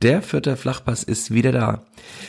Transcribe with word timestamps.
Der 0.00 0.22
vierte 0.22 0.56
Flachpass 0.56 1.02
ist 1.02 1.32
wieder 1.32 1.50
da. 1.50 1.84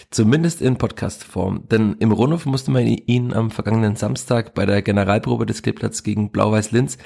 Zumindest 0.09 0.59
in 0.59 0.79
Podcast-Form. 0.79 1.67
Denn 1.69 1.97
im 1.99 2.11
Rundhof 2.11 2.47
musste 2.47 2.71
man 2.71 2.87
ihn 2.87 3.31
am 3.31 3.51
vergangenen 3.51 3.95
Samstag 3.95 4.55
bei 4.55 4.65
der 4.65 4.81
Generalprobe 4.81 5.45
des 5.45 5.61
Kleeblatts 5.61 6.01
gegen 6.01 6.31
Blau-Weiß 6.31 6.71
Linz 6.71 6.97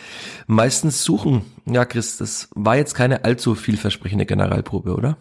meistens 0.48 1.04
suchen. 1.04 1.42
Ja, 1.66 1.84
Chris, 1.84 2.16
das 2.16 2.48
war 2.56 2.78
jetzt 2.78 2.96
keine 2.96 3.26
allzu 3.26 3.56
vielversprechende 3.56 4.26
Generalprobe, 4.26 4.96
oder? 4.96 5.18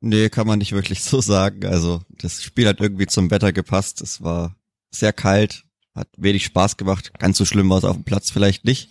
Nee, 0.00 0.28
kann 0.28 0.46
man 0.46 0.58
nicht 0.58 0.72
wirklich 0.72 1.02
so 1.02 1.22
sagen. 1.22 1.64
Also, 1.64 2.02
das 2.10 2.42
Spiel 2.42 2.68
hat 2.68 2.80
irgendwie 2.80 3.06
zum 3.06 3.30
Wetter 3.30 3.52
gepasst. 3.54 4.02
Es 4.02 4.22
war 4.22 4.56
sehr 4.90 5.14
kalt, 5.14 5.64
hat 5.94 6.08
wenig 6.18 6.44
Spaß 6.44 6.76
gemacht. 6.76 7.12
Ganz 7.18 7.38
so 7.38 7.46
schlimm 7.46 7.70
war 7.70 7.78
es 7.78 7.84
auf 7.84 7.96
dem 7.96 8.04
Platz 8.04 8.30
vielleicht 8.30 8.66
nicht. 8.66 8.90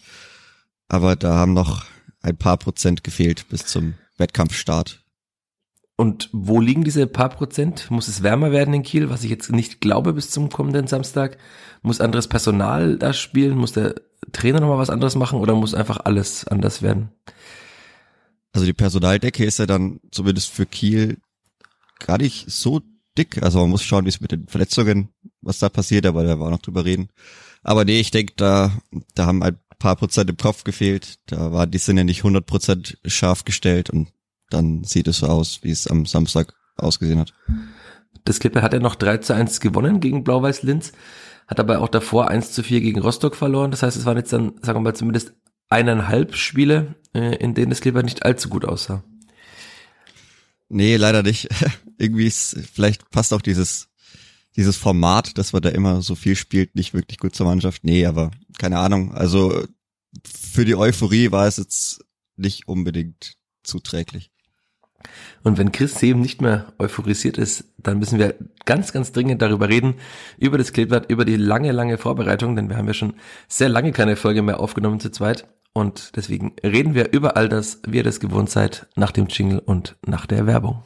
Aber 0.87 1.15
da 1.15 1.35
haben 1.35 1.53
noch 1.53 1.85
ein 2.21 2.37
paar 2.37 2.57
Prozent 2.57 3.03
gefehlt 3.03 3.47
bis 3.49 3.67
zum 3.67 3.93
Wettkampfstart. 4.17 5.01
Und 6.01 6.29
wo 6.31 6.59
liegen 6.59 6.83
diese 6.83 7.05
paar 7.05 7.29
Prozent? 7.29 7.91
Muss 7.91 8.07
es 8.07 8.23
wärmer 8.23 8.51
werden 8.51 8.73
in 8.73 8.81
Kiel, 8.81 9.11
was 9.11 9.23
ich 9.23 9.29
jetzt 9.29 9.51
nicht 9.51 9.81
glaube 9.81 10.13
bis 10.13 10.31
zum 10.31 10.49
kommenden 10.49 10.87
Samstag? 10.87 11.37
Muss 11.83 12.01
anderes 12.01 12.27
Personal 12.27 12.97
da 12.97 13.13
spielen? 13.13 13.55
Muss 13.55 13.73
der 13.73 13.93
Trainer 14.31 14.61
nochmal 14.61 14.79
was 14.79 14.89
anderes 14.89 15.13
machen 15.13 15.37
oder 15.37 15.53
muss 15.53 15.75
einfach 15.75 15.99
alles 16.03 16.47
anders 16.47 16.81
werden? 16.81 17.11
Also 18.51 18.65
die 18.65 18.73
Personaldecke 18.73 19.45
ist 19.45 19.59
ja 19.59 19.67
dann 19.67 19.99
zumindest 20.09 20.49
für 20.49 20.65
Kiel 20.65 21.19
gar 21.99 22.17
nicht 22.17 22.49
so 22.49 22.81
dick. 23.15 23.43
Also 23.43 23.59
man 23.59 23.69
muss 23.69 23.83
schauen, 23.83 24.05
wie 24.05 24.09
es 24.09 24.21
mit 24.21 24.31
den 24.31 24.47
Verletzungen, 24.47 25.09
was 25.41 25.59
da 25.59 25.69
passiert, 25.69 26.07
aber 26.07 26.23
da 26.23 26.39
war 26.39 26.49
noch 26.49 26.63
drüber 26.63 26.83
reden. 26.83 27.09
Aber 27.61 27.85
nee, 27.85 27.99
ich 27.99 28.09
denke, 28.09 28.33
da, 28.37 28.71
da 29.13 29.27
haben 29.27 29.43
ein 29.43 29.59
paar 29.77 29.97
Prozent 29.97 30.31
im 30.31 30.37
Kopf 30.37 30.63
gefehlt. 30.63 31.19
Da 31.27 31.51
war 31.51 31.67
die 31.67 31.77
Sinne 31.77 32.05
nicht 32.05 32.21
100 32.21 32.43
Prozent 32.43 32.97
scharf 33.05 33.45
gestellt 33.45 33.91
und 33.91 34.11
dann 34.53 34.83
sieht 34.83 35.07
es 35.07 35.17
so 35.17 35.27
aus, 35.27 35.59
wie 35.63 35.71
es 35.71 35.87
am 35.87 36.05
Samstag 36.05 36.53
ausgesehen 36.77 37.19
hat. 37.19 37.33
Das 38.25 38.39
Klippe 38.39 38.61
hat 38.61 38.73
er 38.73 38.79
noch 38.79 38.95
3 38.95 39.17
zu 39.17 39.33
1 39.33 39.59
gewonnen 39.59 39.99
gegen 39.99 40.23
Blau-Weiß 40.23 40.63
Linz, 40.63 40.91
hat 41.47 41.59
aber 41.59 41.81
auch 41.81 41.89
davor 41.89 42.29
1 42.29 42.51
zu 42.51 42.63
4 42.63 42.81
gegen 42.81 43.01
Rostock 43.01 43.35
verloren. 43.35 43.71
Das 43.71 43.83
heißt, 43.83 43.97
es 43.97 44.05
waren 44.05 44.17
jetzt 44.17 44.33
dann, 44.33 44.53
sagen 44.61 44.79
wir 44.79 44.81
mal, 44.81 44.95
zumindest 44.95 45.33
eineinhalb 45.69 46.35
Spiele, 46.35 46.95
äh, 47.13 47.35
in 47.37 47.53
denen 47.53 47.69
das 47.69 47.81
Klippe 47.81 48.03
nicht 48.03 48.23
allzu 48.25 48.49
gut 48.49 48.65
aussah. 48.65 49.03
Nee, 50.69 50.97
leider 50.97 51.23
nicht. 51.23 51.49
Irgendwie 51.97 52.27
ist, 52.27 52.57
vielleicht 52.73 53.09
passt 53.09 53.33
auch 53.33 53.41
dieses, 53.41 53.89
dieses 54.55 54.77
Format, 54.77 55.37
dass 55.37 55.53
man 55.53 55.61
da 55.61 55.69
immer 55.69 56.01
so 56.01 56.15
viel 56.15 56.35
spielt, 56.35 56.75
nicht 56.75 56.93
wirklich 56.93 57.17
gut 57.17 57.35
zur 57.35 57.45
Mannschaft. 57.45 57.83
Nee, 57.83 58.05
aber 58.05 58.31
keine 58.57 58.79
Ahnung. 58.79 59.13
Also 59.13 59.65
für 60.25 60.65
die 60.65 60.75
Euphorie 60.75 61.31
war 61.31 61.47
es 61.47 61.57
jetzt 61.57 62.05
nicht 62.35 62.67
unbedingt 62.67 63.37
zuträglich. 63.63 64.30
Und 65.43 65.57
wenn 65.57 65.71
Chris 65.71 65.95
Seem 65.95 66.21
nicht 66.21 66.41
mehr 66.41 66.73
euphorisiert 66.79 67.37
ist, 67.37 67.65
dann 67.77 67.99
müssen 67.99 68.19
wir 68.19 68.35
ganz, 68.65 68.93
ganz 68.93 69.11
dringend 69.11 69.41
darüber 69.41 69.69
reden, 69.69 69.95
über 70.37 70.57
das 70.57 70.73
Kleeblatt, 70.73 71.09
über 71.09 71.25
die 71.25 71.35
lange, 71.35 71.71
lange 71.71 71.97
Vorbereitung, 71.97 72.55
denn 72.55 72.69
wir 72.69 72.77
haben 72.77 72.87
ja 72.87 72.93
schon 72.93 73.13
sehr 73.47 73.69
lange 73.69 73.91
keine 73.91 74.15
Folge 74.15 74.41
mehr 74.41 74.59
aufgenommen 74.59 74.99
zu 74.99 75.11
zweit. 75.11 75.47
Und 75.73 76.15
deswegen 76.15 76.55
reden 76.63 76.95
wir 76.95 77.13
über 77.13 77.37
all 77.37 77.47
das, 77.47 77.81
wie 77.87 77.97
ihr 77.97 78.03
das 78.03 78.19
gewohnt 78.19 78.49
seid, 78.49 78.87
nach 78.95 79.11
dem 79.11 79.27
Jingle 79.27 79.59
und 79.59 79.95
nach 80.05 80.25
der 80.25 80.45
Werbung. 80.45 80.83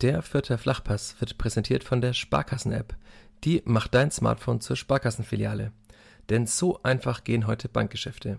Der 0.00 0.22
vierte 0.22 0.58
Flachpass 0.58 1.16
wird 1.18 1.38
präsentiert 1.38 1.82
von 1.82 2.00
der 2.00 2.12
Sparkassen-App. 2.12 2.94
Die 3.44 3.62
macht 3.64 3.94
dein 3.94 4.10
Smartphone 4.10 4.60
zur 4.60 4.76
Sparkassenfiliale. 4.76 5.72
Denn 6.28 6.46
so 6.46 6.80
einfach 6.82 7.24
gehen 7.24 7.46
heute 7.46 7.68
Bankgeschäfte 7.68 8.38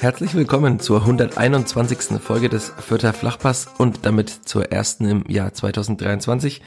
Herzlich 0.00 0.34
willkommen 0.34 0.78
zur 0.78 1.00
121. 1.00 2.20
Folge 2.20 2.48
des 2.48 2.68
Fürther 2.68 3.12
Flachpass 3.12 3.66
und 3.78 4.06
damit 4.06 4.30
zur 4.30 4.70
ersten 4.70 5.04
im 5.06 5.24
Jahr 5.28 5.52
2023. 5.52 6.62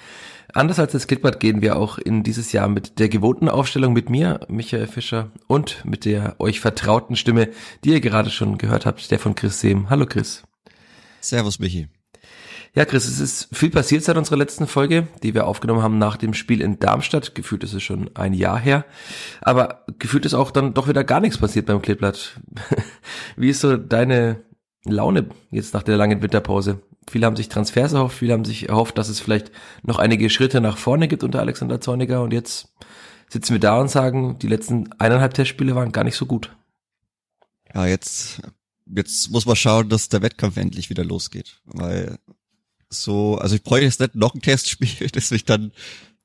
Anders 0.53 0.79
als 0.79 0.91
das 0.91 1.07
Klickbad 1.07 1.39
gehen 1.39 1.61
wir 1.61 1.77
auch 1.77 1.97
in 1.97 2.23
dieses 2.23 2.51
Jahr 2.51 2.67
mit 2.67 2.99
der 2.99 3.07
gewohnten 3.07 3.47
Aufstellung 3.47 3.93
mit 3.93 4.09
mir, 4.09 4.41
Michael 4.49 4.85
Fischer, 4.85 5.31
und 5.47 5.85
mit 5.85 6.03
der 6.03 6.35
euch 6.41 6.59
vertrauten 6.59 7.15
Stimme, 7.15 7.47
die 7.85 7.91
ihr 7.91 8.01
gerade 8.01 8.31
schon 8.31 8.57
gehört 8.57 8.85
habt, 8.85 9.09
der 9.11 9.19
von 9.19 9.33
Chris 9.33 9.61
Sehm. 9.61 9.89
Hallo 9.89 10.05
Chris. 10.05 10.43
Servus 11.21 11.57
Michi. 11.57 11.87
Ja, 12.73 12.85
Chris, 12.85 13.05
es 13.05 13.19
ist 13.19 13.49
viel 13.51 13.69
passiert 13.69 14.03
seit 14.03 14.15
unserer 14.15 14.37
letzten 14.37 14.65
Folge, 14.65 15.07
die 15.23 15.33
wir 15.33 15.45
aufgenommen 15.45 15.81
haben 15.81 15.97
nach 15.97 16.15
dem 16.15 16.33
Spiel 16.33 16.61
in 16.61 16.79
Darmstadt. 16.79 17.35
Gefühlt 17.35 17.65
ist 17.65 17.73
es 17.73 17.83
schon 17.83 18.09
ein 18.15 18.33
Jahr 18.33 18.57
her. 18.57 18.85
Aber 19.41 19.83
gefühlt 19.99 20.25
ist 20.25 20.33
auch 20.33 20.51
dann 20.51 20.73
doch 20.73 20.87
wieder 20.87 21.03
gar 21.03 21.19
nichts 21.19 21.37
passiert 21.37 21.65
beim 21.65 21.81
Kleeblatt. 21.81 22.39
Wie 23.35 23.49
ist 23.49 23.59
so 23.59 23.75
deine 23.75 24.45
Laune 24.85 25.29
jetzt 25.49 25.73
nach 25.73 25.83
der 25.83 25.97
langen 25.97 26.21
Winterpause? 26.21 26.81
Viele 27.09 27.25
haben 27.25 27.35
sich 27.35 27.49
Transfers 27.49 27.91
erhofft, 27.91 28.17
viele 28.17 28.31
haben 28.31 28.45
sich 28.45 28.69
erhofft, 28.69 28.97
dass 28.97 29.09
es 29.09 29.19
vielleicht 29.19 29.51
noch 29.83 29.99
einige 29.99 30.29
Schritte 30.29 30.61
nach 30.61 30.77
vorne 30.77 31.09
gibt 31.09 31.23
unter 31.23 31.39
Alexander 31.39 31.81
Zorniger 31.81 32.21
und 32.21 32.31
jetzt 32.31 32.69
sitzen 33.27 33.53
wir 33.53 33.59
da 33.59 33.81
und 33.81 33.89
sagen, 33.89 34.39
die 34.39 34.47
letzten 34.47 34.89
eineinhalb 34.97 35.33
Testspiele 35.33 35.75
waren 35.75 35.91
gar 35.91 36.05
nicht 36.05 36.15
so 36.15 36.25
gut. 36.25 36.55
Ja, 37.73 37.85
jetzt, 37.85 38.41
jetzt 38.85 39.29
muss 39.31 39.45
man 39.45 39.55
schauen, 39.57 39.89
dass 39.89 40.09
der 40.09 40.21
Wettkampf 40.21 40.55
endlich 40.57 40.89
wieder 40.89 41.03
losgeht, 41.03 41.59
weil 41.65 42.17
so, 42.91 43.37
also 43.37 43.55
ich 43.55 43.63
bräuchte 43.63 43.85
jetzt 43.85 43.99
nicht 43.99 44.15
noch 44.15 44.35
ein 44.35 44.41
Testspiel, 44.41 45.09
das 45.11 45.31
mich 45.31 45.45
dann 45.45 45.71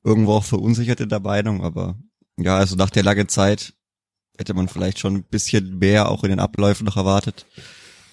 irgendwo 0.03 0.33
auch 0.33 0.43
verunsichert 0.43 0.99
in 0.99 1.09
der 1.09 1.19
Meinung, 1.19 1.63
aber 1.63 1.97
ja, 2.37 2.57
also 2.57 2.75
nach 2.75 2.89
der 2.89 3.03
langen 3.03 3.29
Zeit 3.29 3.73
hätte 4.37 4.53
man 4.53 4.67
vielleicht 4.67 4.99
schon 4.99 5.15
ein 5.15 5.23
bisschen 5.23 5.79
mehr 5.79 6.09
auch 6.09 6.23
in 6.23 6.29
den 6.29 6.39
Abläufen 6.39 6.85
noch 6.85 6.97
erwartet. 6.97 7.45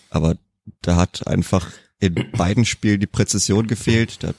Aber 0.09 0.37
da 0.81 0.97
hat 0.97 1.27
einfach 1.27 1.71
in 2.01 2.15
beiden 2.33 2.65
Spielen 2.65 3.01
die 3.01 3.07
Präzision 3.07 3.67
gefehlt, 3.67 4.23
da 4.23 4.29
ein 4.29 4.35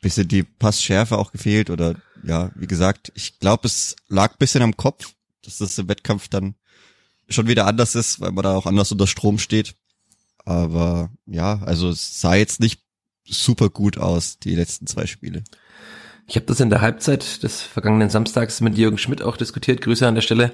bisschen 0.00 0.28
die 0.28 0.42
Passschärfe 0.42 1.18
auch 1.18 1.32
gefehlt 1.32 1.68
oder 1.68 1.96
ja, 2.22 2.50
wie 2.54 2.66
gesagt, 2.66 3.12
ich 3.14 3.38
glaube, 3.38 3.66
es 3.66 3.96
lag 4.08 4.32
ein 4.32 4.38
bisschen 4.38 4.62
am 4.62 4.76
Kopf, 4.76 5.14
dass 5.42 5.58
das 5.58 5.78
im 5.78 5.88
Wettkampf 5.88 6.28
dann 6.28 6.54
schon 7.28 7.48
wieder 7.48 7.66
anders 7.66 7.94
ist, 7.94 8.20
weil 8.20 8.32
man 8.32 8.44
da 8.44 8.56
auch 8.56 8.66
anders 8.66 8.92
unter 8.92 9.06
Strom 9.06 9.38
steht. 9.38 9.74
Aber 10.44 11.10
ja, 11.26 11.60
also 11.62 11.90
es 11.90 12.20
sah 12.20 12.34
jetzt 12.34 12.60
nicht 12.60 12.85
super 13.28 13.70
gut 13.70 13.98
aus, 13.98 14.38
die 14.38 14.54
letzten 14.54 14.86
zwei 14.86 15.06
Spiele. 15.06 15.42
Ich 16.28 16.34
habe 16.34 16.46
das 16.46 16.58
in 16.58 16.70
der 16.70 16.80
Halbzeit 16.80 17.44
des 17.44 17.62
vergangenen 17.62 18.10
Samstags 18.10 18.60
mit 18.60 18.76
Jürgen 18.76 18.98
Schmidt 18.98 19.22
auch 19.22 19.36
diskutiert. 19.36 19.80
Grüße 19.80 20.08
an 20.08 20.16
der 20.16 20.22
Stelle, 20.22 20.52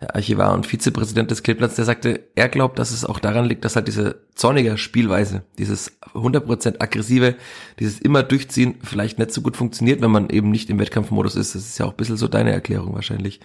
der 0.00 0.14
Archivar 0.16 0.54
und 0.54 0.66
Vizepräsident 0.66 1.30
des 1.30 1.42
Kleeblatts, 1.42 1.74
der 1.74 1.84
sagte, 1.84 2.20
er 2.36 2.48
glaubt, 2.48 2.78
dass 2.78 2.90
es 2.90 3.04
auch 3.04 3.18
daran 3.18 3.44
liegt, 3.44 3.66
dass 3.66 3.76
halt 3.76 3.86
diese 3.86 4.22
zornige 4.34 4.78
Spielweise, 4.78 5.42
dieses 5.58 6.00
100% 6.14 6.80
aggressive, 6.80 7.34
dieses 7.78 7.98
immer 8.00 8.22
durchziehen 8.22 8.78
vielleicht 8.82 9.18
nicht 9.18 9.32
so 9.32 9.42
gut 9.42 9.58
funktioniert, 9.58 10.00
wenn 10.00 10.10
man 10.10 10.30
eben 10.30 10.50
nicht 10.50 10.70
im 10.70 10.78
Wettkampfmodus 10.78 11.36
ist. 11.36 11.54
Das 11.54 11.66
ist 11.66 11.78
ja 11.78 11.84
auch 11.84 11.90
ein 11.90 11.96
bisschen 11.98 12.16
so 12.16 12.26
deine 12.26 12.52
Erklärung 12.52 12.94
wahrscheinlich. 12.94 13.40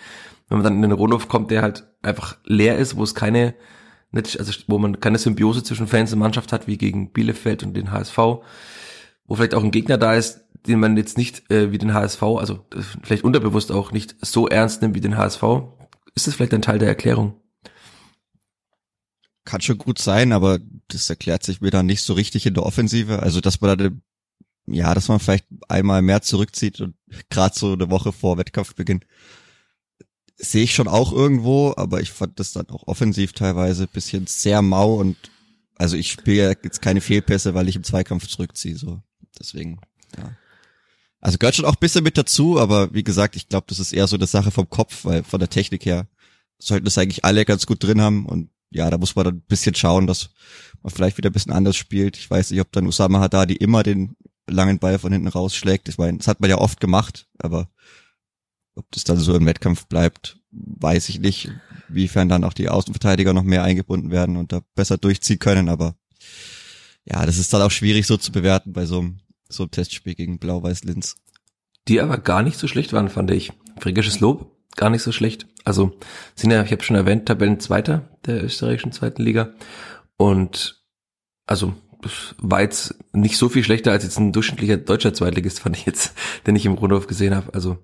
Wenn 0.48 0.60
man 0.60 0.64
dann 0.64 0.76
in 0.76 0.82
den 0.82 0.92
Rundhof 0.94 1.28
kommt, 1.28 1.52
der 1.52 1.62
halt 1.62 1.84
einfach 2.02 2.38
leer 2.46 2.78
ist, 2.78 2.96
wo 2.96 3.04
es 3.04 3.16
keine 3.16 3.54
also 4.14 4.52
wo 4.68 4.78
man 4.78 5.00
keine 5.00 5.18
Symbiose 5.18 5.64
zwischen 5.64 5.88
Fans 5.88 6.14
und 6.14 6.20
Mannschaft 6.20 6.54
hat, 6.54 6.68
wie 6.68 6.78
gegen 6.78 7.12
Bielefeld 7.12 7.64
und 7.64 7.76
den 7.76 7.92
HSV, 7.92 8.18
wo 8.18 9.36
vielleicht 9.36 9.56
auch 9.56 9.64
ein 9.64 9.72
Gegner 9.72 9.98
da 9.98 10.14
ist, 10.16 10.46
den 10.68 10.80
man 10.80 10.98
jetzt 10.98 11.18
nicht 11.18 11.50
äh, 11.52 11.72
wie 11.72 11.78
den 11.78 11.94
HSV, 11.94 12.24
also 12.24 12.66
äh, 12.74 12.82
vielleicht 13.04 13.24
unterbewusst 13.24 13.72
auch 13.72 13.92
nicht 13.92 14.16
so 14.22 14.48
ernst 14.48 14.82
nimmt 14.82 14.96
wie 14.96 15.02
den 15.02 15.18
HSV. 15.18 15.44
Ist 16.16 16.28
das 16.28 16.36
vielleicht 16.36 16.54
ein 16.54 16.62
Teil 16.62 16.80
der 16.80 16.88
Erklärung? 16.88 17.42
Kann 19.44 19.62
schon 19.62 19.78
gut 19.78 20.00
sein, 20.00 20.32
aber 20.32 20.60
das 20.88 21.10
erklärt 21.10 21.44
sich 21.44 21.62
mir 21.62 21.72
dann 21.72 21.86
nicht 21.86 22.02
so 22.02 22.14
richtig 22.14 22.46
in 22.46 22.56
der 22.56 22.66
Offensive. 22.66 23.22
Also 23.22 23.42
dass 23.42 23.62
man 23.62 23.78
da 23.78 23.90
ja, 24.68 24.94
dass 24.94 25.08
man 25.08 25.20
vielleicht 25.20 25.46
einmal 25.68 26.02
mehr 26.02 26.22
zurückzieht 26.22 26.82
und 26.82 26.96
gerade 27.30 27.58
so 27.58 27.74
eine 27.74 27.90
Woche 27.90 28.12
vor 28.12 28.38
Wettkampfbeginn 28.38 29.02
sehe 30.48 30.64
ich 30.64 30.74
schon 30.74 30.88
auch 30.88 31.12
irgendwo, 31.12 31.74
aber 31.78 32.02
ich 32.02 32.12
fand 32.12 32.40
das 32.40 32.54
dann 32.54 32.70
auch 32.70 32.88
offensiv 32.88 33.34
teilweise 33.34 33.88
bisschen 33.88 34.28
sehr 34.28 34.62
mau 34.62 34.96
und 34.96 35.18
also 35.78 35.98
ich 35.98 36.12
spiele 36.12 36.58
jetzt 36.64 36.82
keine 36.82 37.02
Fehlpässe, 37.02 37.54
weil 37.54 37.68
ich 37.68 37.76
im 37.76 37.84
Zweikampf 37.84 38.28
zurückziehe, 38.28 38.78
so. 38.78 39.02
Deswegen, 39.38 39.80
ja. 40.18 40.32
Also 41.20 41.38
gehört 41.38 41.56
schon 41.56 41.66
auch 41.66 41.76
bisschen 41.76 42.04
mit 42.04 42.18
dazu, 42.18 42.60
aber 42.60 42.94
wie 42.94 43.04
gesagt, 43.04 43.36
ich 43.36 43.50
glaube, 43.50 43.66
das 43.68 43.80
ist 43.80 43.94
eher 43.94 44.08
so 44.08 44.16
eine 44.16 44.28
Sache 44.28 44.52
vom 44.52 44.70
Kopf, 44.70 45.06
weil 45.06 45.24
von 45.24 45.40
der 45.40 45.50
Technik 45.50 45.86
her 45.86 46.08
sollten 46.60 46.86
das 46.86 46.98
eigentlich 46.98 47.26
alle 47.26 47.46
ganz 47.46 47.66
gut 47.66 47.84
drin 47.84 48.00
haben 48.00 48.26
und 48.26 48.50
ja, 48.70 48.90
da 48.90 48.98
muss 48.98 49.16
man 49.16 49.26
dann 49.26 49.36
ein 49.36 49.42
bisschen 49.48 49.76
schauen, 49.76 50.08
dass 50.08 50.30
man 50.82 50.92
vielleicht 50.92 51.18
wieder 51.18 51.30
ein 51.30 51.34
bisschen 51.34 51.54
anders 51.54 51.76
spielt. 51.76 52.18
Ich 52.18 52.30
weiß 52.30 52.52
nicht, 52.52 52.62
ob 52.62 52.72
dann 52.72 52.88
Usama 52.88 53.20
Haddadi 53.20 53.56
immer 53.56 53.84
den 53.84 54.16
langen 54.48 54.80
Ball 54.80 55.00
von 55.00 55.12
hinten 55.12 55.28
rausschlägt. 55.28 55.90
Ich 55.90 55.98
meine, 55.98 56.18
das 56.18 56.28
hat 56.28 56.40
man 56.42 56.50
ja 56.50 56.58
oft 56.58 56.80
gemacht, 56.80 57.28
aber 57.40 57.70
ob 58.76 58.92
das 58.92 59.04
dann 59.04 59.18
so 59.18 59.36
im 59.36 59.46
Wettkampf 59.46 59.88
bleibt, 59.88 60.40
weiß 60.52 61.10
ich 61.10 61.20
nicht. 61.20 61.52
Wiefern 61.88 62.30
dann 62.30 62.44
auch 62.44 62.54
die 62.54 62.70
Außenverteidiger 62.70 63.34
noch 63.34 63.44
mehr 63.44 63.64
eingebunden 63.64 64.12
werden 64.12 64.38
und 64.38 64.52
da 64.52 64.62
besser 64.76 64.98
durchziehen 64.98 65.40
können, 65.40 65.70
aber 65.70 65.96
ja, 67.06 67.26
das 67.26 67.38
ist 67.38 67.54
dann 67.54 67.62
auch 67.62 67.72
schwierig 67.72 68.08
so 68.08 68.18
zu 68.18 68.32
bewerten 68.32 68.74
bei 68.74 68.86
so 68.86 69.00
einem, 69.00 69.20
so 69.48 69.64
einem 69.64 69.72
Testspiel 69.72 70.16
gegen 70.16 70.40
Blau-Weiß-Linz. 70.40 71.16
Die 71.88 72.02
aber 72.02 72.18
gar 72.18 72.42
nicht 72.42 72.58
so 72.58 72.68
schlecht 72.68 72.94
waren, 72.94 73.10
fand 73.10 73.30
ich. 73.30 73.54
Fränkisches 73.78 74.20
Lob, 74.20 74.52
gar 74.76 74.90
nicht 74.90 75.04
so 75.04 75.12
schlecht. 75.12 75.46
Also 75.64 75.98
sind 76.34 76.52
ja, 76.52 76.64
ich 76.64 76.72
habe 76.72 76.84
schon 76.84 76.96
erwähnt, 76.96 77.28
Tabellenzweiter 77.28 78.10
der 78.26 78.44
österreichischen 78.44 78.92
zweiten 78.92 79.22
Liga. 79.22 79.54
Und 80.18 80.84
also 81.46 81.76
war 82.38 82.62
jetzt 82.62 82.96
nicht 83.14 83.38
so 83.38 83.50
viel 83.50 83.64
schlechter 83.64 83.92
als 83.92 84.04
jetzt 84.04 84.20
ein 84.20 84.32
durchschnittlicher 84.32 84.78
deutscher 84.78 85.14
Zweitligist, 85.14 85.60
fand 85.60 85.78
ich 85.78 85.86
jetzt, 85.86 86.14
den 86.48 86.56
ich 86.56 86.66
im 86.66 86.74
Rundhof 86.74 87.06
gesehen 87.06 87.36
habe. 87.36 87.54
Also 87.54 87.78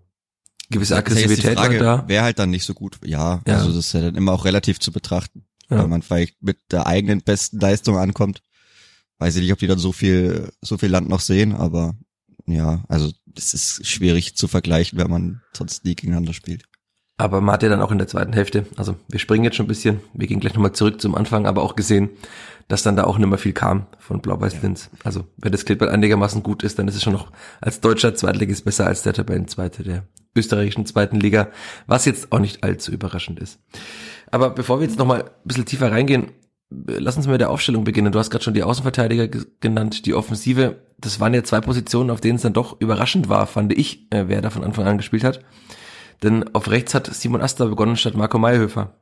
gewisse 0.72 0.96
Aggressivität 0.98 1.58
Frage, 1.58 1.78
da. 1.78 2.08
Wäre 2.08 2.24
halt 2.24 2.40
dann 2.40 2.50
nicht 2.50 2.66
so 2.66 2.74
gut. 2.74 2.98
Ja, 3.04 3.42
Ja. 3.46 3.58
also 3.58 3.68
das 3.70 3.88
ist 3.88 3.94
ja 3.94 4.02
dann 4.02 4.16
immer 4.16 4.34
auch 4.34 4.46
relativ 4.46 4.80
zu 4.80 4.92
betrachten. 4.92 5.46
Ja. 5.70 5.84
Wenn 5.84 5.90
man 5.90 6.02
vielleicht 6.02 6.42
mit 6.42 6.58
der 6.72 6.88
eigenen 6.88 7.22
besten 7.22 7.60
Leistung 7.60 7.98
ankommt. 7.98 8.42
Weiß 9.20 9.36
ich 9.36 9.44
nicht, 9.44 9.54
ob 9.54 9.60
die 9.60 9.68
dann 9.68 9.78
so 9.78 9.92
viel, 9.92 10.52
so 10.62 10.78
viel 10.78 10.90
Land 10.90 11.08
noch 11.08 11.20
sehen, 11.20 11.54
aber 11.54 11.94
ja, 12.48 12.84
also 12.88 13.12
es 13.38 13.54
ist 13.54 13.86
schwierig 13.86 14.36
zu 14.36 14.48
vergleichen, 14.48 14.98
wenn 14.98 15.10
man 15.12 15.42
sonst 15.56 15.86
nie 15.86 15.96
gegeneinander 15.96 16.34
spielt. 16.34 16.64
Aber 17.18 17.40
man 17.40 17.54
hat 17.54 17.62
ja 17.62 17.70
dann 17.70 17.82
auch 17.84 17.92
in 17.92 18.00
der 18.00 18.08
zweiten 18.08 18.34
Hälfte, 18.34 18.66
also 18.78 18.96
wir 19.08 19.20
springen 19.20 19.44
jetzt 19.44 19.56
schon 19.56 19.66
ein 19.66 19.70
bisschen, 19.70 20.02
wir 20.14 20.26
gehen 20.26 20.40
gleich 20.40 20.56
nochmal 20.56 20.74
zurück 20.74 21.00
zum 21.00 21.14
Anfang, 21.14 21.46
aber 21.46 21.62
auch 21.62 21.76
gesehen, 21.76 22.10
dass 22.68 22.84
dann 22.84 22.96
da 22.96 23.04
auch 23.04 23.18
nicht 23.18 23.28
mehr 23.28 23.38
viel 23.38 23.54
kam 23.54 23.88
von 24.00 24.22
Blau-Weiß-Linz. 24.22 24.90
Also 25.04 25.26
wenn 25.38 25.52
das 25.52 25.66
Klippert 25.66 25.90
einigermaßen 25.90 26.44
gut 26.44 26.64
ist, 26.64 26.80
dann 26.80 26.88
ist 26.88 26.96
es 26.96 27.04
schon 27.04 27.14
noch 27.14 27.32
als 27.60 27.82
deutscher 27.82 28.16
Zweitligist 28.16 28.66
besser 28.66 28.88
als 28.88 29.04
der 29.04 29.14
Tabellenzweite 29.14 29.84
der 29.84 30.04
österreichischen 30.36 30.86
zweiten 30.86 31.20
Liga, 31.20 31.50
was 31.88 32.06
jetzt 32.06 32.32
auch 32.32 32.40
nicht 32.40 32.64
allzu 32.64 32.92
überraschend 32.92 33.40
ist. 33.40 33.60
Aber 34.32 34.50
bevor 34.50 34.80
wir 34.80 34.88
jetzt 34.88 34.98
nochmal 34.98 35.24
ein 35.24 35.30
bisschen 35.44 35.66
tiefer 35.66 35.92
reingehen, 35.92 36.32
lass 36.70 37.18
uns 37.18 37.28
mit 37.28 37.42
der 37.42 37.50
Aufstellung 37.50 37.84
beginnen. 37.84 38.14
Du 38.14 38.20
hast 38.20 38.30
gerade 38.30 38.44
schon 38.46 38.54
die 38.54 38.64
Außenverteidiger 38.64 39.28
ge- 39.28 39.46
genannt, 39.60 40.06
die 40.06 40.14
Offensive. 40.14 40.78
Das 40.98 41.20
waren 41.20 41.34
ja 41.34 41.44
zwei 41.44 41.60
Positionen, 41.60 42.10
auf 42.10 42.22
denen 42.22 42.38
es 42.38 42.44
dann 42.44 42.54
doch 42.54 42.80
überraschend 42.80 43.28
war, 43.28 43.46
fand 43.46 43.74
ich, 43.74 44.08
äh, 44.12 44.26
wer 44.28 44.42
da 44.42 44.50
von 44.50 44.64
Anfang 44.64 44.88
an 44.88 44.98
gespielt 44.98 45.26
hat. 45.26 45.44
Denn 46.24 46.56
auf 46.56 46.70
rechts 46.70 46.94
hat 46.94 47.14
Simon 47.14 47.42
Asta 47.42 47.66
begonnen 47.66 47.98
statt 47.98 48.16
Marco 48.16 48.38
Mayhöfer. 48.38 48.94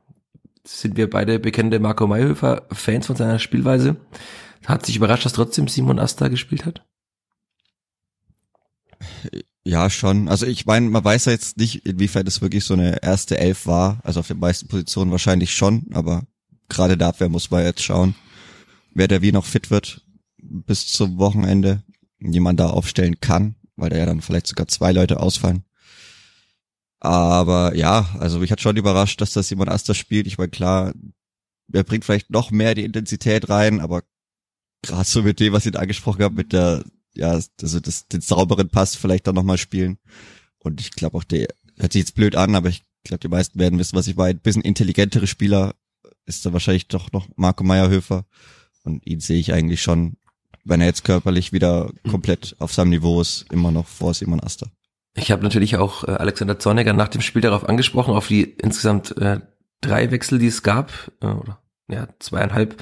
Sind 0.64 0.96
wir 0.96 1.08
beide 1.08 1.38
bekannte 1.38 1.80
Marco 1.80 2.06
Mayhöfer 2.06 2.66
Fans 2.70 3.06
von 3.06 3.16
seiner 3.16 3.38
Spielweise? 3.38 3.96
Hat 4.66 4.84
sich 4.84 4.96
überrascht, 4.96 5.24
dass 5.24 5.32
trotzdem 5.32 5.68
Simon 5.68 5.98
Asta 5.98 6.28
gespielt 6.28 6.66
hat? 6.66 6.84
Ja, 9.64 9.90
schon. 9.90 10.28
Also 10.28 10.46
ich 10.46 10.66
meine, 10.66 10.88
man 10.88 11.04
weiß 11.04 11.26
ja 11.26 11.32
jetzt 11.32 11.56
nicht, 11.56 11.86
inwiefern 11.86 12.24
das 12.24 12.42
wirklich 12.42 12.64
so 12.64 12.74
eine 12.74 13.02
erste 13.02 13.38
Elf 13.38 13.66
war. 13.66 14.00
Also 14.04 14.20
auf 14.20 14.28
den 14.28 14.38
meisten 14.38 14.68
Positionen 14.68 15.10
wahrscheinlich 15.10 15.54
schon, 15.54 15.86
aber 15.92 16.24
gerade 16.68 16.96
der 16.96 17.08
Abwehr 17.08 17.28
muss 17.28 17.50
man 17.50 17.64
jetzt 17.64 17.82
schauen, 17.82 18.14
wer 18.94 19.08
der 19.08 19.22
wie 19.22 19.32
noch 19.32 19.44
fit 19.44 19.70
wird 19.70 20.02
bis 20.42 20.86
zum 20.88 21.18
Wochenende, 21.18 21.82
jemand 22.18 22.60
da 22.60 22.70
aufstellen 22.70 23.20
kann, 23.20 23.56
weil 23.76 23.90
da 23.90 23.98
ja 23.98 24.06
dann 24.06 24.22
vielleicht 24.22 24.46
sogar 24.46 24.68
zwei 24.68 24.92
Leute 24.92 25.20
ausfallen. 25.20 25.64
Aber 27.00 27.74
ja, 27.74 28.08
also 28.18 28.38
mich 28.38 28.52
hat 28.52 28.60
schon 28.60 28.76
überrascht, 28.76 29.20
dass 29.20 29.32
das 29.32 29.48
Simon 29.48 29.68
Asta 29.68 29.94
spielt. 29.94 30.26
Ich 30.26 30.36
meine, 30.36 30.50
klar, 30.50 30.92
er 31.72 31.84
bringt 31.84 32.04
vielleicht 32.04 32.30
noch 32.30 32.50
mehr 32.50 32.74
die 32.74 32.84
Intensität 32.84 33.48
rein, 33.48 33.80
aber 33.80 34.02
gerade 34.82 35.08
so 35.08 35.22
mit 35.22 35.40
dem, 35.40 35.52
was 35.52 35.66
ich 35.66 35.78
angesprochen 35.78 36.22
habe, 36.22 36.34
mit 36.34 36.52
der, 36.52 36.84
ja, 37.14 37.30
also 37.60 37.80
das, 37.80 38.06
den 38.08 38.20
sauberen 38.20 38.68
Pass 38.68 38.96
vielleicht 38.96 39.26
dann 39.26 39.34
nochmal 39.34 39.58
spielen. 39.58 39.98
Und 40.58 40.80
ich 40.80 40.90
glaube 40.90 41.16
auch, 41.16 41.24
der 41.24 41.48
hört 41.78 41.92
sich 41.92 42.00
jetzt 42.00 42.14
blöd 42.14 42.36
an, 42.36 42.54
aber 42.54 42.68
ich 42.68 42.82
glaube, 43.04 43.20
die 43.20 43.28
meisten 43.28 43.58
werden 43.58 43.78
wissen, 43.78 43.96
was 43.96 44.06
ich 44.06 44.16
meine. 44.16 44.38
Ein 44.38 44.42
bisschen 44.42 44.62
intelligentere 44.62 45.26
Spieler 45.26 45.74
ist 46.26 46.44
da 46.44 46.52
wahrscheinlich 46.52 46.88
doch 46.88 47.12
noch 47.12 47.28
Marco 47.36 47.64
Meyerhöfer. 47.64 48.26
Und 48.82 49.06
ihn 49.06 49.20
sehe 49.20 49.38
ich 49.38 49.52
eigentlich 49.52 49.82
schon, 49.82 50.16
wenn 50.64 50.80
er 50.80 50.86
jetzt 50.86 51.04
körperlich 51.04 51.52
wieder 51.52 51.90
komplett 52.08 52.56
auf 52.58 52.72
seinem 52.72 52.90
Niveau 52.90 53.20
ist, 53.20 53.46
immer 53.50 53.70
noch 53.70 53.86
vor 53.86 54.12
Simon 54.12 54.40
Asta. 54.40 54.70
Ich 55.14 55.30
habe 55.30 55.42
natürlich 55.42 55.76
auch 55.76 56.04
äh, 56.04 56.12
Alexander 56.12 56.58
Zorniger 56.58 56.92
nach 56.92 57.08
dem 57.08 57.20
Spiel 57.20 57.42
darauf 57.42 57.68
angesprochen, 57.68 58.14
auf 58.14 58.28
die 58.28 58.44
insgesamt 58.44 59.16
äh, 59.18 59.40
drei 59.80 60.10
Wechsel, 60.10 60.38
die 60.38 60.46
es 60.46 60.62
gab, 60.62 60.92
äh, 61.20 61.26
oder 61.26 61.58
ja, 61.88 62.08
zweieinhalb. 62.20 62.80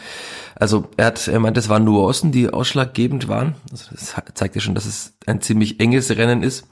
Also 0.55 0.91
er 0.99 1.07
hat, 1.07 1.29
er 1.29 1.41
meint, 1.41 1.57
es 1.57 1.71
waren 1.71 1.85
Nuancen, 1.85 2.31
die 2.31 2.51
ausschlaggebend 2.51 3.29
waren. 3.29 3.55
Also 3.71 3.87
das 3.91 4.15
zeigt 4.35 4.55
ja 4.55 4.61
schon, 4.61 4.75
dass 4.75 4.85
es 4.85 5.17
ein 5.27 5.41
ziemlich 5.41 5.81
enges 5.81 6.11
Rennen 6.11 6.43
ist. 6.43 6.69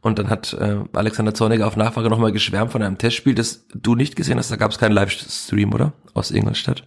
Und 0.00 0.18
dann 0.18 0.30
hat 0.30 0.52
äh, 0.52 0.84
Alexander 0.92 1.34
Zorniger 1.34 1.66
auf 1.66 1.76
Nachfrage 1.76 2.08
nochmal 2.08 2.32
geschwärmt 2.32 2.72
von 2.72 2.82
einem 2.82 2.98
Testspiel, 2.98 3.34
das 3.34 3.66
du 3.74 3.94
nicht 3.94 4.16
gesehen 4.16 4.38
hast. 4.38 4.50
Da 4.50 4.56
gab 4.56 4.70
es 4.70 4.78
keinen 4.78 4.92
Livestream, 4.92 5.72
oder? 5.72 5.92
Aus 6.14 6.30
Ingolstadt. 6.30 6.86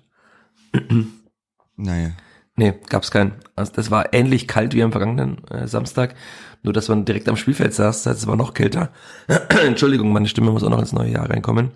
Naja. 1.76 2.12
Nee, 2.56 2.74
gab's 2.90 3.12
keinen. 3.12 3.34
Also 3.56 3.72
das 3.76 3.92
war 3.92 4.14
ähnlich 4.14 4.48
kalt 4.48 4.74
wie 4.74 4.84
am 4.84 4.92
vergangenen 4.92 5.44
äh, 5.48 5.68
Samstag, 5.68 6.16
nur 6.64 6.74
dass 6.74 6.90
man 6.90 7.06
direkt 7.06 7.28
am 7.28 7.38
Spielfeld 7.38 7.74
saß, 7.74 8.04
das 8.04 8.12
heißt, 8.12 8.22
es 8.22 8.28
war 8.28 8.36
noch 8.36 8.54
kälter. 8.54 8.92
Entschuldigung, 9.66 10.12
meine 10.12 10.28
Stimme 10.28 10.52
muss 10.52 10.64
auch 10.64 10.70
noch 10.70 10.80
ins 10.80 10.94
neue 10.94 11.12
Jahr 11.12 11.30
reinkommen. 11.30 11.72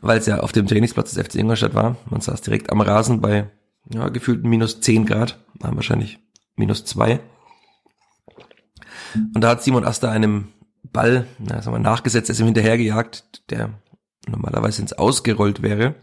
Weil 0.00 0.18
es 0.18 0.26
ja 0.26 0.40
auf 0.40 0.52
dem 0.52 0.66
Trainingsplatz 0.66 1.14
des 1.14 1.26
FC 1.26 1.36
Ingolstadt 1.36 1.74
war. 1.74 1.96
Man 2.10 2.20
saß 2.20 2.42
direkt 2.42 2.70
am 2.70 2.80
Rasen 2.80 3.20
bei 3.20 3.50
ja, 3.90 4.08
gefühlten 4.08 4.48
minus 4.48 4.80
10 4.80 5.06
Grad, 5.06 5.38
waren 5.54 5.76
wahrscheinlich 5.76 6.18
minus 6.56 6.84
2. 6.84 7.20
Und 9.34 9.40
da 9.40 9.50
hat 9.50 9.62
Simon 9.62 9.84
Asta 9.84 10.10
einem 10.10 10.48
Ball, 10.82 11.26
na, 11.38 11.62
sagen 11.62 11.76
wir, 11.76 11.80
nachgesetzt, 11.80 12.30
ist 12.30 12.40
ihm 12.40 12.46
hinterhergejagt, 12.46 13.50
der 13.50 13.70
normalerweise 14.28 14.82
ins 14.82 14.92
Ausgerollt 14.92 15.62
wäre. 15.62 15.94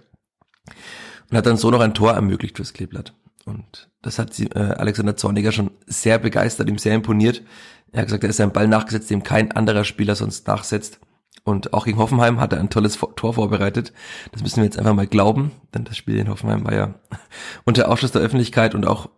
Und 1.30 1.38
hat 1.38 1.46
dann 1.46 1.58
so 1.58 1.70
noch 1.70 1.82
ein 1.82 1.94
Tor 1.94 2.14
ermöglicht 2.14 2.58
fürs 2.58 2.74
Kleeblatt. 2.74 3.14
Und 3.50 3.90
das 4.02 4.20
hat 4.20 4.34
sie, 4.34 4.48
äh, 4.48 4.60
Alexander 4.60 5.16
Zorniger 5.16 5.52
schon 5.52 5.72
sehr 5.88 6.20
begeistert, 6.20 6.70
ihm 6.70 6.78
sehr 6.78 6.96
imponiert. 6.96 7.44
Er 7.92 8.02
hat 8.02 8.08
gesagt, 8.08 8.24
er 8.24 8.30
ist 8.30 8.40
ein 8.40 8.54
Ball 8.54 8.68
nachgesetzt, 8.68 9.10
dem 9.10 9.24
kein 9.24 9.52
anderer 9.52 9.84
Spieler 9.84 10.16
sonst 10.16 10.48
nachsetzt. 10.48 11.00
Und 11.44 11.74
auch 11.74 11.86
gegen 11.86 11.98
Hoffenheim 11.98 12.40
hat 12.40 12.54
er 12.54 12.60
ein 12.60 12.70
tolles 12.70 13.00
Tor 13.16 13.34
vorbereitet. 13.34 13.94
Das 14.32 14.44
müssen 14.44 14.58
wir 14.58 14.66
jetzt 14.66 14.78
einfach 14.78 14.94
mal 14.94 15.08
glauben, 15.08 15.52
denn 15.74 15.84
das 15.84 15.98
Spiel 15.98 16.18
in 16.18 16.30
Hoffenheim 16.30 16.64
war 16.66 16.74
ja 16.74 16.96
unter 17.66 17.90
Ausschluss 17.90 18.12
der 18.12 18.22
Öffentlichkeit 18.22 18.76
und 18.76 18.86
auch 18.86 19.10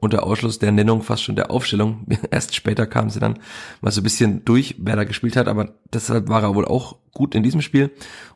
unter 0.00 0.24
Ausschluss 0.24 0.58
der 0.58 0.72
Nennung 0.72 1.02
fast 1.02 1.22
schon 1.22 1.36
der 1.36 1.50
Aufstellung. 1.50 2.06
Erst 2.30 2.54
später 2.54 2.86
kamen 2.86 3.10
sie 3.10 3.20
dann 3.20 3.38
mal 3.82 3.90
so 3.90 4.00
ein 4.00 4.04
bisschen 4.04 4.44
durch, 4.44 4.76
wer 4.78 4.96
da 4.96 5.04
gespielt 5.04 5.36
hat, 5.36 5.48
aber 5.48 5.74
deshalb 5.92 6.28
war 6.28 6.42
er 6.42 6.54
wohl 6.54 6.64
auch 6.64 6.96
gut 7.12 7.34
in 7.34 7.42
diesem 7.42 7.60
Spiel 7.60 7.90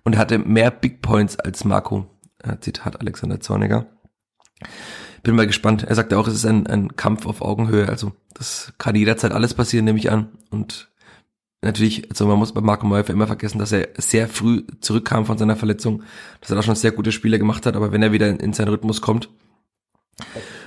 und 0.04 0.18
hatte 0.18 0.38
mehr 0.38 0.70
Big 0.70 1.00
Points 1.00 1.38
als 1.38 1.64
Marco. 1.64 2.06
Äh, 2.42 2.58
Zitat 2.60 3.00
Alexander 3.00 3.40
Zorniger. 3.40 3.86
Bin 5.22 5.34
mal 5.34 5.46
gespannt. 5.46 5.84
Er 5.84 5.94
sagte 5.94 6.18
auch, 6.18 6.26
es 6.28 6.34
ist 6.34 6.46
ein, 6.46 6.66
ein 6.66 6.96
Kampf 6.96 7.26
auf 7.26 7.42
Augenhöhe. 7.42 7.88
Also 7.88 8.12
das 8.34 8.72
kann 8.78 8.94
jederzeit 8.94 9.32
alles 9.32 9.54
passieren, 9.54 9.84
nehme 9.84 9.98
ich 9.98 10.10
an. 10.10 10.28
Und 10.50 10.88
natürlich, 11.62 12.08
also 12.10 12.26
man 12.26 12.38
muss 12.38 12.52
bei 12.52 12.60
Marco 12.60 12.86
Meufer 12.86 13.12
immer 13.12 13.26
vergessen, 13.26 13.58
dass 13.58 13.72
er 13.72 13.88
sehr 13.96 14.28
früh 14.28 14.64
zurückkam 14.80 15.26
von 15.26 15.38
seiner 15.38 15.56
Verletzung, 15.56 16.02
dass 16.40 16.50
er 16.50 16.56
da 16.56 16.62
schon 16.62 16.74
sehr 16.74 16.92
gute 16.92 17.12
Spiele 17.12 17.38
gemacht 17.38 17.66
hat, 17.66 17.76
aber 17.76 17.92
wenn 17.92 18.02
er 18.02 18.12
wieder 18.12 18.28
in, 18.28 18.38
in 18.38 18.52
seinen 18.52 18.68
Rhythmus 18.68 19.00
kommt, 19.00 19.28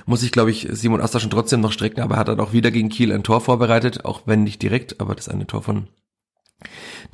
muss 0.06 0.22
ich, 0.22 0.32
glaube 0.32 0.50
ich, 0.50 0.68
Simon 0.70 1.00
Asta 1.00 1.20
schon 1.20 1.30
trotzdem 1.30 1.60
noch 1.60 1.72
strecken, 1.72 2.00
aber 2.00 2.16
er 2.16 2.20
hat 2.20 2.28
dann 2.28 2.40
auch 2.40 2.52
wieder 2.52 2.70
gegen 2.70 2.88
Kiel 2.88 3.12
ein 3.12 3.22
Tor 3.22 3.40
vorbereitet, 3.40 4.04
auch 4.04 4.22
wenn 4.26 4.42
nicht 4.42 4.62
direkt, 4.62 5.00
aber 5.00 5.14
das 5.14 5.28
eine 5.28 5.46
Tor 5.46 5.62
von 5.62 5.88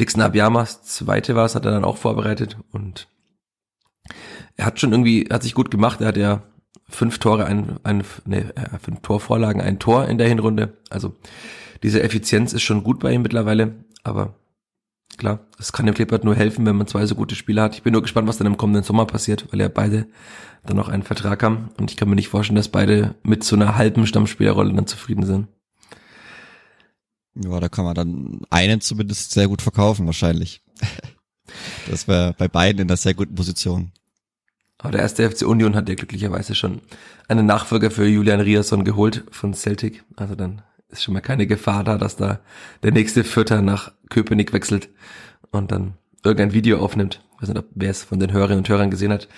Dixon 0.00 0.22
Abyamas, 0.22 0.82
zweite 0.82 1.34
war 1.34 1.44
es, 1.44 1.54
hat 1.54 1.64
er 1.64 1.72
dann 1.72 1.84
auch 1.84 1.96
vorbereitet. 1.96 2.56
Und 2.72 3.08
er 4.56 4.66
hat 4.66 4.80
schon 4.80 4.92
irgendwie, 4.92 5.28
hat 5.30 5.42
sich 5.42 5.54
gut 5.54 5.70
gemacht, 5.70 6.00
er 6.00 6.08
hat 6.08 6.16
ja 6.16 6.42
fünf 6.88 7.18
Tore, 7.18 7.46
ein, 7.46 7.78
ein 7.82 8.02
nee, 8.24 8.38
äh, 8.38 8.78
fünf 8.80 9.00
Torvorlagen, 9.00 9.60
ein 9.60 9.78
Tor 9.78 10.06
in 10.06 10.18
der 10.18 10.28
Hinrunde, 10.28 10.74
also 10.90 11.14
diese 11.82 12.02
Effizienz 12.02 12.52
ist 12.52 12.62
schon 12.62 12.82
gut 12.82 13.00
bei 13.00 13.12
ihm 13.12 13.22
mittlerweile, 13.22 13.84
aber 14.02 14.34
klar, 15.16 15.40
es 15.58 15.72
kann 15.72 15.86
dem 15.86 15.94
Klippert 15.94 16.24
nur 16.24 16.34
helfen, 16.34 16.66
wenn 16.66 16.76
man 16.76 16.86
zwei 16.86 17.06
so 17.06 17.14
gute 17.14 17.34
Spieler 17.34 17.64
hat. 17.64 17.74
Ich 17.74 17.82
bin 17.82 17.92
nur 17.92 18.02
gespannt, 18.02 18.28
was 18.28 18.38
dann 18.38 18.46
im 18.46 18.56
kommenden 18.56 18.82
Sommer 18.82 19.06
passiert, 19.06 19.46
weil 19.52 19.60
ja 19.60 19.68
beide 19.68 20.06
dann 20.66 20.76
noch 20.76 20.88
einen 20.88 21.02
Vertrag 21.02 21.42
haben 21.42 21.70
und 21.78 21.90
ich 21.90 21.96
kann 21.96 22.08
mir 22.08 22.16
nicht 22.16 22.28
vorstellen, 22.28 22.56
dass 22.56 22.68
beide 22.68 23.14
mit 23.22 23.44
so 23.44 23.56
einer 23.56 23.76
halben 23.76 24.06
Stammspielerrolle 24.06 24.74
dann 24.74 24.86
zufrieden 24.86 25.24
sind. 25.24 25.48
Ja, 27.34 27.60
da 27.60 27.68
kann 27.68 27.84
man 27.84 27.94
dann 27.94 28.40
einen 28.50 28.80
zumindest 28.80 29.30
sehr 29.30 29.46
gut 29.46 29.62
verkaufen, 29.62 30.06
wahrscheinlich. 30.06 30.62
Das 31.90 32.06
wäre 32.06 32.34
bei 32.36 32.46
beiden 32.46 32.82
in 32.82 32.88
einer 32.88 32.98
sehr 32.98 33.14
guten 33.14 33.34
Position. 33.34 33.92
Aber 34.78 34.92
der 34.92 35.02
erste 35.02 35.28
FC 35.28 35.42
Union 35.42 35.74
hat 35.74 35.88
ja 35.88 35.96
glücklicherweise 35.96 36.54
schon 36.54 36.80
einen 37.26 37.46
Nachfolger 37.46 37.90
für 37.90 38.06
Julian 38.06 38.40
Riasson 38.40 38.84
geholt 38.84 39.24
von 39.30 39.52
Celtic. 39.52 40.04
Also 40.16 40.36
dann 40.36 40.62
ist 40.88 41.02
schon 41.02 41.14
mal 41.14 41.20
keine 41.20 41.46
Gefahr 41.46 41.84
da, 41.84 41.98
dass 41.98 42.16
da 42.16 42.40
der 42.82 42.92
nächste 42.92 43.24
Vierter 43.24 43.60
nach 43.60 43.92
Köpenick 44.08 44.52
wechselt 44.52 44.88
und 45.50 45.72
dann 45.72 45.94
irgendein 46.24 46.52
Video 46.52 46.78
aufnimmt. 46.78 47.22
Ich 47.34 47.42
weiß 47.42 47.48
nicht, 47.48 47.58
ob 47.58 47.66
wer 47.74 47.90
es 47.90 48.04
von 48.04 48.20
den 48.20 48.32
Hörerinnen 48.32 48.58
und 48.58 48.68
Hörern 48.68 48.90
gesehen 48.90 49.12
hat. 49.12 49.28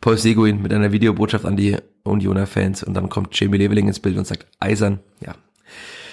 Paul 0.00 0.18
Seguin 0.18 0.60
mit 0.60 0.72
einer 0.72 0.92
Videobotschaft 0.92 1.44
an 1.44 1.56
die 1.56 1.76
Unioner 2.02 2.46
Fans 2.46 2.82
und 2.82 2.94
dann 2.94 3.08
kommt 3.08 3.38
Jamie 3.38 3.58
Leveling 3.58 3.88
ins 3.88 4.00
Bild 4.00 4.18
und 4.18 4.26
sagt 4.26 4.46
Eisern. 4.58 5.00
Ja, 5.20 5.34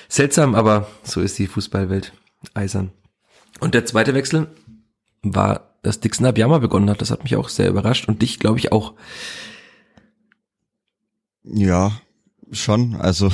seltsam, 0.07 0.55
aber 0.55 0.87
so 1.03 1.21
ist 1.21 1.37
die 1.39 1.47
Fußballwelt. 1.47 2.13
Eisern. 2.53 2.91
Und 3.59 3.73
der 3.73 3.85
zweite 3.85 4.13
Wechsel 4.13 4.47
war, 5.23 5.68
dass 5.81 5.99
Dixon 5.99 6.25
Abiyama 6.25 6.59
begonnen 6.59 6.89
hat. 6.89 7.01
Das 7.01 7.11
hat 7.11 7.23
mich 7.23 7.35
auch 7.35 7.49
sehr 7.49 7.69
überrascht 7.69 8.07
und 8.07 8.21
dich, 8.21 8.39
glaube 8.39 8.59
ich, 8.59 8.71
auch. 8.71 8.93
Ja, 11.43 11.99
schon. 12.51 12.95
Also 12.95 13.31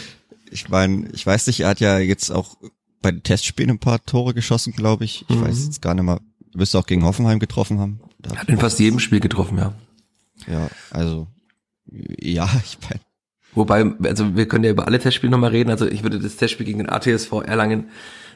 ich 0.50 0.68
meine, 0.68 1.08
ich 1.12 1.26
weiß 1.26 1.46
nicht, 1.46 1.60
er 1.60 1.68
hat 1.68 1.80
ja 1.80 1.98
jetzt 1.98 2.30
auch 2.30 2.56
bei 3.02 3.10
den 3.10 3.22
Testspielen 3.22 3.70
ein 3.70 3.78
paar 3.78 4.04
Tore 4.04 4.34
geschossen, 4.34 4.72
glaube 4.72 5.04
ich. 5.04 5.24
Ich 5.28 5.36
mhm. 5.36 5.42
weiß 5.42 5.64
jetzt 5.66 5.82
gar 5.82 5.94
nicht 5.94 6.04
mal. 6.04 6.20
Du 6.52 6.58
wirst 6.58 6.74
auch 6.76 6.86
gegen 6.86 7.04
Hoffenheim 7.04 7.38
getroffen 7.38 7.78
haben. 7.78 8.00
Da 8.18 8.36
hat 8.36 8.48
in 8.48 8.58
fast 8.58 8.78
jedem 8.78 9.00
Spiel 9.00 9.20
getroffen, 9.20 9.58
ja. 9.58 9.74
Ja, 10.46 10.68
also 10.90 11.26
ja, 11.90 12.48
ich 12.64 12.78
meine. 12.82 13.00
Wobei, 13.54 13.84
also 14.08 14.34
wir 14.34 14.48
können 14.48 14.64
ja 14.64 14.70
über 14.70 14.88
alle 14.88 14.98
Testspiele 14.98 15.30
nochmal 15.30 15.50
reden. 15.50 15.70
Also 15.70 15.86
ich 15.86 16.02
würde 16.02 16.18
das 16.18 16.36
Testspiel 16.36 16.66
gegen 16.66 16.78
den 16.78 16.88
ATSV 16.88 17.32
Erlangen 17.44 17.88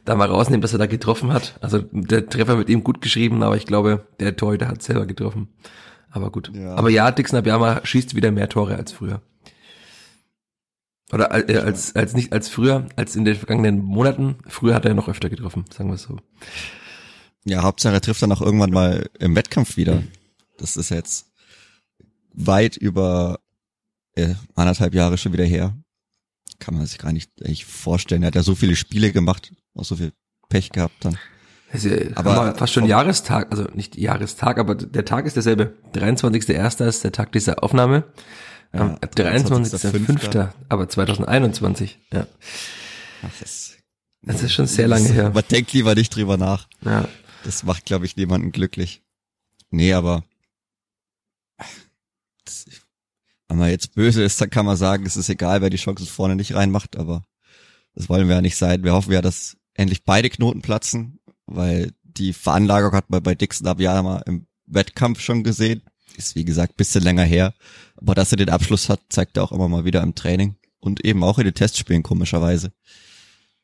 da 0.05 0.15
mal 0.15 0.29
rausnehmen, 0.29 0.61
dass 0.61 0.73
er 0.73 0.79
da 0.79 0.87
getroffen 0.87 1.33
hat. 1.33 1.59
Also 1.61 1.81
der 1.93 2.29
Treffer 2.29 2.57
mit 2.57 2.69
ihm 2.69 2.85
gut 2.85 3.01
geschrieben, 3.01 3.43
aber 3.43 3.57
ich 3.57 3.67
glaube, 3.67 4.07
der 4.21 4.37
Torhüter 4.37 4.69
hat 4.69 4.83
selber 4.83 5.07
getroffen. 5.07 5.49
Aber 6.11 6.31
gut. 6.31 6.51
Ja. 6.55 6.75
Aber 6.75 6.91
ja, 6.91 7.11
Dixon 7.11 7.39
Abiyama 7.39 7.81
schießt 7.85 8.15
wieder 8.15 8.31
mehr 8.31 8.49
Tore 8.49 8.77
als 8.77 8.93
früher. 8.93 9.21
Oder 11.13 11.49
äh, 11.49 11.59
als, 11.59 11.97
als 11.97 12.15
nicht 12.15 12.33
als 12.33 12.49
früher, 12.49 12.87
als 12.97 13.17
in 13.17 13.25
den 13.25 13.35
vergangenen 13.35 13.83
Monaten. 13.83 14.37
Früher 14.47 14.75
hat 14.75 14.85
er 14.85 14.95
noch 14.95 15.09
öfter 15.09 15.31
getroffen, 15.31 15.65
sagen 15.73 15.91
wir 15.91 15.95
es 15.95 16.03
so. 16.03 16.19
Ja, 17.45 17.63
Hauptsache 17.63 17.95
er 17.95 18.01
trifft 18.01 18.23
dann 18.23 18.33
auch 18.33 18.43
irgendwann 18.43 18.71
mal 18.71 19.09
im 19.19 19.35
Wettkampf 19.35 19.77
wieder. 19.77 20.03
Das 20.59 20.77
ist 20.77 20.91
jetzt 20.91 21.33
weit 22.35 22.77
über 22.77 23.41
äh, 24.15 24.35
anderthalb 24.55 24.95
Jahre 24.95 25.17
schon 25.17 25.33
wieder 25.33 25.45
her. 25.45 25.77
Kann 26.59 26.75
man 26.75 26.87
sich 26.87 26.99
gar 26.99 27.13
nicht 27.13 27.31
echt 27.41 27.65
vorstellen. 27.65 28.23
Er 28.23 28.29
hat 28.29 28.35
ja 28.35 28.43
so 28.43 28.55
viele 28.55 28.77
Spiele 28.77 29.13
gemacht, 29.13 29.53
auch 29.75 29.85
so 29.85 29.97
viel 29.97 30.13
Pech 30.49 30.71
gehabt 30.71 31.05
dann. 31.05 31.19
Also, 31.71 31.91
aber 32.15 32.55
fast 32.55 32.73
schon 32.73 32.87
Jahrestag, 32.87 33.51
also 33.51 33.65
nicht 33.75 33.97
Jahrestag, 33.97 34.59
aber 34.59 34.75
der 34.75 35.05
Tag 35.05 35.27
ist 35.27 35.37
derselbe. 35.37 35.75
23.01. 35.93 36.87
ist 36.87 37.05
der 37.05 37.13
Tag 37.13 37.33
dieser 37.33 37.63
Aufnahme. 37.63 38.05
Ja, 38.73 38.97
23.05. 38.97 40.51
aber 40.69 40.89
2021, 40.89 41.99
ja. 42.13 42.27
Das, 43.41 43.77
das 44.23 44.43
ist 44.43 44.53
schon 44.53 44.67
sehr 44.67 44.89
lange 44.89 45.09
her. 45.09 45.31
Man 45.31 45.45
denkt 45.51 45.73
lieber 45.73 45.95
nicht 45.95 46.15
drüber 46.15 46.37
nach. 46.37 46.69
Ja. 46.85 47.09
Das 47.45 47.65
macht, 47.65 47.87
glaube 47.87 48.05
ich, 48.07 48.17
niemanden 48.17 48.53
glücklich. 48.53 49.03
Nee, 49.71 49.93
aber 49.93 50.25
das, 52.45 52.67
wenn 53.49 53.59
man 53.59 53.71
jetzt 53.71 53.95
böse 53.95 54.23
ist, 54.23 54.41
dann 54.41 54.51
kann 54.51 54.67
man 54.67 54.77
sagen, 54.77 55.07
es 55.07 55.17
ist 55.17 55.29
egal, 55.29 55.63
wer 55.63 55.71
die 55.71 55.77
Chancen 55.79 56.07
vorne 56.07 56.37
nicht 56.37 56.55
reinmacht, 56.55 56.97
aber 56.97 57.25
das 57.95 58.09
wollen 58.09 58.29
wir 58.29 58.37
ja 58.37 58.43
nicht 58.43 58.57
sein. 58.57 58.85
Wir 58.85 58.93
hoffen 58.93 59.13
ja, 59.13 59.23
dass 59.23 59.57
endlich 59.75 60.05
beide 60.05 60.29
Knoten 60.29 60.63
platzen, 60.63 61.21
weil 61.47 61.93
die 62.03 62.33
Veranlagung 62.33 62.93
hat 62.93 63.11
man 63.11 63.23
bei 63.23 63.35
Dixon 63.35 63.67
Abiyama 63.67 64.19
im 64.27 64.47
Wettkampf 64.67 65.21
schon 65.21 65.45
gesehen. 65.45 65.83
Ist 66.17 66.35
wie 66.35 66.45
gesagt 66.45 66.77
bisschen 66.77 67.03
länger 67.03 67.25
her. 67.25 67.55
Aber 67.97 68.15
dass 68.15 68.33
er 68.33 68.37
den 68.37 68.51
Abschluss 68.51 68.89
hat, 68.89 69.01
zeigt 69.09 69.37
er 69.37 69.45
auch 69.45 69.53
immer 69.53 69.69
mal 69.69 69.85
wieder 69.85 70.03
im 70.03 70.15
Training. 70.15 70.57
Und 70.81 71.05
eben 71.05 71.23
auch 71.25 71.39
in 71.39 71.45
den 71.45 71.55
Testspielen, 71.55 72.03
komischerweise. 72.03 72.73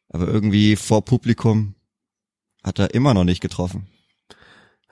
Aber 0.08 0.26
irgendwie 0.28 0.76
vor 0.76 1.04
Publikum 1.04 1.74
hat 2.62 2.78
er 2.78 2.94
immer 2.94 3.14
noch 3.14 3.24
nicht 3.24 3.40
getroffen. 3.40 3.88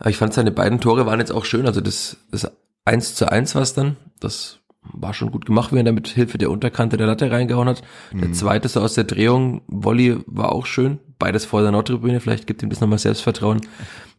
Ich 0.04 0.16
fand 0.16 0.34
seine 0.34 0.50
beiden 0.50 0.80
Tore 0.80 1.06
waren 1.06 1.20
jetzt 1.20 1.32
auch 1.32 1.44
schön. 1.44 1.66
Also 1.66 1.80
das, 1.80 2.16
das 2.30 2.50
1 2.84 3.14
zu 3.14 3.30
1 3.30 3.54
war 3.54 3.62
es 3.62 3.74
dann. 3.74 3.96
Das 4.18 4.58
war 4.82 5.14
schon 5.14 5.30
gut 5.30 5.46
gemacht, 5.46 5.72
wie 5.72 5.76
er 5.76 5.84
da 5.84 5.92
mit 5.92 6.08
Hilfe 6.08 6.38
der 6.38 6.50
Unterkante 6.50 6.96
der 6.96 7.06
Latte 7.06 7.30
reingehauen 7.30 7.68
hat. 7.68 7.82
Mhm. 8.12 8.20
Der 8.20 8.32
zweite 8.32 8.68
so 8.68 8.80
aus 8.80 8.94
der 8.94 9.04
Drehung, 9.04 9.62
Volley 9.68 10.18
war 10.26 10.52
auch 10.52 10.66
schön. 10.66 10.98
Beides 11.18 11.44
vor 11.44 11.62
der 11.62 11.70
Nordtribüne. 11.70 12.20
Vielleicht 12.20 12.46
gibt 12.46 12.62
ihm 12.62 12.70
das 12.70 12.80
nochmal 12.80 12.98
Selbstvertrauen 12.98 13.60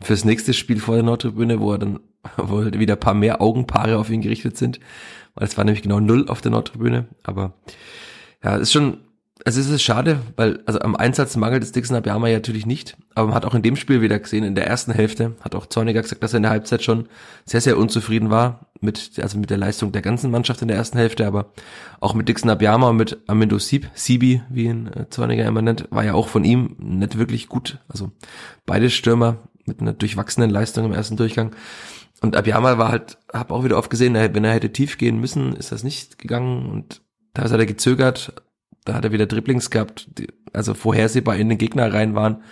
fürs 0.02 0.24
nächste 0.24 0.54
Spiel 0.54 0.80
vor 0.80 0.96
der 0.96 1.04
Nordtribüne, 1.04 1.60
wo 1.60 1.74
er 1.74 1.80
dann, 1.80 2.00
wo 2.38 2.64
wieder 2.66 2.94
ein 2.94 3.00
paar 3.00 3.14
mehr 3.14 3.42
Augenpaare 3.42 3.98
auf 3.98 4.10
ihn 4.10 4.22
gerichtet 4.22 4.58
sind. 4.58 4.80
Weil 5.36 5.48
es 5.48 5.58
war 5.58 5.66
nämlich 5.66 5.84
genau 5.84 6.00
null 6.00 6.30
auf 6.30 6.42
der 6.42 6.52
Nordtribüne. 6.52 7.08
Aber 7.24 7.54
ja, 8.44 8.56
ist 8.56 8.72
schon 8.72 9.00
also 9.46 9.60
es 9.60 9.68
ist 9.68 9.84
schade, 9.84 10.20
weil 10.38 10.62
also 10.66 10.80
am 10.80 10.96
Einsatz 10.96 11.36
mangelt 11.36 11.64
es 11.64 11.74
Dixon 11.74 11.98
Abiyama 11.98 12.30
ja 12.30 12.38
natürlich 12.38 12.66
nicht, 12.66 12.96
aber 13.14 13.28
man 13.28 13.36
hat 13.36 13.46
auch 13.46 13.56
in 13.56 13.62
dem 13.62 13.76
Spiel 13.76 14.02
wieder 14.02 14.18
gesehen, 14.18 14.46
in 14.46 14.56
der 14.56 14.68
ersten 14.68 14.94
Hälfte, 14.94 15.36
hat 15.42 15.54
auch 15.56 15.66
Zorniger 15.66 16.02
gesagt, 16.02 16.24
dass 16.24 16.34
er 16.34 16.38
in 16.38 16.44
der 16.44 16.52
Halbzeit 16.52 16.82
schon 16.82 17.10
sehr, 17.46 17.60
sehr 17.60 17.78
unzufrieden 17.78 18.30
war 18.30 18.68
mit, 18.84 19.20
also 19.22 19.40
mit 19.40 19.50
der 19.50 19.58
Leistung 19.58 19.92
der 19.92 20.02
ganzen 20.02 20.30
Mannschaft 20.30 20.62
in 20.62 20.68
der 20.68 20.78
ersten 20.78 20.98
Hälfte, 20.98 21.26
aber 21.26 21.52
auch 22.00 22.14
mit 22.14 22.30
Dixon 22.30 22.50
Abiyama 22.50 22.90
und 22.90 22.98
mit 22.98 23.18
Amindo 23.28 23.58
Sieb, 23.58 23.90
Sibi, 23.96 24.42
wie 24.50 24.66
ihn 24.66 24.88
äh, 24.88 25.10
Zorniger 25.10 25.46
immer 25.46 25.62
nennt, 25.62 25.88
war 25.90 26.04
ja 26.04 26.14
auch 26.14 26.28
von 26.28 26.44
ihm 26.44 26.76
nicht 26.78 27.18
wirklich 27.18 27.48
gut. 27.48 27.80
Also 27.88 28.12
beide 28.66 28.90
Stürmer 28.90 29.38
mit 29.66 29.82
einer 29.82 29.94
durchwachsenen 29.94 30.50
Leistung 30.50 30.86
im 30.86 30.94
ersten 30.94 31.18
Durchgang. 31.18 31.56
Und 32.22 32.36
Abiyama 32.36 32.78
war 32.78 32.90
halt, 32.90 33.18
hab 33.32 33.52
auch 33.52 33.64
wieder 33.64 33.78
oft 33.78 33.90
gesehen, 33.90 34.14
wenn 34.14 34.44
er 34.44 34.54
hätte 34.54 34.72
tief 34.72 34.98
gehen 34.98 35.20
müssen, 35.20 35.56
ist 35.56 35.72
das 35.72 35.84
nicht 35.84 36.20
gegangen 36.20 36.70
und 36.70 37.02
da 37.34 37.44
hat 37.44 37.52
er 37.52 37.66
gezögert, 37.66 38.34
da 38.86 38.94
hat 38.94 39.06
er 39.06 39.12
wieder 39.12 39.26
Dribblings 39.26 39.70
gehabt, 39.70 40.08
die, 40.18 40.28
also 40.54 40.74
vorhersehbar 40.74 41.36
in 41.36 41.50
den 41.50 41.58
Gegner 41.58 41.94
rein 41.94 42.16
waren. 42.16 42.44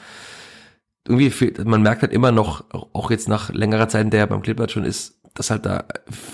Irgendwie 1.08 1.30
fehlt, 1.30 1.64
man 1.66 1.82
merkt 1.82 2.02
halt 2.02 2.14
immer 2.14 2.32
noch, 2.32 2.66
auch 2.72 3.12
jetzt 3.12 3.30
nach 3.30 3.54
längerer 3.54 3.88
Zeit, 3.88 4.06
in 4.06 4.10
der 4.10 4.22
er 4.22 4.28
beim 4.28 4.42
Klippert 4.42 4.72
schon 4.72 4.84
ist, 4.84 5.21
dass 5.34 5.50
halt 5.50 5.66
da 5.66 5.86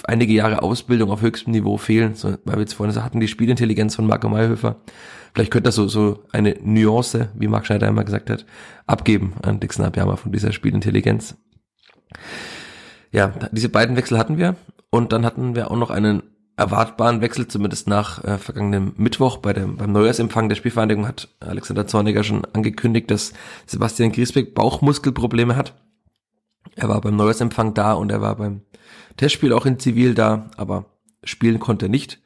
einige 0.05 0.33
Jahre 0.33 0.63
Ausbildung 0.63 1.11
auf 1.11 1.21
höchstem 1.21 1.51
Niveau 1.51 1.77
fehlen, 1.77 2.15
so, 2.15 2.29
weil 2.45 2.55
wir 2.55 2.61
jetzt 2.61 2.73
vorhin 2.73 2.93
so 2.93 3.03
hatten, 3.03 3.19
die 3.19 3.27
Spielintelligenz 3.27 3.95
von 3.95 4.07
Marco 4.07 4.29
Mayhöfer. 4.29 4.77
Vielleicht 5.33 5.51
könnte 5.51 5.67
das 5.67 5.75
so, 5.75 5.87
so 5.87 6.23
eine 6.31 6.55
Nuance, 6.63 7.29
wie 7.35 7.47
Marc 7.47 7.67
Schneider 7.67 7.87
immer 7.87 8.03
gesagt 8.03 8.29
hat, 8.29 8.45
abgeben 8.87 9.33
an 9.43 9.59
Dixon 9.59 9.85
Abiyama 9.85 10.15
von 10.15 10.31
dieser 10.31 10.51
Spielintelligenz. 10.51 11.35
Ja, 13.11 13.33
diese 13.51 13.69
beiden 13.69 13.95
Wechsel 13.95 14.17
hatten 14.17 14.37
wir 14.37 14.55
und 14.89 15.13
dann 15.13 15.25
hatten 15.25 15.55
wir 15.55 15.69
auch 15.69 15.77
noch 15.77 15.91
einen 15.91 16.23
erwartbaren 16.57 17.21
Wechsel, 17.21 17.47
zumindest 17.47 17.87
nach 17.87 18.23
äh, 18.23 18.37
vergangenem 18.39 18.93
Mittwoch 18.97 19.37
bei 19.37 19.53
dem, 19.53 19.77
beim 19.77 19.91
Neujahrsempfang 19.91 20.49
der 20.49 20.55
Spielvereinigung 20.55 21.07
hat 21.07 21.29
Alexander 21.39 21.85
Zorniger 21.85 22.23
schon 22.23 22.43
angekündigt, 22.53 23.11
dass 23.11 23.33
Sebastian 23.67 24.11
Griesbeck 24.11 24.55
Bauchmuskelprobleme 24.55 25.55
hat. 25.55 25.75
Er 26.75 26.89
war 26.89 27.01
beim 27.01 27.15
Neujahrsempfang 27.15 27.73
da 27.73 27.93
und 27.93 28.11
er 28.11 28.21
war 28.21 28.35
beim 28.35 28.61
Testspiel 29.17 29.53
auch 29.53 29.65
in 29.65 29.79
Zivil 29.79 30.13
da, 30.13 30.51
aber 30.57 30.85
spielen 31.23 31.59
konnte 31.59 31.85
er 31.87 31.89
nicht. 31.89 32.21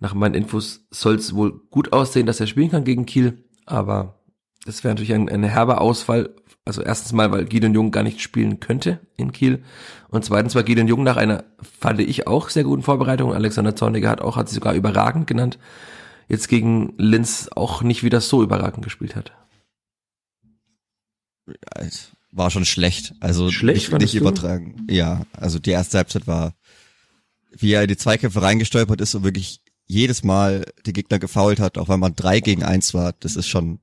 Nach 0.00 0.14
meinen 0.14 0.34
Infos 0.34 0.86
soll 0.90 1.14
es 1.14 1.34
wohl 1.34 1.60
gut 1.70 1.92
aussehen, 1.92 2.26
dass 2.26 2.40
er 2.40 2.46
spielen 2.46 2.70
kann 2.70 2.84
gegen 2.84 3.06
Kiel, 3.06 3.44
aber 3.64 4.20
das 4.64 4.84
wäre 4.84 4.92
natürlich 4.92 5.14
ein, 5.14 5.28
ein 5.28 5.44
herber 5.44 5.80
Ausfall 5.80 6.34
also 6.66 6.82
erstens 6.82 7.12
mal, 7.12 7.30
weil 7.30 7.44
Gideon 7.44 7.74
Jung 7.74 7.92
gar 7.92 8.02
nicht 8.02 8.20
spielen 8.20 8.58
könnte 8.58 8.98
in 9.16 9.30
Kiel. 9.30 9.62
Und 10.08 10.24
zweitens 10.24 10.56
war 10.56 10.64
Gideon 10.64 10.88
Jung 10.88 11.04
nach 11.04 11.16
einer, 11.16 11.44
fand 11.62 12.00
ich 12.00 12.26
auch 12.26 12.50
sehr 12.50 12.64
guten 12.64 12.82
Vorbereitung. 12.82 13.32
Alexander 13.32 13.76
Zorniger 13.76 14.10
hat 14.10 14.20
auch, 14.20 14.36
hat 14.36 14.48
sie 14.48 14.56
sogar 14.56 14.74
überragend 14.74 15.28
genannt. 15.28 15.60
Jetzt 16.28 16.48
gegen 16.48 16.92
Linz 16.98 17.48
auch 17.54 17.82
nicht 17.82 18.02
wieder 18.02 18.20
so 18.20 18.42
überragend 18.42 18.82
gespielt 18.82 19.14
hat. 19.14 19.32
War 22.36 22.50
schon 22.50 22.66
schlecht. 22.66 23.14
Also 23.20 23.50
schlecht, 23.50 23.90
nicht, 23.90 24.00
nicht 24.00 24.14
übertragen. 24.14 24.86
Ja, 24.90 25.24
also 25.32 25.58
die 25.58 25.70
erste 25.70 25.96
Halbzeit 25.96 26.26
war, 26.26 26.54
wie 27.50 27.72
er 27.72 27.82
in 27.82 27.88
die 27.88 27.96
Zweikämpfe 27.96 28.42
reingestolpert 28.42 29.00
ist 29.00 29.14
und 29.14 29.24
wirklich 29.24 29.62
jedes 29.86 30.22
Mal 30.22 30.70
die 30.84 30.92
Gegner 30.92 31.18
gefault 31.18 31.60
hat, 31.60 31.78
auch 31.78 31.88
wenn 31.88 31.98
man 31.98 32.14
drei 32.14 32.40
gegen 32.40 32.62
eins 32.62 32.92
war. 32.92 33.14
Das 33.20 33.36
ist 33.36 33.48
schon 33.48 33.80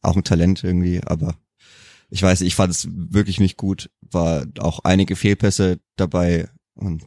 auch 0.00 0.16
ein 0.16 0.24
Talent 0.24 0.64
irgendwie, 0.64 1.02
aber 1.04 1.36
ich 2.08 2.22
weiß, 2.22 2.40
ich 2.40 2.54
fand 2.54 2.72
es 2.72 2.88
wirklich 2.90 3.38
nicht 3.38 3.58
gut. 3.58 3.90
War 4.00 4.46
auch 4.58 4.78
einige 4.84 5.14
Fehlpässe 5.14 5.78
dabei 5.96 6.48
und 6.74 7.04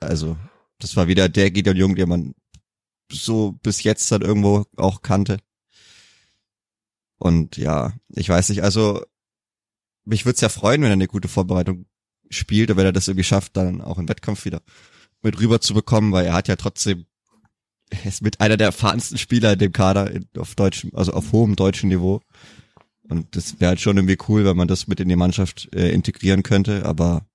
also 0.00 0.38
das 0.78 0.96
war 0.96 1.08
wieder 1.08 1.28
der 1.28 1.50
Gideon 1.50 1.76
Jung, 1.76 1.94
den 1.94 2.08
man 2.08 2.34
so 3.12 3.52
bis 3.62 3.82
jetzt 3.82 4.10
dann 4.12 4.22
irgendwo 4.22 4.64
auch 4.78 5.02
kannte. 5.02 5.36
Und 7.18 7.58
ja, 7.58 7.92
ich 8.08 8.30
weiß 8.30 8.48
nicht, 8.48 8.62
also 8.62 9.04
mich 10.08 10.24
würde 10.24 10.34
es 10.34 10.40
ja 10.40 10.48
freuen, 10.48 10.82
wenn 10.82 10.90
er 10.90 10.94
eine 10.94 11.06
gute 11.06 11.28
Vorbereitung 11.28 11.86
spielt 12.30 12.70
und 12.70 12.76
wenn 12.76 12.86
er 12.86 12.92
das 12.92 13.08
irgendwie 13.08 13.24
schafft, 13.24 13.56
dann 13.56 13.80
auch 13.80 13.98
im 13.98 14.08
Wettkampf 14.08 14.44
wieder 14.44 14.62
mit 15.22 15.38
rüber 15.40 15.60
zu 15.60 15.74
bekommen, 15.74 16.12
weil 16.12 16.26
er 16.26 16.34
hat 16.34 16.48
ja 16.48 16.56
trotzdem, 16.56 17.06
er 17.90 18.06
ist 18.06 18.22
mit 18.22 18.40
einer 18.40 18.56
der 18.56 18.68
erfahrensten 18.68 19.18
Spieler 19.18 19.54
in 19.54 19.58
dem 19.58 19.72
Kader 19.72 20.10
auf 20.36 20.54
deutschem, 20.54 20.90
also 20.94 21.12
auf 21.12 21.32
hohem 21.32 21.56
deutschen 21.56 21.88
Niveau. 21.88 22.20
Und 23.08 23.34
das 23.36 23.60
wäre 23.60 23.70
halt 23.70 23.80
schon 23.80 23.96
irgendwie 23.96 24.18
cool, 24.28 24.44
wenn 24.44 24.56
man 24.56 24.68
das 24.68 24.86
mit 24.86 25.00
in 25.00 25.08
die 25.08 25.16
Mannschaft 25.16 25.68
äh, 25.74 25.90
integrieren 25.90 26.42
könnte. 26.42 26.84
Aber 26.84 27.26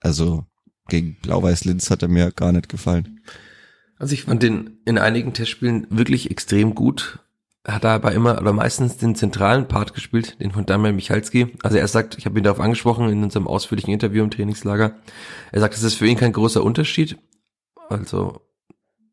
also 0.00 0.44
gegen 0.88 1.16
Blau-Weiß-Linz 1.22 1.90
hat 1.90 2.02
er 2.02 2.08
mir 2.08 2.32
gar 2.32 2.52
nicht 2.52 2.68
gefallen. 2.68 3.20
Also 3.96 4.14
ich 4.14 4.24
fand 4.24 4.42
den 4.42 4.78
in 4.84 4.98
einigen 4.98 5.32
Testspielen 5.34 5.86
wirklich 5.90 6.30
extrem 6.30 6.74
gut. 6.74 7.20
Hat 7.68 7.84
er 7.84 7.90
aber 7.90 8.12
immer 8.12 8.40
oder 8.40 8.54
meistens 8.54 8.96
den 8.96 9.14
zentralen 9.14 9.68
Part 9.68 9.92
gespielt, 9.92 10.40
den 10.40 10.52
von 10.52 10.64
Damian 10.64 10.96
Michalski. 10.96 11.48
Also 11.62 11.76
er 11.76 11.86
sagt, 11.86 12.16
ich 12.16 12.24
habe 12.24 12.38
ihn 12.38 12.44
darauf 12.44 12.60
angesprochen 12.60 13.10
in 13.10 13.22
unserem 13.22 13.46
ausführlichen 13.46 13.92
Interview 13.92 14.24
im 14.24 14.30
Trainingslager. 14.30 14.96
Er 15.52 15.60
sagt, 15.60 15.74
es 15.74 15.82
ist 15.82 15.94
für 15.94 16.06
ihn 16.06 16.16
kein 16.16 16.32
großer 16.32 16.64
Unterschied. 16.64 17.18
Also 17.90 18.40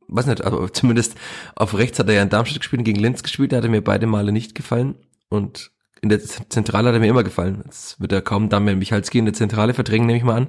weiß 0.08 0.28
nicht, 0.28 0.46
aber 0.46 0.72
zumindest 0.74 1.16
auf 1.56 1.78
rechts 1.78 2.00
hat 2.00 2.08
er 2.08 2.16
ja 2.16 2.24
in 2.24 2.30
Darmstadt 2.30 2.62
gespielt, 2.62 2.86
gegen 2.86 3.00
Linz 3.00 3.24
gespielt, 3.24 3.52
da 3.52 3.58
hat 3.58 3.66
er 3.66 3.70
mir 3.70 3.84
beide 3.84 4.08
Male 4.08 4.32
nicht 4.32 4.56
gefallen. 4.56 4.96
Und 5.30 5.72
in 6.02 6.10
der 6.10 6.22
Zentrale 6.22 6.90
hat 6.90 6.96
er 6.96 7.00
mir 7.00 7.10
immer 7.10 7.24
gefallen. 7.24 7.62
Jetzt 7.66 8.00
wird 8.00 8.14
er 8.14 8.22
kaum 8.22 8.48
Damian 8.48 8.80
Michalski 8.80 9.18
in 9.18 9.26
der 9.26 9.34
Zentrale 9.34 9.74
verdrängen, 9.74 10.08
nehme 10.08 10.18
ich 10.18 10.24
mal 10.24 10.38
an. 10.38 10.48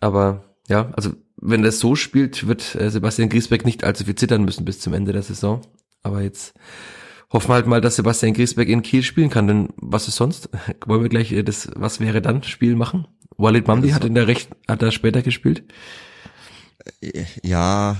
Aber 0.00 0.44
ja, 0.68 0.90
also 0.92 1.12
wenn 1.36 1.64
er 1.64 1.72
so 1.72 1.94
spielt, 1.94 2.48
wird 2.48 2.74
äh, 2.74 2.90
Sebastian 2.90 3.28
Griesbeck 3.28 3.64
nicht 3.64 3.84
allzu 3.84 4.04
viel 4.04 4.14
zittern 4.14 4.44
müssen 4.44 4.64
bis 4.64 4.80
zum 4.80 4.92
Ende 4.92 5.12
der 5.12 5.22
Saison. 5.22 5.60
Aber 6.02 6.22
jetzt 6.22 6.54
hoffen 7.30 7.48
wir 7.50 7.54
halt 7.54 7.66
mal, 7.66 7.80
dass 7.80 7.96
Sebastian 7.96 8.34
Griesbeck 8.34 8.68
in 8.68 8.82
Kiel 8.82 9.02
spielen 9.02 9.30
kann, 9.30 9.46
denn 9.46 9.68
was 9.76 10.08
ist 10.08 10.16
sonst? 10.16 10.48
Wollen 10.86 11.02
wir 11.02 11.08
gleich 11.08 11.32
äh, 11.32 11.42
das 11.42 11.68
Was 11.74 12.00
wäre 12.00 12.22
dann 12.22 12.42
Spiel 12.42 12.76
machen? 12.76 13.06
Walid 13.36 13.66
Mamdi 13.66 13.88
also, 13.88 13.96
hat 13.96 14.04
in 14.04 14.14
der 14.14 14.26
Recht, 14.26 14.50
hat 14.68 14.82
er 14.82 14.92
später 14.92 15.22
gespielt? 15.22 15.64
Äh, 17.00 17.24
ja, 17.42 17.96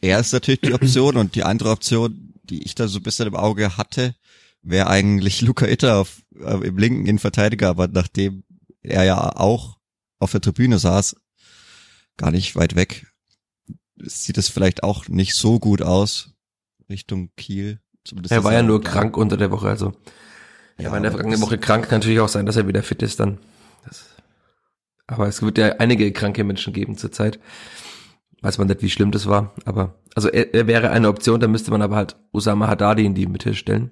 er 0.00 0.20
ist 0.20 0.32
natürlich 0.32 0.60
die 0.60 0.74
Option 0.74 1.16
und 1.16 1.34
die 1.34 1.44
andere 1.44 1.70
Option, 1.70 2.34
die 2.44 2.62
ich 2.64 2.74
da 2.74 2.88
so 2.88 2.98
ein 2.98 3.02
bisschen 3.02 3.28
im 3.28 3.36
Auge 3.36 3.76
hatte, 3.76 4.14
wäre 4.62 4.88
eigentlich 4.88 5.40
Luca 5.40 5.66
Itter 5.66 5.98
auf, 5.98 6.22
äh, 6.38 6.66
im 6.66 6.78
linken 6.78 7.06
Innenverteidiger, 7.06 7.68
aber 7.68 7.88
nachdem 7.88 8.44
er 8.82 9.04
ja 9.04 9.36
auch 9.36 9.78
auf 10.18 10.32
der 10.32 10.40
Tribüne 10.40 10.78
saß, 10.78 11.16
gar 12.16 12.30
nicht 12.30 12.56
weit 12.56 12.74
weg, 12.74 13.06
sieht 13.96 14.38
es 14.38 14.48
vielleicht 14.48 14.82
auch 14.82 15.08
nicht 15.08 15.34
so 15.34 15.58
gut 15.58 15.82
aus 15.82 16.34
Richtung 16.88 17.30
Kiel. 17.36 17.80
Zumindest 18.04 18.32
er 18.32 18.44
war 18.44 18.52
ja 18.52 18.62
nur 18.62 18.82
krank 18.82 19.16
unter 19.16 19.36
der 19.36 19.50
Woche, 19.50 19.68
also 19.68 19.92
er 20.76 20.84
ja, 20.84 20.90
war 20.90 20.96
in 20.96 21.02
der 21.02 21.12
vergangenen 21.12 21.40
Woche 21.40 21.58
krank, 21.58 21.88
kann 21.88 21.98
natürlich 21.98 22.20
auch 22.20 22.28
sein, 22.28 22.46
dass 22.46 22.56
er 22.56 22.68
wieder 22.68 22.82
fit 22.82 23.02
ist 23.02 23.20
dann. 23.20 23.38
Das, 23.84 24.16
aber 25.06 25.26
es 25.26 25.42
wird 25.42 25.58
ja 25.58 25.76
einige 25.78 26.12
kranke 26.12 26.44
Menschen 26.44 26.72
geben 26.72 26.96
zurzeit. 26.96 27.40
Weiß 28.40 28.58
man 28.58 28.68
nicht, 28.68 28.82
wie 28.82 28.90
schlimm 28.90 29.10
das 29.10 29.26
war, 29.26 29.52
aber 29.64 29.98
also 30.14 30.28
er, 30.28 30.54
er 30.54 30.66
wäre 30.68 30.90
eine 30.90 31.08
Option, 31.08 31.40
da 31.40 31.48
müsste 31.48 31.72
man 31.72 31.82
aber 31.82 31.96
halt 31.96 32.16
Usama 32.32 32.68
Haddadi 32.68 33.04
in 33.04 33.14
die 33.14 33.26
Mitte 33.26 33.54
stellen 33.54 33.90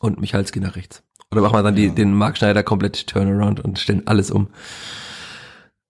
und 0.00 0.20
Michalski 0.20 0.60
nach 0.60 0.76
rechts. 0.76 1.02
Oder 1.30 1.42
machen 1.42 1.54
wir 1.54 1.62
dann 1.62 1.76
ja. 1.76 1.88
die, 1.88 1.94
den 1.94 2.14
Mark 2.14 2.38
Schneider 2.38 2.62
komplett 2.62 3.06
Turnaround 3.06 3.60
und 3.60 3.78
stellen 3.78 4.06
alles 4.06 4.30
um. 4.30 4.48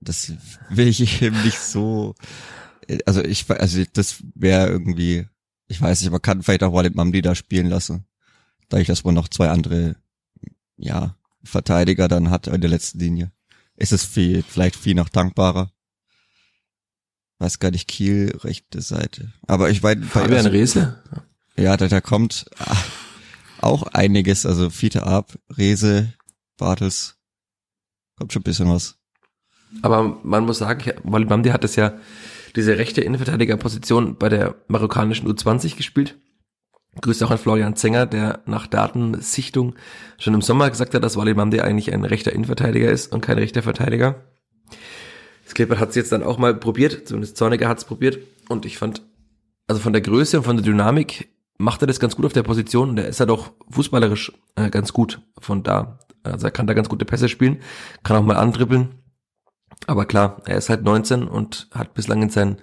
Das 0.01 0.33
will 0.71 0.89
ich 0.89 1.23
eben 1.23 1.43
nicht 1.43 1.59
so. 1.59 2.15
Also 3.05 3.23
ich, 3.23 3.51
also 3.51 3.83
das 3.93 4.23
wäre 4.35 4.69
irgendwie, 4.69 5.27
ich 5.69 5.81
weiß 5.81 6.01
nicht, 6.01 6.11
man 6.11 6.23
kann 6.23 6.43
vielleicht 6.43 6.63
auch 6.63 6.73
Walid 6.73 6.95
Mamdi 6.95 7.23
da 7.23 7.35
spielen 7.35 7.69
lassen. 7.69 8.07
Da 8.69 8.79
ich 8.79 8.87
das 8.87 9.05
wohl 9.05 9.13
noch 9.13 9.29
zwei 9.29 9.51
andere, 9.51 9.97
ja, 10.77 11.15
Verteidiger 11.45 12.09
dann 12.09 12.31
hat 12.31 12.47
in 12.47 12.61
der 12.61 12.71
letzten 12.71 12.99
Linie. 12.99 13.31
Ist 13.77 13.93
es 13.93 14.05
viel, 14.05 14.43
vielleicht 14.43 14.77
viel 14.77 14.95
noch 14.95 15.09
dankbarer. 15.09 15.71
Weiß 17.39 17.61
gar 17.61 17.71
nicht, 17.71 17.87
Kiel, 17.87 18.37
rechte 18.43 18.81
Seite. 18.81 19.33
Aber 19.47 19.71
ich 19.71 19.83
weiß. 19.83 19.99
Fabian 20.09 20.39
also, 20.39 20.49
Rehse? 20.51 21.03
Ja, 21.57 21.77
da, 21.77 21.87
da 21.87 22.01
kommt 22.01 22.47
ach, 22.59 22.85
auch 23.61 23.85
einiges, 23.85 24.47
also 24.47 24.71
Fiete 24.71 25.05
Ab, 25.05 25.39
Rese, 25.57 26.13
Bartels, 26.57 27.17
kommt 28.17 28.33
schon 28.33 28.41
ein 28.41 28.45
bisschen 28.45 28.69
was. 28.69 28.97
Aber 29.83 30.19
man 30.23 30.45
muss 30.45 30.59
sagen, 30.59 30.93
Walid 31.05 31.29
Mamdi 31.29 31.51
hat 31.51 31.63
es 31.63 31.77
ja 31.77 31.99
diese 32.57 32.79
rechte 32.79 33.01
Innenverteidigerposition 33.01 34.17
bei 34.17 34.29
der 34.29 34.57
marokkanischen 34.69 35.29
U20 35.29 35.77
gespielt. 35.77 36.19
Grüße 37.01 37.25
auch 37.25 37.31
an 37.31 37.39
Florian 37.39 37.77
Zenger, 37.77 38.07
der 38.07 38.41
nach 38.47 38.67
Datensichtung 38.67 39.75
schon 40.19 40.35
im 40.35 40.43
Sommer 40.43 40.69
gesagt 40.71 40.95
hat, 40.95 41.05
dass 41.05 41.17
Walid 41.17 41.37
Mamdi 41.37 41.61
eigentlich 41.61 41.93
ein 41.93 42.05
rechter 42.05 42.33
Innenverteidiger 42.33 42.91
ist 42.91 43.13
und 43.13 43.21
kein 43.21 43.39
rechter 43.39 43.63
Verteidiger. 43.63 44.25
Das 45.45 45.55
Klippert 45.55 45.79
hat 45.79 45.91
es 45.91 45.95
jetzt 45.95 46.13
dann 46.13 46.23
auch 46.23 46.39
mal 46.39 46.55
probiert, 46.55 47.07
zumindest 47.09 47.37
Zorniger 47.37 47.69
hat 47.69 47.79
es 47.79 47.85
probiert 47.85 48.19
und 48.49 48.67
ich 48.67 48.79
fand, 48.79 49.03
also 49.67 49.81
von 49.81 49.93
der 49.93 50.03
Größe 50.03 50.39
und 50.39 50.45
von 50.45 50.57
der 50.57 50.65
Dynamik 50.65 51.29
macht 51.59 51.83
er 51.83 51.87
das 51.87 52.01
ganz 52.01 52.17
gut 52.17 52.27
auf 52.27 52.33
der 52.33 52.43
Position 52.43 52.91
und 52.91 52.99
er 52.99 53.09
ist 53.09 53.21
halt 53.21 53.31
auch 53.31 53.53
fußballerisch 53.71 54.33
äh, 54.57 54.71
ganz 54.71 54.93
gut 54.93 55.21
von 55.41 55.63
da. 55.63 56.01
Also 56.23 56.47
er 56.47 56.51
kann 56.51 56.67
da 56.67 56.75
ganz 56.75 56.89
gute 56.89 57.05
Pässe 57.05 57.29
spielen, 57.29 57.61
kann 58.03 58.17
auch 58.17 58.23
mal 58.23 58.37
andribbeln 58.37 58.91
aber 59.87 60.07
klar, 60.07 60.43
er 60.47 60.59
ist 60.59 60.69
halt 60.69 60.83
19 60.83 61.29
und 61.29 61.69
hat 61.73 61.95
bislang 61.95 62.23
in 62.23 62.31
seinen 62.31 62.59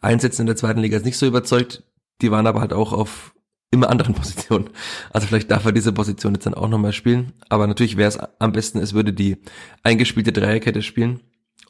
Einsätzen 0.00 0.42
in 0.42 0.46
der 0.46 0.56
zweiten 0.56 0.80
Liga 0.80 0.98
nicht 0.98 1.18
so 1.18 1.26
überzeugt. 1.26 1.82
Die 2.20 2.30
waren 2.30 2.46
aber 2.46 2.60
halt 2.60 2.72
auch 2.72 2.92
auf 2.92 3.34
immer 3.70 3.90
anderen 3.90 4.14
Positionen. 4.14 4.70
Also 5.12 5.26
vielleicht 5.26 5.50
darf 5.50 5.64
er 5.64 5.72
diese 5.72 5.92
Position 5.92 6.34
jetzt 6.34 6.46
dann 6.46 6.54
auch 6.54 6.68
nochmal 6.68 6.92
spielen. 6.92 7.32
Aber 7.48 7.66
natürlich 7.66 7.96
wäre 7.96 8.08
es 8.08 8.18
am 8.38 8.52
besten, 8.52 8.78
es 8.78 8.94
würde 8.94 9.12
die 9.12 9.38
eingespielte 9.82 10.32
Dreierkette 10.32 10.82
spielen. 10.82 11.20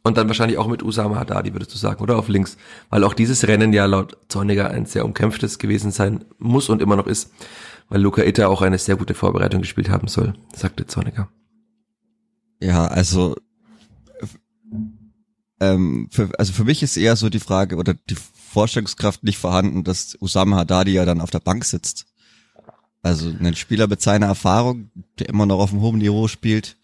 Und 0.04 0.16
dann 0.16 0.28
wahrscheinlich 0.28 0.58
auch 0.58 0.68
mit 0.68 0.82
Usama 0.82 1.16
Haddadi, 1.16 1.52
würdest 1.52 1.74
du 1.74 1.78
sagen, 1.78 2.02
oder 2.02 2.18
auf 2.18 2.28
links. 2.28 2.56
Weil 2.88 3.04
auch 3.04 3.14
dieses 3.14 3.48
Rennen 3.48 3.72
ja 3.72 3.84
laut 3.86 4.16
Zorniger 4.28 4.70
ein 4.70 4.86
sehr 4.86 5.04
umkämpftes 5.04 5.58
gewesen 5.58 5.90
sein 5.90 6.24
muss 6.38 6.68
und 6.68 6.80
immer 6.80 6.96
noch 6.96 7.06
ist. 7.06 7.32
Weil 7.88 8.00
Luca 8.00 8.22
Itta 8.22 8.46
auch 8.46 8.62
eine 8.62 8.78
sehr 8.78 8.96
gute 8.96 9.14
Vorbereitung 9.14 9.60
gespielt 9.60 9.90
haben 9.90 10.08
soll, 10.08 10.34
sagte 10.54 10.86
Zorniger. 10.86 11.28
Ja, 12.60 12.86
also 12.86 13.36
ähm, 15.60 16.08
für, 16.10 16.30
also 16.38 16.52
für 16.52 16.64
mich 16.64 16.82
ist 16.82 16.96
eher 16.96 17.16
so 17.16 17.28
die 17.28 17.40
Frage 17.40 17.76
oder 17.76 17.94
die 17.94 18.16
Vorstellungskraft 18.16 19.24
nicht 19.24 19.38
vorhanden, 19.38 19.84
dass 19.84 20.16
Usama 20.20 20.56
Haddadi 20.56 20.92
ja 20.92 21.04
dann 21.04 21.20
auf 21.20 21.30
der 21.30 21.40
Bank 21.40 21.64
sitzt. 21.64 22.06
Also 23.02 23.28
ein 23.28 23.54
Spieler 23.54 23.86
mit 23.86 24.02
seiner 24.02 24.26
Erfahrung, 24.26 24.90
der 25.18 25.28
immer 25.28 25.46
noch 25.46 25.58
auf 25.58 25.72
einem 25.72 25.82
hohen 25.82 25.98
Niveau 25.98 26.28
spielt. 26.28 26.76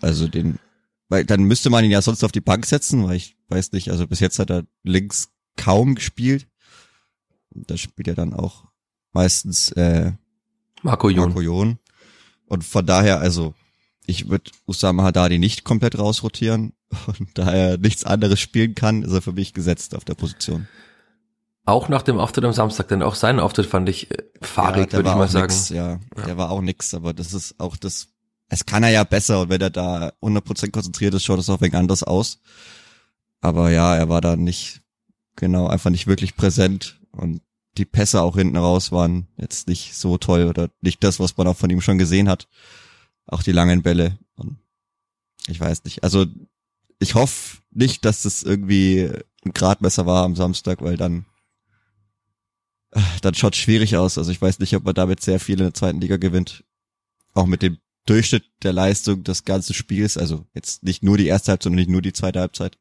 Also 0.00 0.28
den, 0.28 0.58
weil 1.08 1.24
dann 1.24 1.42
müsste 1.44 1.70
man 1.70 1.84
ihn 1.84 1.90
ja 1.90 2.00
sonst 2.00 2.24
auf 2.24 2.32
die 2.32 2.40
Bank 2.40 2.64
setzen, 2.66 3.06
weil 3.06 3.16
ich 3.16 3.36
weiß 3.48 3.72
nicht, 3.72 3.90
also 3.90 4.06
bis 4.06 4.20
jetzt 4.20 4.38
hat 4.38 4.50
er 4.50 4.64
links 4.82 5.30
kaum 5.56 5.94
gespielt. 5.94 6.46
Da 7.50 7.76
spielt 7.76 8.08
er 8.08 8.14
dann 8.14 8.32
auch 8.32 8.64
meistens 9.12 9.72
äh, 9.72 10.12
Marco 10.82 11.10
Jon. 11.10 11.28
Marco 11.28 11.40
Jon. 11.40 11.78
Und 12.46 12.64
von 12.64 12.86
daher, 12.86 13.20
also 13.20 13.54
ich 14.06 14.28
würde 14.28 14.50
Usama 14.66 15.04
Haddadi 15.04 15.38
nicht 15.38 15.64
komplett 15.64 15.98
rausrotieren 15.98 16.72
und 17.06 17.28
da 17.34 17.52
er 17.52 17.78
nichts 17.78 18.04
anderes 18.04 18.40
spielen 18.40 18.74
kann, 18.74 19.02
ist 19.02 19.12
er 19.12 19.22
für 19.22 19.32
mich 19.32 19.54
gesetzt 19.54 19.94
auf 19.94 20.04
der 20.04 20.14
Position. 20.14 20.68
Auch 21.64 21.88
nach 21.88 22.02
dem 22.02 22.18
Auftritt 22.18 22.44
am 22.44 22.52
Samstag, 22.52 22.88
denn 22.88 23.02
auch 23.02 23.14
seinen 23.14 23.38
Auftritt 23.38 23.66
fand 23.66 23.88
ich 23.88 24.10
äh, 24.10 24.24
fahrig, 24.40 24.92
ja, 24.92 24.98
würde 24.98 25.10
ich 25.10 25.14
mal 25.14 25.28
sagen. 25.28 25.46
Nix, 25.46 25.68
ja, 25.68 26.00
ja, 26.16 26.22
der 26.24 26.36
war 26.36 26.50
auch 26.50 26.62
nix, 26.62 26.94
aber 26.94 27.12
das 27.12 27.32
ist 27.32 27.60
auch 27.60 27.76
das, 27.76 28.08
es 28.48 28.66
kann 28.66 28.82
er 28.82 28.90
ja 28.90 29.04
besser 29.04 29.42
und 29.42 29.50
wenn 29.50 29.60
er 29.60 29.70
da 29.70 30.12
100% 30.22 30.70
konzentriert 30.70 31.14
ist, 31.14 31.24
schaut 31.24 31.38
es 31.38 31.50
auch 31.50 31.60
wegen 31.60 31.76
anders 31.76 32.02
aus. 32.02 32.40
Aber 33.40 33.70
ja, 33.70 33.94
er 33.94 34.08
war 34.08 34.20
da 34.20 34.36
nicht, 34.36 34.82
genau, 35.36 35.68
einfach 35.68 35.90
nicht 35.90 36.06
wirklich 36.06 36.34
präsent 36.34 37.00
und 37.12 37.42
die 37.78 37.84
Pässe 37.84 38.20
auch 38.22 38.36
hinten 38.36 38.56
raus 38.56 38.90
waren 38.90 39.28
jetzt 39.36 39.68
nicht 39.68 39.94
so 39.94 40.18
toll 40.18 40.46
oder 40.46 40.70
nicht 40.80 41.04
das, 41.04 41.20
was 41.20 41.36
man 41.36 41.46
auch 41.46 41.56
von 41.56 41.70
ihm 41.70 41.80
schon 41.80 41.98
gesehen 41.98 42.28
hat 42.28 42.48
auch 43.30 43.42
die 43.42 43.52
langen 43.52 43.82
Bälle. 43.82 44.18
Und 44.34 44.58
ich 45.46 45.58
weiß 45.60 45.84
nicht. 45.84 46.04
Also 46.04 46.26
ich 46.98 47.14
hoffe 47.14 47.58
nicht, 47.70 48.04
dass 48.04 48.22
das 48.22 48.42
irgendwie 48.42 49.10
ein 49.44 49.52
Gradmesser 49.52 50.06
war 50.06 50.24
am 50.24 50.36
Samstag, 50.36 50.82
weil 50.82 50.96
dann 50.96 51.24
dann 53.22 53.34
schaut 53.34 53.56
schwierig 53.56 53.96
aus. 53.96 54.18
Also 54.18 54.32
ich 54.32 54.42
weiß 54.42 54.58
nicht, 54.58 54.74
ob 54.74 54.84
man 54.84 54.94
damit 54.94 55.20
sehr 55.20 55.40
viel 55.40 55.58
in 55.58 55.66
der 55.66 55.74
zweiten 55.74 56.00
Liga 56.00 56.16
gewinnt. 56.16 56.64
Auch 57.34 57.46
mit 57.46 57.62
dem 57.62 57.78
Durchschnitt 58.06 58.44
der 58.62 58.72
Leistung 58.72 59.22
des 59.22 59.44
ganzen 59.44 59.74
Spiels. 59.74 60.16
Also 60.16 60.46
jetzt 60.54 60.82
nicht 60.82 61.02
nur 61.02 61.16
die 61.16 61.26
erste 61.26 61.52
Halbzeit, 61.52 61.64
sondern 61.64 61.78
nicht 61.78 61.90
nur 61.90 62.02
die 62.02 62.12
zweite 62.12 62.40
Halbzeit. 62.40 62.78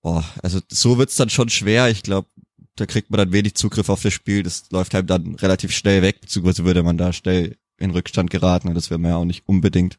Boah, 0.00 0.24
also 0.42 0.60
so 0.68 0.98
wird's 0.98 1.16
dann 1.16 1.30
schon 1.30 1.48
schwer. 1.48 1.90
Ich 1.90 2.02
glaube, 2.02 2.28
da 2.76 2.86
kriegt 2.86 3.10
man 3.10 3.18
dann 3.18 3.32
wenig 3.32 3.54
Zugriff 3.54 3.88
auf 3.88 4.02
das 4.02 4.14
Spiel. 4.14 4.42
Das 4.42 4.70
läuft 4.70 4.94
halt 4.94 5.10
dann 5.10 5.34
relativ 5.34 5.72
schnell 5.72 6.02
weg, 6.02 6.20
beziehungsweise 6.22 6.64
würde 6.64 6.82
man 6.82 6.96
da 6.96 7.12
schnell 7.12 7.56
in 7.78 7.90
Rückstand 7.90 8.30
geraten 8.30 8.74
das 8.74 8.90
wäre 8.90 9.00
mir 9.00 9.16
auch 9.16 9.24
nicht 9.24 9.48
unbedingt 9.48 9.98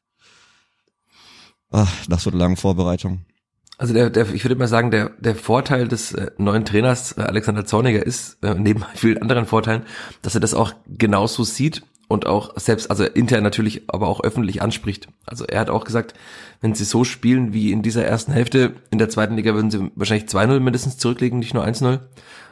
ach, 1.72 1.92
nach 2.08 2.20
so 2.20 2.30
einer 2.30 2.40
langen 2.40 2.56
Vorbereitung. 2.56 3.26
Also 3.78 3.94
der, 3.94 4.10
der, 4.10 4.32
ich 4.34 4.46
würde 4.46 4.56
mal 4.56 4.68
sagen, 4.68 4.92
der, 4.92 5.10
der 5.20 5.36
Vorteil 5.36 5.88
des 5.88 6.14
äh, 6.14 6.32
neuen 6.38 6.64
Trainers 6.64 7.18
äh, 7.18 7.22
Alexander 7.22 7.66
Zorniger 7.66 8.06
ist, 8.06 8.42
äh, 8.44 8.54
neben 8.54 8.86
vielen 8.96 9.22
anderen 9.22 9.46
Vorteilen, 9.46 9.84
dass 10.22 10.36
er 10.36 10.42
das 10.42 10.54
auch 10.54 10.74
genauso 10.88 11.44
sieht 11.44 11.84
und 12.08 12.28
auch 12.28 12.58
selbst, 12.58 12.92
also 12.92 13.04
intern 13.04 13.44
natürlich, 13.44 13.84
aber 13.88 14.08
auch 14.08 14.22
öffentlich 14.22 14.62
anspricht. 14.62 15.08
Also 15.26 15.46
er 15.46 15.60
hat 15.60 15.70
auch 15.70 15.84
gesagt, 15.84 16.14
wenn 16.62 16.76
sie 16.76 16.86
so 16.86 17.04
spielen 17.04 17.54
wie 17.54 17.72
in 17.72 17.82
dieser 17.82 18.06
ersten 18.06 18.32
Hälfte, 18.32 18.76
in 18.92 19.00
der 19.00 19.10
zweiten 19.10 19.36
Liga 19.36 19.56
würden 19.56 19.72
sie 19.72 19.92
wahrscheinlich 19.96 20.30
2-0 20.30 20.60
mindestens 20.60 20.98
zurücklegen, 20.98 21.40
nicht 21.40 21.54
nur 21.54 21.66
1-0. 21.66 22.00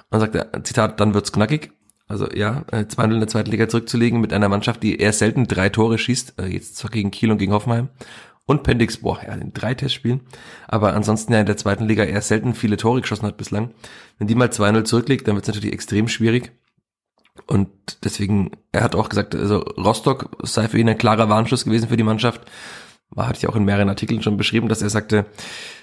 Und 0.09 0.19
sagt 0.19 0.35
er, 0.35 0.63
Zitat, 0.63 0.99
dann 0.99 1.13
wird's 1.13 1.31
knackig. 1.31 1.71
Also 2.11 2.29
ja, 2.29 2.65
äh, 2.71 2.83
2-0 2.83 3.13
in 3.13 3.19
der 3.21 3.29
zweiten 3.29 3.51
Liga 3.51 3.69
zurückzulegen 3.69 4.19
mit 4.19 4.33
einer 4.33 4.49
Mannschaft, 4.49 4.83
die 4.83 4.97
eher 4.97 5.13
selten 5.13 5.47
drei 5.47 5.69
Tore 5.69 5.97
schießt, 5.97 6.41
äh, 6.41 6.47
jetzt 6.47 6.75
zwar 6.75 6.91
gegen 6.91 7.09
Kiel 7.09 7.31
und 7.31 7.37
gegen 7.37 7.53
Hoffenheim 7.53 7.87
und 8.45 8.63
Pendix, 8.63 8.97
boah, 8.97 9.17
ja, 9.25 9.33
in 9.33 9.53
drei 9.53 9.73
Testspielen, 9.75 10.19
aber 10.67 10.93
ansonsten 10.93 11.31
ja 11.31 11.39
in 11.39 11.45
der 11.45 11.55
zweiten 11.55 11.85
Liga 11.85 12.03
eher 12.03 12.21
selten 12.21 12.53
viele 12.53 12.75
Tore 12.75 12.99
geschossen 12.99 13.25
hat 13.25 13.37
bislang. 13.37 13.71
Wenn 14.17 14.27
die 14.27 14.35
mal 14.35 14.49
2-0 14.49 14.83
zurücklegt, 14.83 15.25
dann 15.25 15.35
wird 15.35 15.47
es 15.47 15.47
natürlich 15.47 15.73
extrem 15.73 16.09
schwierig. 16.09 16.51
Und 17.47 17.69
deswegen, 18.03 18.51
er 18.73 18.83
hat 18.83 18.93
auch 18.93 19.07
gesagt, 19.07 19.33
also 19.33 19.59
Rostock 19.59 20.31
sei 20.43 20.67
für 20.67 20.79
ihn 20.79 20.89
ein 20.89 20.97
klarer 20.97 21.29
Warnschuss 21.29 21.63
gewesen 21.63 21.87
für 21.87 21.95
die 21.95 22.03
Mannschaft. 22.03 22.41
War, 23.11 23.27
hatte 23.27 23.39
ich 23.39 23.47
auch 23.47 23.55
in 23.55 23.65
mehreren 23.65 23.89
Artikeln 23.89 24.21
schon 24.21 24.37
beschrieben, 24.37 24.69
dass 24.69 24.81
er 24.81 24.89
sagte, 24.89 25.25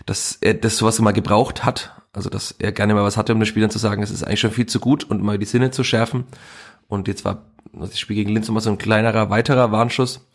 dass 0.07 0.39
er 0.41 0.55
das 0.55 0.79
sowas 0.79 0.99
immer 0.99 1.13
gebraucht 1.13 1.65
hat. 1.65 1.93
Also, 2.13 2.31
dass 2.31 2.53
er 2.59 2.73
gerne 2.73 2.95
mal 2.95 3.05
was 3.05 3.17
hatte, 3.17 3.35
um 3.35 3.39
den 3.39 3.47
Spielern 3.47 3.71
zu 3.71 3.79
sagen, 3.79 4.03
es 4.03 4.11
ist 4.11 4.25
eigentlich 4.25 4.41
schon 4.41 4.51
viel 4.51 4.67
zu 4.67 4.81
gut 4.81 5.05
und 5.05 5.23
mal 5.23 5.39
die 5.39 5.47
Sinne 5.47 5.71
zu 5.71 5.85
schärfen. 5.85 6.25
Und 6.89 7.07
jetzt 7.07 7.25
war 7.25 7.45
das 7.73 7.99
Spiel 7.99 8.17
gegen 8.17 8.33
Linz 8.33 8.49
immer 8.49 8.61
so 8.61 8.71
ein 8.71 8.79
kleinerer, 8.79 9.31
weiterer 9.31 9.71
Warnschuss. 9.71 10.27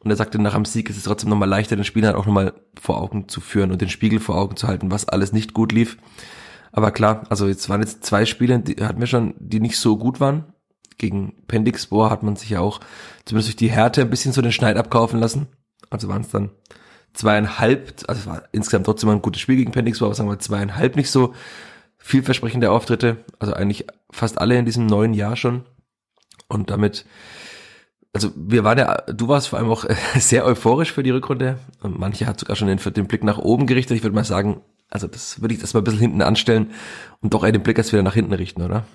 Und 0.00 0.10
er 0.10 0.16
sagte, 0.16 0.38
nach 0.38 0.54
dem 0.54 0.66
Sieg 0.66 0.90
ist 0.90 0.98
es 0.98 1.04
trotzdem 1.04 1.30
nochmal 1.30 1.48
leichter, 1.48 1.76
den 1.76 1.84
Spielern 1.84 2.14
auch 2.14 2.26
nochmal 2.26 2.52
vor 2.78 3.00
Augen 3.00 3.26
zu 3.26 3.40
führen 3.40 3.72
und 3.72 3.80
den 3.80 3.88
Spiegel 3.88 4.20
vor 4.20 4.36
Augen 4.36 4.56
zu 4.56 4.68
halten, 4.68 4.90
was 4.90 5.08
alles 5.08 5.32
nicht 5.32 5.54
gut 5.54 5.72
lief. 5.72 5.96
Aber 6.72 6.90
klar, 6.90 7.22
also 7.30 7.48
jetzt 7.48 7.70
waren 7.70 7.80
jetzt 7.80 8.04
zwei 8.04 8.26
Spiele, 8.26 8.58
die 8.58 8.84
hatten 8.84 9.00
wir 9.00 9.06
schon, 9.06 9.34
die 9.38 9.60
nicht 9.60 9.78
so 9.78 9.96
gut 9.96 10.20
waren. 10.20 10.44
Gegen 10.98 11.34
Pendixbohr 11.48 12.10
hat 12.10 12.22
man 12.22 12.36
sich 12.36 12.50
ja 12.50 12.60
auch 12.60 12.80
zumindest 13.24 13.48
durch 13.48 13.56
die 13.56 13.70
Härte 13.70 14.02
ein 14.02 14.10
bisschen 14.10 14.32
so 14.32 14.42
den 14.42 14.52
Schneid 14.52 14.76
abkaufen 14.76 15.20
lassen. 15.20 15.46
Also 15.94 16.08
waren 16.08 16.22
es 16.22 16.28
dann 16.28 16.50
zweieinhalb, 17.12 18.04
also 18.08 18.20
es 18.20 18.26
war 18.26 18.42
insgesamt 18.52 18.86
trotzdem 18.86 19.10
ein 19.10 19.22
gutes 19.22 19.40
Spiel 19.40 19.56
gegen 19.56 19.72
Pendixbohr, 19.72 20.08
aber 20.08 20.14
sagen 20.14 20.28
wir 20.28 20.38
zweieinhalb 20.38 20.96
nicht 20.96 21.10
so 21.10 21.34
vielversprechende 21.98 22.70
Auftritte. 22.70 23.24
Also 23.38 23.54
eigentlich 23.54 23.86
fast 24.10 24.38
alle 24.38 24.58
in 24.58 24.66
diesem 24.66 24.86
neuen 24.86 25.14
Jahr 25.14 25.36
schon. 25.36 25.64
Und 26.48 26.70
damit 26.70 27.06
also 28.14 28.30
wir 28.36 28.62
waren 28.62 28.78
ja, 28.78 28.94
du 29.08 29.26
warst 29.26 29.48
vor 29.48 29.58
allem 29.58 29.70
auch 29.70 29.84
sehr 30.18 30.46
euphorisch 30.46 30.92
für 30.92 31.02
die 31.02 31.10
Rückrunde. 31.10 31.58
Und 31.80 31.98
manche 31.98 32.26
hat 32.26 32.38
sogar 32.38 32.56
schon 32.56 32.68
den, 32.68 32.78
den 32.78 33.08
Blick 33.08 33.24
nach 33.24 33.38
oben 33.38 33.66
gerichtet. 33.66 33.96
Ich 33.96 34.02
würde 34.04 34.14
mal 34.14 34.24
sagen, 34.24 34.62
also 34.88 35.08
das 35.08 35.40
würde 35.40 35.54
ich 35.54 35.60
das 35.60 35.74
mal 35.74 35.80
ein 35.80 35.84
bisschen 35.84 36.00
hinten 36.00 36.22
anstellen 36.22 36.70
und 37.20 37.34
doch 37.34 37.42
eher 37.42 37.52
den 37.52 37.64
Blick 37.64 37.76
erst 37.76 37.92
wieder 37.92 38.04
nach 38.04 38.14
hinten 38.14 38.32
richten, 38.32 38.62
oder? 38.62 38.86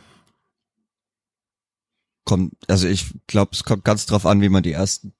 Kommt, 2.23 2.53
also 2.67 2.87
ich 2.87 3.13
glaube, 3.27 3.51
es 3.53 3.65
kommt 3.65 3.83
ganz 3.83 4.05
drauf 4.05 4.25
an, 4.25 4.39
wie 4.41 4.49
man 4.49 4.63
die 4.63 4.71
ersten 4.71 5.13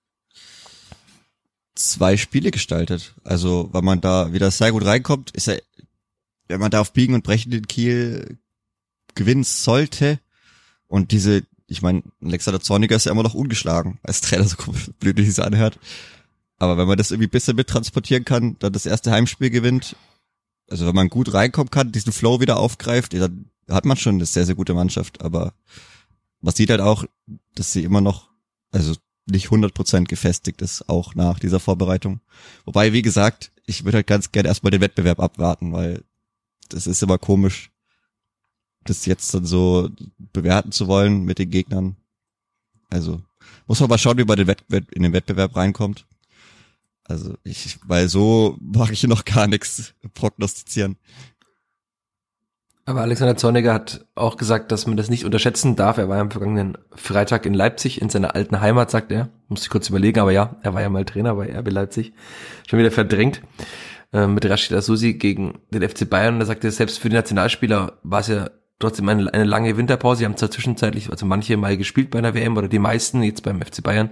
zwei 1.80 2.18
Spiele 2.18 2.52
gestaltet. 2.52 3.15
Also, 3.24 3.70
wenn 3.74 3.86
man 3.86 4.02
da 4.02 4.34
wieder 4.34 4.52
sehr 4.52 4.72
gut 4.72 4.86
reinkommt, 4.86 5.32
ist 5.32 5.48
er, 5.48 5.62
wenn 6.48 6.60
man 6.60 6.72
da 6.72 6.82
auf 6.82 6.94
Biegen 6.94 7.15
und 7.15 7.24
Brechen 7.24 7.52
den 7.52 7.68
Kiel 7.68 8.38
gewinnen 9.15 9.44
sollte 9.44 10.20
und 10.88 11.12
diese 11.12 11.44
ich 11.70 11.82
meine, 11.82 12.04
Alexander 12.24 12.60
Zorniger 12.60 12.96
ist 12.96 13.06
ja 13.06 13.12
immer 13.12 13.24
noch 13.24 13.36
ungeschlagen 13.36 14.00
als 14.04 14.22
Trainer, 14.22 14.46
so 14.46 14.58
blöd 15.00 15.18
wie 15.18 15.28
es 15.28 15.39
anhört. 15.39 15.80
Aber 16.58 16.78
wenn 16.78 16.88
man 16.88 16.98
das 16.98 17.12
irgendwie 17.12 17.28
ein 17.28 17.32
bisschen 17.32 17.56
mittransportieren 17.56 18.26
kann, 18.26 18.58
dann 18.60 18.74
das 18.74 18.86
erste 18.86 19.12
Heimspiel 19.12 19.50
gewinnt, 19.50 19.96
also 20.70 20.86
wenn 20.86 20.96
man 20.96 21.10
gut 21.10 21.34
reinkommen 21.34 21.72
kann, 21.72 21.92
diesen 21.92 22.12
Flow 22.12 22.42
wieder 22.42 22.58
aufgreift, 22.58 23.13
dann 23.13 23.50
hat 23.70 23.86
man 23.86 23.98
schon 23.98 24.15
eine 24.15 24.26
sehr, 24.26 24.46
sehr 24.46 24.56
gute 24.56 24.74
Mannschaft. 24.74 25.22
Aber 25.22 25.54
man 26.42 26.54
sieht 26.54 26.70
halt 26.70 26.82
auch, 26.82 27.06
dass 27.56 27.72
sie 27.72 27.84
immer 27.84 28.02
noch, 28.02 28.30
also 28.72 28.96
nicht 29.30 29.48
100% 29.48 30.06
gefestigt 30.06 30.62
ist, 30.62 30.89
auch 30.89 31.15
nach 31.15 31.39
dieser 31.39 31.60
Vorbereitung. 31.60 32.22
Wobei, 32.65 32.94
wie 32.94 33.02
gesagt, 33.02 33.52
ich 33.65 33.86
würde 33.86 33.98
halt 33.98 34.08
ganz 34.08 34.32
gerne 34.32 34.50
erstmal 34.50 34.72
den 34.72 34.82
Wettbewerb 34.82 35.20
abwarten, 35.20 35.72
weil 35.74 36.04
das 36.70 36.88
ist 36.88 37.04
immer 37.04 37.18
komisch, 37.18 37.72
das 38.84 39.06
jetzt 39.06 39.34
dann 39.34 39.46
so 39.46 39.89
bewerten 40.34 40.72
zu 40.72 40.88
wollen 40.88 41.24
mit 41.24 41.39
den 41.39 41.50
Gegnern. 41.50 41.98
Also 42.89 43.22
muss 43.68 43.80
man 43.80 43.89
mal 43.89 43.98
schauen, 43.98 44.18
wie 44.18 44.26
man 44.26 44.39
in 44.39 45.04
den 45.04 45.13
Wettbewerb 45.13 45.56
reinkommt. 45.56 46.08
Also 47.04 47.36
ich, 47.44 47.80
weil 47.86 48.08
so 48.08 48.58
mag 48.62 48.92
ich 48.92 49.04
noch 49.04 49.26
gar 49.26 49.48
nichts 49.48 49.94
prognostizieren. 50.13 50.98
Aber 52.89 53.02
Alexander 53.02 53.38
Zorniger 53.38 53.71
hat 53.71 54.08
auch 54.15 54.36
gesagt, 54.36 54.71
dass 54.71 54.88
man 54.88 54.97
das 54.97 55.12
nicht 55.12 55.23
unterschätzen 55.23 55.75
darf. 55.75 55.99
Er 55.99 56.10
war 56.10 56.15
ja 56.15 56.23
am 56.23 56.32
vergangenen 56.32 56.75
Freitag 56.95 57.45
in 57.45 57.54
Leipzig, 57.54 58.02
in 58.02 58.10
seiner 58.10 58.34
alten 58.34 58.62
Heimat, 58.62 58.89
sagt 58.89 59.12
er. 59.12 59.30
Muss 59.47 59.62
ich 59.62 59.69
kurz 59.69 59.89
überlegen, 59.89 60.19
aber 60.19 60.32
ja, 60.32 60.56
er 60.63 60.73
war 60.73 60.82
ja 60.82 60.89
mal 60.89 61.06
Trainer 61.06 61.36
bei 61.36 61.56
RB 61.56 61.69
Leipzig. 61.69 62.13
Schon 62.67 62.80
wieder 62.80 62.89
verdrängt. 62.89 63.43
Äh, 64.12 64.25
mit 64.25 64.43
Rashid 64.43 64.75
Asusi 64.75 65.13
gegen 65.13 65.60
den 65.69 65.88
FC 65.88 66.10
Bayern. 66.10 66.34
Und 66.34 66.39
er 66.41 66.47
sagte, 66.47 66.71
selbst 66.71 66.97
für 66.97 67.10
die 67.10 67.15
Nationalspieler 67.15 67.99
war 68.02 68.21
es 68.21 68.28
ja 68.28 68.49
trotzdem 68.80 69.08
eine, 69.08 69.32
eine 69.32 69.43
lange 69.43 69.78
Winterpause. 69.78 70.19
Sie 70.19 70.25
haben 70.25 70.38
zwar 70.38 70.49
zwischenzeitlich, 70.49 71.12
also 71.12 71.28
manche 71.28 71.58
mal 71.58 71.78
gespielt 71.78 72.10
bei 72.10 72.17
einer 72.17 72.34
WM 72.34 72.58
oder 72.58 72.69
die 72.69 72.80
meisten 72.80 73.21
jetzt 73.21 73.43
beim 73.43 73.62
FC 73.62 73.84
Bayern, 73.84 74.10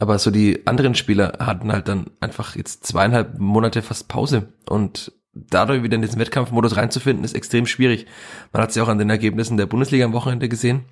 aber 0.00 0.18
so 0.18 0.32
die 0.32 0.66
anderen 0.66 0.96
Spieler 0.96 1.34
hatten 1.38 1.70
halt 1.70 1.86
dann 1.86 2.10
einfach 2.18 2.56
jetzt 2.56 2.84
zweieinhalb 2.84 3.38
Monate 3.38 3.80
fast 3.80 4.08
Pause 4.08 4.48
und 4.68 5.12
dadurch 5.32 5.82
wieder 5.82 5.96
in 5.96 6.02
diesen 6.02 6.18
Wettkampfmodus 6.18 6.76
reinzufinden, 6.76 7.24
ist 7.24 7.34
extrem 7.34 7.66
schwierig. 7.66 8.06
Man 8.52 8.62
hat 8.62 8.70
es 8.70 8.76
ja 8.76 8.82
auch 8.82 8.88
an 8.88 8.98
den 8.98 9.10
Ergebnissen 9.10 9.56
der 9.56 9.66
Bundesliga 9.66 10.04
am 10.04 10.12
Wochenende 10.12 10.48
gesehen. 10.48 10.84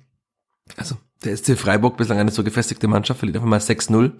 Also 0.75 0.95
der 1.23 1.35
SC 1.35 1.57
Freiburg, 1.57 1.97
bislang 1.97 2.19
eine 2.19 2.31
so 2.31 2.43
gefestigte 2.43 2.87
Mannschaft, 2.87 3.19
verliert 3.19 3.37
einfach 3.37 3.49
mal 3.49 3.59
6-0. 3.59 4.11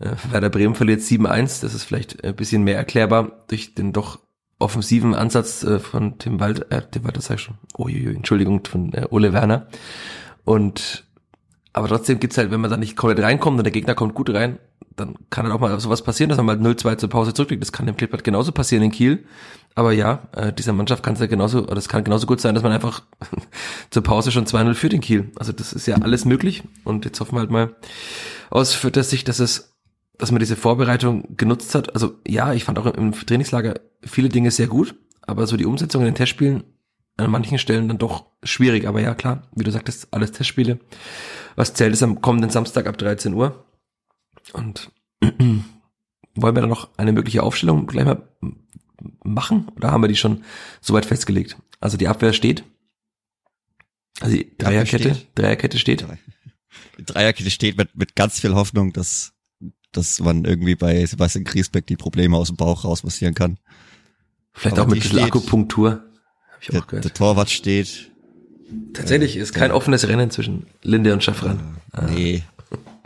Äh, 0.00 0.10
Werder 0.30 0.50
Bremen 0.50 0.74
verliert 0.74 1.00
7-1. 1.00 1.62
Das 1.62 1.74
ist 1.74 1.84
vielleicht 1.84 2.24
ein 2.24 2.36
bisschen 2.36 2.62
mehr 2.62 2.76
erklärbar 2.76 3.44
durch 3.48 3.74
den 3.74 3.92
doch 3.92 4.20
offensiven 4.58 5.14
Ansatz 5.14 5.62
äh, 5.62 5.78
von 5.78 6.18
Tim 6.18 6.40
Walter, 6.40 6.70
äh, 6.70 6.82
Tim 6.90 7.04
Walter 7.04 7.20
sag 7.20 7.36
ich 7.36 7.42
schon, 7.42 7.58
oh, 7.76 7.88
Entschuldigung, 7.88 8.64
von 8.64 8.92
äh, 8.92 9.06
Ole 9.10 9.32
Werner. 9.32 9.68
Und 10.44 11.07
aber 11.72 11.88
trotzdem 11.88 12.18
gibt's 12.20 12.38
halt, 12.38 12.50
wenn 12.50 12.60
man 12.60 12.70
da 12.70 12.76
nicht 12.76 12.96
komplett 12.96 13.24
reinkommt 13.24 13.58
und 13.58 13.64
der 13.64 13.72
Gegner 13.72 13.94
kommt 13.94 14.14
gut 14.14 14.30
rein, 14.30 14.58
dann 14.96 15.14
kann 15.30 15.44
halt 15.44 15.54
auch 15.54 15.60
mal 15.60 15.78
sowas 15.78 16.02
passieren, 16.02 16.28
dass 16.28 16.38
man 16.38 16.46
mal 16.46 16.56
0-2 16.56 16.98
zur 16.98 17.08
Pause 17.08 17.34
zurückliegt. 17.34 17.62
Das 17.62 17.72
kann 17.72 17.86
dem 17.86 17.96
Klippert 17.96 18.24
genauso 18.24 18.52
passieren 18.52 18.82
in 18.82 18.90
Kiel. 18.90 19.24
Aber 19.74 19.92
ja, 19.92 20.22
äh, 20.34 20.52
dieser 20.52 20.72
Mannschaft 20.72 21.04
kann 21.04 21.14
es 21.14 21.20
ja 21.20 21.26
genauso, 21.26 21.62
oder 21.62 21.76
es 21.76 21.88
kann 21.88 22.02
genauso 22.02 22.26
gut 22.26 22.40
sein, 22.40 22.54
dass 22.54 22.64
man 22.64 22.72
einfach 22.72 23.02
zur 23.90 24.02
Pause 24.02 24.32
schon 24.32 24.46
2-0 24.46 24.74
führt 24.74 24.92
in 24.92 25.00
Kiel. 25.00 25.30
Also 25.36 25.52
das 25.52 25.72
ist 25.72 25.86
ja 25.86 25.96
alles 25.96 26.24
möglich. 26.24 26.64
Und 26.84 27.04
jetzt 27.04 27.20
hoffen 27.20 27.36
wir 27.36 27.40
halt 27.40 27.50
mal 27.50 27.76
aus 28.50 28.74
für 28.74 28.90
der 28.90 29.04
Sicht, 29.04 29.28
dass 29.28 29.38
es 29.38 29.76
dass 30.18 30.32
man 30.32 30.40
diese 30.40 30.56
Vorbereitung 30.56 31.36
genutzt 31.36 31.74
hat. 31.74 31.94
Also 31.94 32.16
ja, 32.26 32.52
ich 32.52 32.64
fand 32.64 32.78
auch 32.78 32.86
im 32.86 33.12
Trainingslager 33.12 33.74
viele 34.02 34.28
Dinge 34.28 34.50
sehr 34.50 34.66
gut, 34.66 34.96
aber 35.22 35.46
so 35.46 35.56
die 35.56 35.64
Umsetzung 35.64 36.02
in 36.02 36.06
den 36.06 36.14
Testspielen 36.16 36.64
an 37.18 37.30
manchen 37.30 37.58
Stellen 37.58 37.88
dann 37.88 37.98
doch 37.98 38.26
schwierig. 38.42 38.86
Aber 38.86 39.00
ja, 39.00 39.14
klar, 39.14 39.48
wie 39.54 39.64
du 39.64 39.70
sagtest, 39.70 40.08
alles 40.12 40.32
Testspiele. 40.32 40.78
Was 41.56 41.74
zählt 41.74 41.92
ist 41.92 42.02
am 42.02 42.20
kommenden 42.20 42.50
Samstag 42.50 42.86
ab 42.86 42.96
13 42.96 43.34
Uhr. 43.34 43.64
Und 44.52 44.90
wollen 45.20 45.64
wir 46.34 46.60
dann 46.60 46.68
noch 46.68 46.88
eine 46.96 47.12
mögliche 47.12 47.42
Aufstellung 47.42 47.86
gleich 47.86 48.06
mal 48.06 48.28
machen? 49.22 49.68
Oder 49.76 49.90
haben 49.90 50.02
wir 50.02 50.08
die 50.08 50.16
schon 50.16 50.44
soweit 50.80 51.06
festgelegt? 51.06 51.58
Also 51.80 51.96
die 51.96 52.08
Abwehr 52.08 52.32
steht. 52.32 52.64
Also 54.20 54.36
die 54.36 54.56
Dreierkette, 54.56 55.16
Dreierkette 55.34 55.78
steht. 55.78 56.06
Die 56.98 57.04
Dreierkette 57.04 57.50
steht 57.50 57.76
mit, 57.76 57.94
mit 57.94 58.16
ganz 58.16 58.40
viel 58.40 58.54
Hoffnung, 58.54 58.92
dass 58.92 59.32
dass 59.92 60.20
man 60.20 60.44
irgendwie 60.44 60.74
bei 60.74 61.04
Sebastian 61.06 61.44
Griesbeck 61.44 61.86
die 61.86 61.96
Probleme 61.96 62.36
aus 62.36 62.48
dem 62.48 62.56
Bauch 62.56 62.84
raus 62.84 63.04
massieren 63.04 63.34
kann. 63.34 63.58
Vielleicht 64.52 64.78
Aber 64.78 64.86
auch 64.86 64.92
mit 64.92 65.02
bisschen 65.02 65.20
Akupunktur. 65.20 66.04
Ich 66.60 66.68
der, 66.68 66.80
auch 66.80 66.86
gehört. 66.86 67.04
der 67.04 67.14
Torwart 67.14 67.50
steht. 67.50 68.10
Tatsächlich 68.92 69.36
äh, 69.36 69.40
ist 69.40 69.54
kein 69.54 69.70
offenes 69.70 70.06
Rennen 70.08 70.30
zwischen 70.30 70.66
Linde 70.82 71.12
und 71.12 71.22
Schaffran. 71.24 71.76
Äh, 71.92 71.96
ah. 71.96 72.06
Nee, 72.06 72.42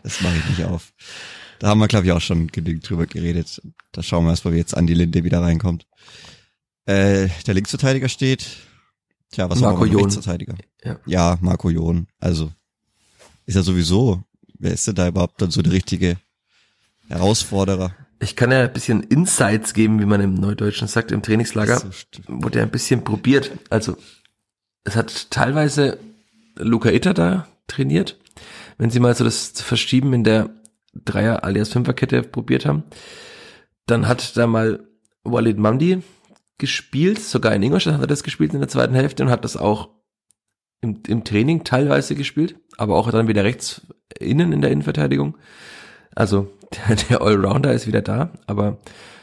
das 0.02 0.20
mache 0.20 0.36
ich 0.36 0.58
nicht 0.58 0.64
auf. 0.64 0.92
Da 1.58 1.68
haben 1.68 1.78
wir, 1.78 1.88
glaube 1.88 2.06
ich, 2.06 2.12
auch 2.12 2.20
schon 2.20 2.48
genügend 2.48 2.88
drüber 2.88 3.06
geredet. 3.06 3.62
Da 3.92 4.02
schauen 4.02 4.24
wir 4.24 4.30
erstmal, 4.30 4.54
wie 4.54 4.58
jetzt 4.58 4.76
an 4.76 4.86
die 4.86 4.94
Linde 4.94 5.22
wieder 5.22 5.40
reinkommt. 5.40 5.86
Äh, 6.86 7.28
der 7.46 7.54
Linksverteidiger 7.54 8.08
steht. 8.08 8.44
Tja, 9.30 9.48
was 9.48 9.60
Marco 9.60 9.82
haben 9.82 9.92
wir. 9.92 9.98
Rechtsverteidiger? 9.98 10.56
Ja. 10.84 10.98
ja, 11.06 11.38
Marco 11.40 11.70
Jon. 11.70 12.08
Also, 12.18 12.50
ist 13.46 13.54
ja 13.54 13.62
sowieso, 13.62 14.22
wer 14.58 14.72
ist 14.72 14.86
denn 14.86 14.96
da 14.96 15.06
überhaupt 15.06 15.40
dann 15.40 15.50
so 15.50 15.62
der 15.62 15.72
richtige 15.72 16.16
Herausforderer. 17.08 17.94
Ich 18.22 18.36
kann 18.36 18.52
ja 18.52 18.62
ein 18.62 18.72
bisschen 18.72 19.02
Insights 19.02 19.74
geben, 19.74 19.98
wie 19.98 20.06
man 20.06 20.20
im 20.20 20.34
Neudeutschen 20.34 20.86
sagt, 20.86 21.10
im 21.10 21.22
Trainingslager 21.22 21.78
so 21.78 21.88
wurde 22.28 22.60
ja 22.60 22.64
ein 22.64 22.70
bisschen 22.70 23.02
probiert. 23.02 23.50
Also 23.68 23.96
es 24.84 24.94
hat 24.94 25.32
teilweise 25.32 25.98
Luca 26.56 26.90
Itter 26.90 27.14
da 27.14 27.48
trainiert. 27.66 28.20
Wenn 28.78 28.90
sie 28.90 29.00
mal 29.00 29.16
so 29.16 29.24
das 29.24 29.50
Verschieben 29.60 30.12
in 30.12 30.22
der 30.22 30.50
Dreier 30.94 31.42
alias 31.42 31.70
Fünferkette 31.70 32.22
probiert 32.22 32.64
haben, 32.64 32.84
dann 33.86 34.06
hat 34.06 34.36
da 34.36 34.46
mal 34.46 34.86
Walid 35.24 35.58
Mamdi 35.58 36.02
gespielt, 36.58 37.18
sogar 37.18 37.52
in 37.56 37.62
Ingolstadt 37.64 37.94
hat 37.94 38.02
er 38.02 38.06
das 38.06 38.22
gespielt 38.22 38.54
in 38.54 38.60
der 38.60 38.68
zweiten 38.68 38.94
Hälfte 38.94 39.24
und 39.24 39.30
hat 39.30 39.44
das 39.44 39.56
auch 39.56 39.88
im, 40.80 41.02
im 41.08 41.24
Training 41.24 41.64
teilweise 41.64 42.14
gespielt, 42.14 42.54
aber 42.76 42.94
auch 42.94 43.10
dann 43.10 43.26
wieder 43.26 43.42
rechts 43.42 43.82
innen 44.16 44.52
in 44.52 44.60
der 44.60 44.70
Innenverteidigung. 44.70 45.36
Also 46.14 46.52
der, 46.88 46.96
der 46.96 47.22
Allrounder 47.22 47.72
ist 47.72 47.86
wieder 47.86 48.02
da, 48.02 48.30
aber 48.46 48.78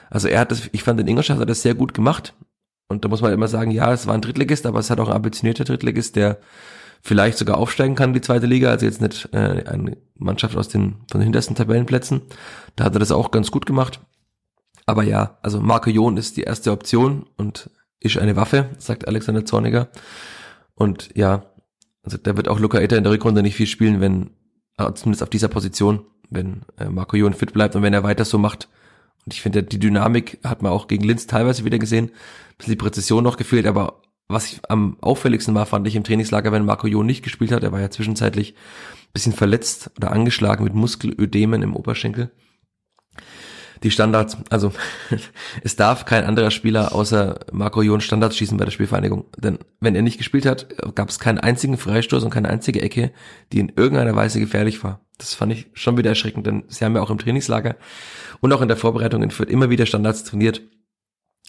also 0.10 0.28
er 0.28 0.40
hat 0.40 0.52
das, 0.52 0.70
ich 0.72 0.84
fand 0.84 1.00
den 1.00 1.08
Ingolstadt 1.08 1.40
hat 1.40 1.50
das 1.50 1.62
sehr 1.62 1.76
gut 1.76 1.94
gemacht 1.94 2.34
und 2.88 3.06
da 3.06 3.10
muss 3.10 3.22
man 3.22 3.32
immer 3.32 3.48
sagen, 3.48 3.72
ja, 3.72 3.94
es 3.94 4.08
war 4.08 4.16
ein 4.16 4.22
Drittligist, 4.22 4.66
aber 4.66 4.80
es 4.80 4.90
hat 4.90 5.00
auch 5.00 5.10
ein 5.10 5.16
ambitionierter 5.16 5.64
Drittligist, 5.64 6.16
der 6.16 6.40
vielleicht 7.02 7.38
sogar 7.38 7.58
aufsteigen 7.58 7.96
kann 7.96 8.10
in 8.10 8.16
die 8.16 8.22
zweite 8.22 8.46
Liga, 8.46 8.72
also 8.72 8.86
jetzt 8.86 9.02
nicht 9.02 9.30
äh, 9.32 9.64
eine 9.66 9.98
Mannschaft 10.16 10.58
aus 10.58 10.68
den 10.68 10.96
von 11.10 11.20
den 11.20 11.24
hintersten 11.24 11.56
Tabellenplätzen. 11.56 12.22
Da 12.76 12.86
hat 12.86 12.96
er 12.96 13.00
das 13.00 13.12
auch 13.12 13.32
ganz 13.32 13.52
gut 13.52 13.66
gemacht. 13.66 14.02
Aber 14.86 15.04
ja, 15.04 15.38
also 15.44 15.62
Marco 15.62 15.90
Jon 15.90 16.18
ist 16.18 16.36
die 16.36 16.44
erste 16.44 16.72
Option 16.72 17.28
und 17.38 17.70
ist 18.00 18.18
eine 18.18 18.36
Waffe, 18.36 18.70
sagt 18.80 19.08
Alexander 19.08 19.46
Zorniger. 19.46 19.90
Und 20.74 21.16
ja, 21.16 21.44
also 22.04 22.18
da 22.18 22.36
wird 22.36 22.48
auch 22.48 22.60
Luca 22.60 22.80
Eta 22.80 22.96
in 22.96 23.04
der 23.04 23.14
Rückrunde 23.14 23.44
nicht 23.44 23.56
viel 23.56 23.68
spielen, 23.68 24.02
wenn, 24.02 24.32
zumindest 24.96 25.22
auf 25.22 25.30
dieser 25.30 25.48
Position, 25.48 26.06
wenn 26.30 26.62
äh, 26.78 26.90
Marco 26.90 27.18
Jon 27.18 27.34
fit 27.34 27.54
bleibt 27.54 27.76
und 27.76 27.84
wenn 27.84 27.94
er 27.94 28.04
weiter 28.04 28.26
so 28.26 28.38
macht. 28.38 28.70
Und 29.26 29.34
ich 29.34 29.42
finde, 29.42 29.64
die 29.64 29.80
Dynamik 29.80 30.40
hat 30.44 30.62
man 30.62 30.72
auch 30.72 30.88
gegen 30.88 31.04
Linz 31.04 31.28
teilweise 31.28 31.66
wieder 31.66 31.80
gesehen. 31.80 32.12
Bisschen 32.58 32.74
die 32.74 32.78
Präzision 32.78 33.24
noch 33.24 33.38
gefehlt, 33.38 33.68
aber 33.68 34.02
was 34.28 34.52
ich 34.52 34.62
am 34.70 34.98
auffälligsten 35.02 35.56
war, 35.56 35.66
fand 35.66 35.88
ich 35.88 35.96
im 35.96 36.04
Trainingslager, 36.04 36.52
wenn 36.52 36.66
Marco 36.66 36.88
Jon 36.88 37.06
nicht 37.06 37.24
gespielt 37.24 37.52
hat. 37.52 37.64
Er 37.64 37.72
war 37.72 37.82
ja 37.82 37.90
zwischenzeitlich 37.90 38.56
bisschen 39.14 39.34
verletzt 39.34 39.90
oder 39.98 40.12
angeschlagen 40.12 40.64
mit 40.64 40.76
Muskelödemen 40.76 41.64
im 41.64 41.76
Oberschenkel. 41.76 42.32
Die 43.84 43.92
Standards, 43.92 44.38
also 44.50 44.74
es 45.64 45.76
darf 45.76 46.06
kein 46.06 46.26
anderer 46.26 46.52
Spieler 46.52 46.94
außer 46.94 47.40
Marco 47.52 47.82
Jon 47.82 48.02
Standards 48.02 48.38
schießen 48.38 48.58
bei 48.58 48.66
der 48.66 48.72
Spielvereinigung. 48.72 49.26
Denn 49.38 49.60
wenn 49.80 49.96
er 49.96 50.02
nicht 50.02 50.18
gespielt 50.18 50.46
hat, 50.46 50.68
gab 50.96 51.10
es 51.10 51.20
keinen 51.20 51.40
einzigen 51.40 51.78
Freistoß 51.78 52.24
und 52.24 52.30
keine 52.30 52.50
einzige 52.50 52.82
Ecke, 52.82 53.12
die 53.52 53.60
in 53.60 53.72
irgendeiner 53.76 54.16
Weise 54.16 54.40
gefährlich 54.40 54.84
war. 54.84 55.02
Das 55.18 55.34
fand 55.34 55.52
ich 55.54 55.68
schon 55.74 55.98
wieder 55.98 56.10
erschreckend, 56.10 56.48
denn 56.48 56.64
sie 56.68 56.86
haben 56.86 56.96
ja 56.96 57.02
auch 57.02 57.10
im 57.10 57.18
Trainingslager 57.18 57.76
und 58.42 58.54
auch 58.54 58.62
in 58.62 58.68
der 58.68 58.78
Vorbereitung 58.78 59.24
in 59.24 59.32
Fürth 59.32 59.50
immer 59.50 59.70
wieder 59.70 59.86
Standards 59.86 60.24
trainiert. 60.24 60.62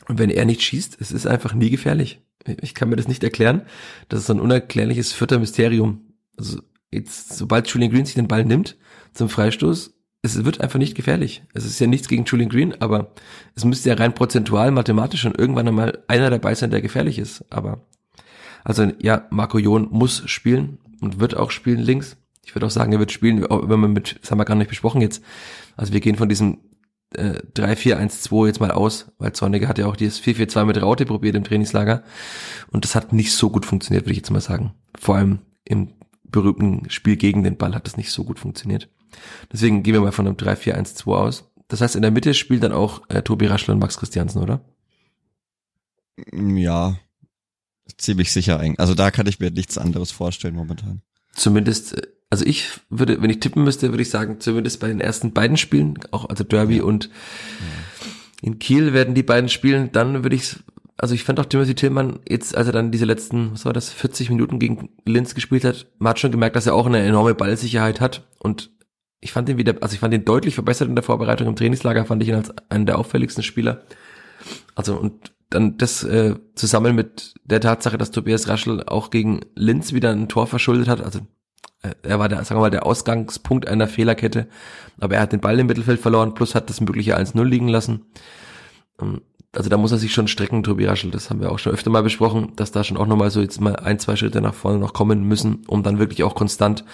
Und 0.08 0.18
wenn 0.18 0.30
er 0.30 0.44
nicht 0.44 0.62
schießt, 0.62 0.96
es 1.00 1.12
ist 1.12 1.26
einfach 1.26 1.54
nie 1.54 1.70
gefährlich 1.70 2.20
ich 2.46 2.74
kann 2.74 2.88
mir 2.88 2.96
das 2.96 3.08
nicht 3.08 3.22
erklären. 3.22 3.62
Das 4.08 4.20
ist 4.20 4.26
so 4.26 4.32
ein 4.32 4.40
unerklärliches 4.40 5.12
vierter 5.12 5.38
Mysterium. 5.38 6.14
Also 6.36 6.60
jetzt, 6.90 7.36
sobald 7.36 7.68
Julian 7.68 7.90
Green 7.92 8.06
sich 8.06 8.14
den 8.14 8.28
Ball 8.28 8.44
nimmt 8.44 8.76
zum 9.12 9.28
Freistoß, 9.28 9.94
es 10.22 10.44
wird 10.44 10.60
einfach 10.60 10.78
nicht 10.78 10.94
gefährlich. 10.94 11.42
Es 11.54 11.64
ist 11.64 11.80
ja 11.80 11.86
nichts 11.86 12.08
gegen 12.08 12.24
Julian 12.24 12.50
Green, 12.50 12.74
aber 12.80 13.12
es 13.54 13.64
müsste 13.64 13.88
ja 13.88 13.94
rein 13.94 14.14
prozentual, 14.14 14.70
mathematisch 14.70 15.22
schon 15.22 15.34
irgendwann 15.34 15.68
einmal 15.68 16.02
einer 16.08 16.30
dabei 16.30 16.54
sein, 16.54 16.70
der 16.70 16.82
gefährlich 16.82 17.18
ist. 17.18 17.44
Aber 17.50 17.80
also 18.64 18.90
ja, 19.00 19.26
Marco 19.30 19.58
Jon 19.58 19.88
muss 19.90 20.22
spielen 20.26 20.78
und 21.00 21.20
wird 21.20 21.36
auch 21.36 21.50
spielen 21.50 21.80
links. 21.80 22.16
Ich 22.44 22.54
würde 22.54 22.66
auch 22.66 22.70
sagen, 22.70 22.92
er 22.92 22.98
wird 22.98 23.12
spielen, 23.12 23.46
wenn 23.48 23.80
man 23.80 23.92
mit, 23.92 24.18
das 24.20 24.30
haben 24.30 24.38
wir 24.38 24.44
gar 24.44 24.54
nicht 24.56 24.68
besprochen 24.68 25.00
jetzt. 25.00 25.22
Also 25.76 25.92
wir 25.92 26.00
gehen 26.00 26.16
von 26.16 26.28
diesem 26.28 26.58
äh, 27.14 27.40
3-4-1-2 27.54 28.46
jetzt 28.46 28.60
mal 28.60 28.70
aus, 28.70 29.12
weil 29.18 29.32
Zorniger 29.32 29.68
hat 29.68 29.78
ja 29.78 29.86
auch 29.86 29.96
dieses 29.96 30.20
4-4-2 30.20 30.64
mit 30.64 30.82
Raute 30.82 31.06
probiert 31.06 31.36
im 31.36 31.44
Trainingslager 31.44 32.02
und 32.70 32.84
das 32.84 32.94
hat 32.94 33.12
nicht 33.12 33.32
so 33.32 33.50
gut 33.50 33.66
funktioniert, 33.66 34.04
würde 34.04 34.12
ich 34.12 34.18
jetzt 34.18 34.30
mal 34.30 34.40
sagen. 34.40 34.74
Vor 34.98 35.16
allem 35.16 35.38
im 35.64 35.92
berühmten 36.24 36.88
Spiel 36.90 37.16
gegen 37.16 37.42
den 37.42 37.56
Ball 37.56 37.74
hat 37.74 37.86
das 37.86 37.96
nicht 37.96 38.10
so 38.10 38.24
gut 38.24 38.38
funktioniert. 38.38 38.88
Deswegen 39.52 39.82
gehen 39.82 39.94
wir 39.94 40.00
mal 40.00 40.12
von 40.12 40.26
einem 40.26 40.36
3-4-1-2 40.36 41.12
aus. 41.12 41.44
Das 41.68 41.80
heißt, 41.80 41.96
in 41.96 42.02
der 42.02 42.10
Mitte 42.10 42.34
spielt 42.34 42.62
dann 42.62 42.72
auch 42.72 43.02
äh, 43.08 43.22
Tobi 43.22 43.46
Raschler 43.46 43.74
und 43.74 43.80
Max 43.80 43.96
Christiansen, 43.96 44.42
oder? 44.42 44.60
Ja, 46.32 46.96
ziemlich 47.96 48.32
sicher 48.32 48.58
eigentlich. 48.58 48.80
Also 48.80 48.94
da 48.94 49.10
kann 49.10 49.26
ich 49.26 49.40
mir 49.40 49.50
nichts 49.50 49.78
anderes 49.78 50.10
vorstellen 50.10 50.54
momentan. 50.54 51.02
Zumindest 51.32 51.96
äh, 51.96 52.06
also 52.30 52.46
ich 52.46 52.68
würde, 52.88 53.20
wenn 53.20 53.30
ich 53.30 53.40
tippen 53.40 53.64
müsste, 53.64 53.90
würde 53.90 54.02
ich 54.02 54.10
sagen, 54.10 54.38
zumindest 54.38 54.78
bei 54.78 54.86
den 54.86 55.00
ersten 55.00 55.32
beiden 55.32 55.56
Spielen, 55.56 55.98
auch 56.12 56.28
also 56.28 56.44
Derby 56.44 56.76
ja. 56.76 56.84
und 56.84 57.10
in 58.40 58.60
Kiel 58.60 58.92
werden 58.94 59.14
die 59.14 59.24
beiden 59.24 59.48
spielen, 59.48 59.90
dann 59.92 60.22
würde 60.22 60.36
ich, 60.36 60.56
also 60.96 61.12
ich 61.14 61.24
fand 61.24 61.40
auch 61.40 61.46
Timothy 61.46 61.74
Tillmann 61.74 62.20
jetzt, 62.28 62.56
als 62.56 62.68
er 62.68 62.72
dann 62.72 62.92
diese 62.92 63.04
letzten, 63.04 63.52
was 63.52 63.64
war 63.64 63.72
das, 63.72 63.90
40 63.90 64.30
Minuten 64.30 64.60
gegen 64.60 64.90
Linz 65.04 65.34
gespielt 65.34 65.64
hat, 65.64 65.88
man 65.98 66.10
hat 66.10 66.20
schon 66.20 66.30
gemerkt, 66.30 66.54
dass 66.54 66.66
er 66.66 66.74
auch 66.74 66.86
eine 66.86 67.00
enorme 67.00 67.34
Ballsicherheit 67.34 68.00
hat 68.00 68.28
und 68.38 68.70
ich 69.20 69.32
fand 69.32 69.48
ihn 69.48 69.58
wieder, 69.58 69.74
also 69.80 69.94
ich 69.94 70.00
fand 70.00 70.14
ihn 70.14 70.24
deutlich 70.24 70.54
verbessert 70.54 70.88
in 70.88 70.94
der 70.94 71.04
Vorbereitung 71.04 71.46
im 71.46 71.56
Trainingslager, 71.56 72.04
fand 72.04 72.22
ich 72.22 72.28
ihn 72.28 72.36
als 72.36 72.52
einen 72.70 72.86
der 72.86 72.98
auffälligsten 72.98 73.42
Spieler. 73.42 73.82
Also 74.74 74.96
und 74.96 75.32
dann 75.50 75.76
das 75.78 76.04
äh, 76.04 76.36
zusammen 76.54 76.94
mit 76.94 77.34
der 77.44 77.60
Tatsache, 77.60 77.98
dass 77.98 78.12
Tobias 78.12 78.48
Raschel 78.48 78.84
auch 78.84 79.10
gegen 79.10 79.40
Linz 79.54 79.92
wieder 79.92 80.10
ein 80.10 80.28
Tor 80.28 80.46
verschuldet 80.46 80.88
hat, 80.88 81.00
also 81.02 81.20
er 82.02 82.18
war 82.18 82.28
der, 82.28 82.44
sagen 82.44 82.58
wir 82.58 82.64
mal, 82.64 82.70
der 82.70 82.84
Ausgangspunkt 82.84 83.66
einer 83.66 83.88
Fehlerkette, 83.88 84.48
aber 84.98 85.14
er 85.14 85.22
hat 85.22 85.32
den 85.32 85.40
Ball 85.40 85.58
im 85.58 85.66
Mittelfeld 85.66 86.00
verloren, 86.00 86.34
plus 86.34 86.54
hat 86.54 86.68
das 86.68 86.80
mögliche 86.80 87.18
1-0 87.18 87.42
liegen 87.44 87.68
lassen. 87.68 88.04
Ähm, 89.00 89.22
also 89.52 89.68
da 89.68 89.76
muss 89.76 89.90
er 89.92 89.98
sich 89.98 90.12
schon 90.12 90.28
strecken, 90.28 90.62
Tobi 90.62 90.86
Raschel, 90.86 91.10
das 91.10 91.28
haben 91.28 91.40
wir 91.40 91.50
auch 91.50 91.58
schon 91.58 91.72
öfter 91.72 91.90
mal 91.90 92.02
besprochen, 92.02 92.52
dass 92.56 92.70
da 92.70 92.84
schon 92.84 92.96
auch 92.96 93.06
nochmal 93.06 93.30
so 93.30 93.40
jetzt 93.40 93.60
mal 93.60 93.76
ein, 93.76 93.98
zwei 93.98 94.14
Schritte 94.16 94.40
nach 94.40 94.54
vorne 94.54 94.78
noch 94.78 94.92
kommen 94.92 95.24
müssen, 95.24 95.64
um 95.66 95.82
dann 95.82 95.98
wirklich 95.98 96.22
auch 96.22 96.34
konstant 96.34 96.84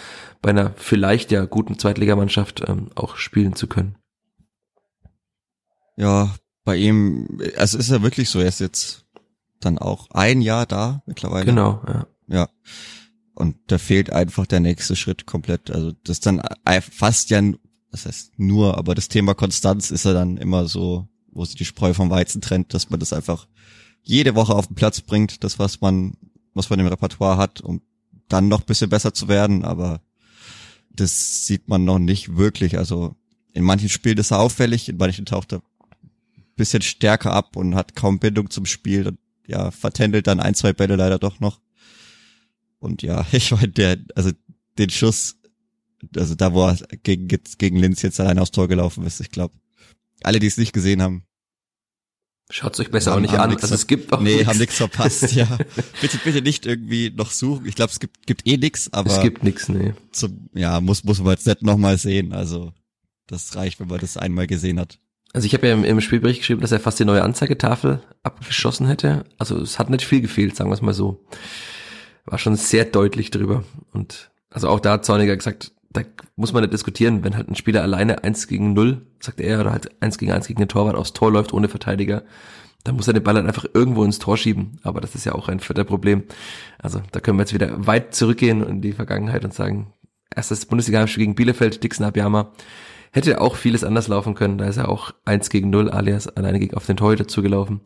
bei 0.40 0.51
einer 0.51 0.73
vielleicht 0.77 1.31
ja 1.31 1.45
guten 1.45 1.79
Zweitligamannschaft 1.79 2.62
ähm, 2.66 2.90
auch 2.95 3.16
spielen 3.16 3.55
zu 3.55 3.66
können. 3.66 3.97
Ja, 5.97 6.35
bei 6.64 6.77
ihm, 6.77 7.40
also 7.57 7.79
ist 7.79 7.90
er 7.90 8.03
wirklich 8.03 8.31
so, 8.31 8.40
er 8.40 8.49
ist 8.49 8.61
jetzt 8.61 9.05
dann 9.61 9.79
auch 9.79 10.11
ein 10.11 10.40
Jahr 10.40 10.66
da 10.66 11.03
mittlerweile. 11.07 11.47
Genau, 11.47 11.83
ja. 11.87 12.07
Ja. 12.29 12.49
Und 13.35 13.57
da 13.66 13.79
fehlt 13.79 14.11
einfach 14.11 14.47
der 14.47 14.61
nächste 14.61 14.97
Schritt 14.97 15.27
komplett. 15.27 15.71
Also 15.71 15.92
das 16.05 16.21
dann 16.21 16.42
fast 16.90 17.31
ja, 17.31 17.42
das 17.90 18.07
heißt 18.07 18.38
nur, 18.38 18.79
aber 18.79 18.95
das 18.95 19.09
Thema 19.09 19.35
Konstanz 19.35 19.90
ist 19.90 20.05
ja 20.05 20.14
dann 20.14 20.38
immer 20.38 20.66
so, 20.66 21.07
wo 21.37 21.44
sich 21.44 21.57
die 21.57 21.64
Spreu 21.64 21.94
vom 21.94 22.11
Weizen 22.11 22.40
trennt, 22.40 22.75
dass 22.75 22.90
man 22.90 23.01
das 23.01 23.12
einfach 23.12 23.46
jede 24.03 24.35
Woche 24.35 24.55
auf 24.55 24.66
den 24.66 24.77
Platz 24.77 25.01
bringt, 25.01 25.44
das 25.44 25.59
was 25.59 25.81
man, 25.81 26.14
was 26.55 26.70
man 26.70 26.81
im 26.81 26.87
Repertoire 26.87 27.37
hat, 27.37 27.61
um 27.61 27.83
dann 28.29 28.49
noch 28.49 28.62
bisschen 28.62 28.90
besser 28.90 29.14
zu 29.14 29.29
werden, 29.29 29.64
aber 29.64 30.01
das 30.90 31.46
sieht 31.46 31.68
man 31.68 31.85
noch 31.85 31.99
nicht 31.99 32.37
wirklich. 32.37 32.79
Also 32.79 33.14
in 33.53 33.64
manchen 33.64 33.88
Spielen 33.88 34.18
ist 34.18 34.31
er 34.31 34.40
auffällig, 34.40 34.88
in 34.88 34.96
manchen 34.96 35.27
taucht 35.27 35.53
er 35.53 35.62
bisschen 36.57 36.83
stärker 36.83 37.33
ab 37.33 37.55
und 37.57 37.75
hat 37.75 37.94
kaum 37.94 38.18
Bindung 38.18 38.51
zum 38.51 38.64
Spiel 38.64 39.07
und 39.07 39.18
ja, 39.46 39.70
vertändelt 39.70 40.27
dann 40.27 40.40
ein, 40.40 40.55
zwei 40.55 40.72
Bälle 40.72 40.96
leider 40.96 41.18
doch 41.18 41.38
noch. 41.38 41.61
Und 42.79 43.03
ja, 43.03 43.25
ich 43.33 43.51
meine, 43.53 43.68
der, 43.68 43.99
also 44.14 44.31
den 44.79 44.90
Schuss, 44.90 45.37
also 46.16 46.35
da, 46.35 46.53
wo 46.53 46.66
er 46.66 46.77
gegen, 47.03 47.29
gegen 47.59 47.77
Linz 47.77 48.03
jetzt 48.03 48.20
allein 48.20 48.38
aufs 48.38 48.51
Tor 48.51 48.68
gelaufen 48.68 49.05
ist, 49.05 49.20
ich 49.20 49.31
glaube, 49.31 49.55
alle, 50.22 50.38
die 50.38 50.46
es 50.46 50.57
nicht 50.57 50.72
gesehen 50.72 51.02
haben, 51.02 51.24
Schaut's 52.48 52.79
euch 52.79 52.92
besser 52.92 53.11
haben, 53.11 53.18
auch 53.18 53.22
nicht 53.22 53.35
an. 53.35 53.50
Also 53.50 53.74
es 53.74 53.88
gibt 53.88 54.12
auch 54.12 54.20
Nee, 54.20 54.37
nix. 54.37 54.46
haben 54.46 54.59
nichts 54.59 54.76
verpasst, 54.76 55.33
ja. 55.33 55.59
bitte, 56.00 56.18
bitte 56.18 56.42
nicht 56.42 56.64
irgendwie 56.64 57.11
noch 57.11 57.33
suchen. 57.33 57.66
Ich 57.66 57.74
glaube, 57.74 57.90
es 57.90 57.98
gibt, 57.98 58.24
gibt 58.24 58.46
eh 58.46 58.57
nix, 58.57 58.88
aber. 58.92 59.11
Es 59.11 59.20
gibt 59.20 59.42
nix, 59.42 59.68
nee. 59.68 59.94
Zum, 60.12 60.48
ja, 60.55 60.81
muss, 60.81 61.02
muss 61.02 61.18
man 61.18 61.33
jetzt 61.33 61.46
nicht 61.48 61.62
nochmal 61.62 61.98
sehen. 61.98 62.33
Also, 62.33 62.72
das 63.26 63.57
reicht, 63.57 63.81
wenn 63.81 63.88
man 63.88 63.98
das 63.98 64.16
einmal 64.16 64.46
gesehen 64.46 64.79
hat. 64.79 65.00
Also 65.33 65.44
ich 65.44 65.55
habe 65.55 65.66
ja 65.66 65.74
im, 65.74 65.83
im 65.83 66.00
Spielbericht 66.00 66.38
geschrieben, 66.38 66.61
dass 66.61 66.70
er 66.70 66.79
fast 66.79 67.00
die 67.00 67.05
neue 67.05 67.24
Anzeigetafel 67.24 68.00
abgeschossen 68.22 68.87
hätte. 68.87 69.24
Also 69.38 69.61
es 69.61 69.81
hat 69.81 69.90
nicht 69.90 70.05
viel 70.05 70.20
gefehlt, 70.20 70.55
sagen 70.55 70.70
wir 70.70 70.74
es 70.74 70.83
mal 70.83 70.94
so 70.94 71.26
war 72.26 72.38
schon 72.38 72.57
sehr 72.57 72.85
deutlich 72.85 73.31
drüber. 73.31 73.64
Und 73.92 74.31
also 74.50 74.68
auch 74.68 74.81
da 74.81 74.92
hat 74.92 75.05
Zorniger 75.05 75.37
gesagt, 75.37 75.72
da 75.96 76.02
muss 76.37 76.52
man 76.52 76.62
nicht 76.62 76.72
diskutieren, 76.72 77.24
wenn 77.24 77.37
halt 77.37 77.48
ein 77.48 77.54
Spieler 77.54 77.82
alleine 77.82 78.24
eins 78.24 78.48
gegen 78.48 78.72
null, 78.72 79.06
sagt 79.20 79.40
er, 79.40 79.61
oder 79.61 79.72
halt 79.72 79.90
eins 80.02 80.18
gegen 80.18 80.32
eins 80.32 80.46
gegen 80.46 80.61
den 80.61 80.68
Torwart 80.68 80.94
aufs 80.94 81.12
Tor 81.12 81.32
läuft 81.32 81.52
ohne 81.52 81.68
Verteidiger, 81.68 82.22
dann 82.85 82.96
muss 82.96 83.09
er 83.09 83.14
den 83.14 83.22
Ball 83.22 83.35
halt 83.35 83.46
einfach 83.46 83.66
irgendwo 83.72 84.04
ins 84.04 84.18
Tor 84.18 84.37
schieben. 84.37 84.78
Aber 84.82 85.00
das 85.00 85.14
ist 85.14 85.24
ja 85.24 85.35
auch 85.35 85.48
ein 85.48 85.61
vierter 85.61 85.85
Problem. 85.85 86.24
Also 86.78 87.02
da 87.12 87.20
können 87.20 87.38
wir 87.38 87.42
jetzt 87.42 87.54
wieder 87.54 87.87
weit 87.87 88.14
zurückgehen 88.14 88.62
in 88.62 88.80
die 88.80 88.92
Vergangenheit 88.92 89.44
und 89.44 89.54
sagen, 89.54 89.92
erstes 90.35 90.66
Bundesliga-Spiel 90.66 91.24
gegen 91.24 91.35
Bielefeld, 91.35 91.82
Dixon 91.82 92.06
Abiyama, 92.06 92.52
hätte 93.11 93.40
auch 93.40 93.56
vieles 93.56 93.82
anders 93.82 94.09
laufen 94.09 94.35
können. 94.35 94.59
Da 94.59 94.66
ist 94.66 94.76
er 94.76 94.88
auch 94.88 95.12
eins 95.24 95.50
gegen 95.50 95.70
null 95.70 95.90
alias 95.90 96.28
alleine 96.28 96.61
gegen 96.61 96.76
auf 96.76 96.87
den 96.87 96.96
Torhüter 96.96 97.26
zugelaufen. 97.26 97.80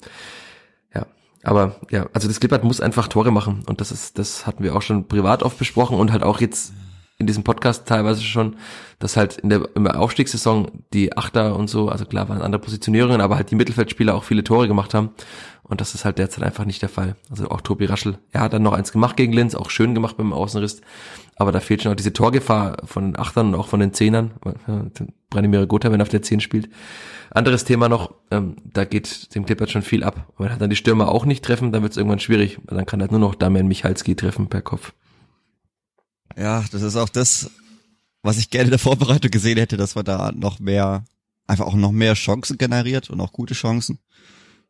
Aber 1.42 1.76
ja, 1.90 2.06
also 2.12 2.28
das 2.28 2.40
Klippert 2.40 2.64
muss 2.64 2.80
einfach 2.80 3.08
Tore 3.08 3.30
machen 3.30 3.62
und 3.66 3.80
das 3.80 3.92
ist, 3.92 4.18
das 4.18 4.46
hatten 4.46 4.62
wir 4.62 4.76
auch 4.76 4.82
schon 4.82 5.08
privat 5.08 5.42
oft 5.42 5.58
besprochen 5.58 5.98
und 5.98 6.12
halt 6.12 6.22
auch 6.22 6.40
jetzt 6.40 6.72
in 7.20 7.26
diesem 7.26 7.44
Podcast 7.44 7.86
teilweise 7.86 8.22
schon, 8.22 8.56
dass 8.98 9.16
halt 9.16 9.36
in 9.36 9.50
der, 9.50 9.68
in 9.76 9.84
der 9.84 10.00
Aufstiegssaison 10.00 10.70
die 10.92 11.16
Achter 11.16 11.54
und 11.54 11.68
so, 11.68 11.88
also 11.88 12.06
klar 12.06 12.28
waren 12.28 12.40
andere 12.40 12.60
Positionierungen, 12.60 13.20
aber 13.20 13.36
halt 13.36 13.50
die 13.50 13.56
Mittelfeldspieler 13.56 14.14
auch 14.14 14.24
viele 14.24 14.42
Tore 14.42 14.66
gemacht 14.66 14.94
haben 14.94 15.10
und 15.62 15.80
das 15.80 15.94
ist 15.94 16.04
halt 16.04 16.18
derzeit 16.18 16.42
einfach 16.42 16.64
nicht 16.64 16.82
der 16.82 16.88
Fall. 16.88 17.16
Also 17.30 17.48
auch 17.50 17.60
Tobi 17.60 17.84
Raschel, 17.84 18.18
er 18.32 18.40
hat 18.40 18.54
dann 18.54 18.62
noch 18.62 18.72
eins 18.72 18.90
gemacht 18.90 19.16
gegen 19.16 19.34
Linz, 19.34 19.54
auch 19.54 19.70
schön 19.70 19.94
gemacht 19.94 20.16
beim 20.16 20.32
Außenriss, 20.32 20.80
aber 21.36 21.52
da 21.52 21.60
fehlt 21.60 21.82
schon 21.82 21.92
auch 21.92 21.96
diese 21.96 22.12
Torgefahr 22.12 22.78
von 22.84 23.04
den 23.04 23.18
Achtern 23.18 23.48
und 23.48 23.54
auch 23.54 23.68
von 23.68 23.80
den 23.80 23.92
Zehnern. 23.92 24.32
Branimir 25.28 25.66
Gotha, 25.66 25.92
wenn 25.92 26.00
er 26.00 26.04
auf 26.04 26.08
der 26.08 26.22
Zehn 26.22 26.40
spielt. 26.40 26.68
Anderes 27.30 27.64
Thema 27.64 27.88
noch, 27.88 28.14
ähm, 28.30 28.56
da 28.64 28.84
geht 28.84 29.34
dem 29.34 29.46
Clippert 29.46 29.70
schon 29.70 29.82
viel 29.82 30.02
ab. 30.02 30.26
Weil 30.36 30.56
dann 30.58 30.70
die 30.70 30.76
Stürmer 30.76 31.08
auch 31.08 31.24
nicht 31.24 31.44
treffen, 31.44 31.70
dann 31.70 31.82
wird 31.82 31.92
es 31.92 31.96
irgendwann 31.96 32.18
schwierig. 32.18 32.58
Dann 32.66 32.86
kann 32.86 33.00
halt 33.00 33.12
nur 33.12 33.20
noch 33.20 33.36
Damian 33.36 33.68
Michalski 33.68 34.16
treffen 34.16 34.48
per 34.48 34.62
Kopf. 34.62 34.92
Ja, 36.36 36.64
das 36.70 36.82
ist 36.82 36.96
auch 36.96 37.08
das, 37.08 37.50
was 38.22 38.38
ich 38.38 38.50
gerne 38.50 38.66
in 38.66 38.70
der 38.70 38.78
Vorbereitung 38.78 39.30
gesehen 39.30 39.58
hätte, 39.58 39.76
dass 39.76 39.94
man 39.94 40.04
da 40.04 40.32
noch 40.32 40.58
mehr, 40.58 41.04
einfach 41.46 41.66
auch 41.66 41.74
noch 41.74 41.92
mehr 41.92 42.14
Chancen 42.14 42.58
generiert 42.58 43.10
und 43.10 43.20
auch 43.20 43.32
gute 43.32 43.54
Chancen. 43.54 43.98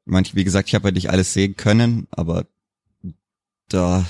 Manche, 0.05 0.35
wie 0.35 0.45
gesagt, 0.45 0.69
ich 0.69 0.75
habe 0.75 0.89
ja 0.89 0.93
nicht 0.93 1.11
alles 1.11 1.33
sehen 1.33 1.57
können, 1.57 2.09
aber 2.11 2.47
da 3.69 4.05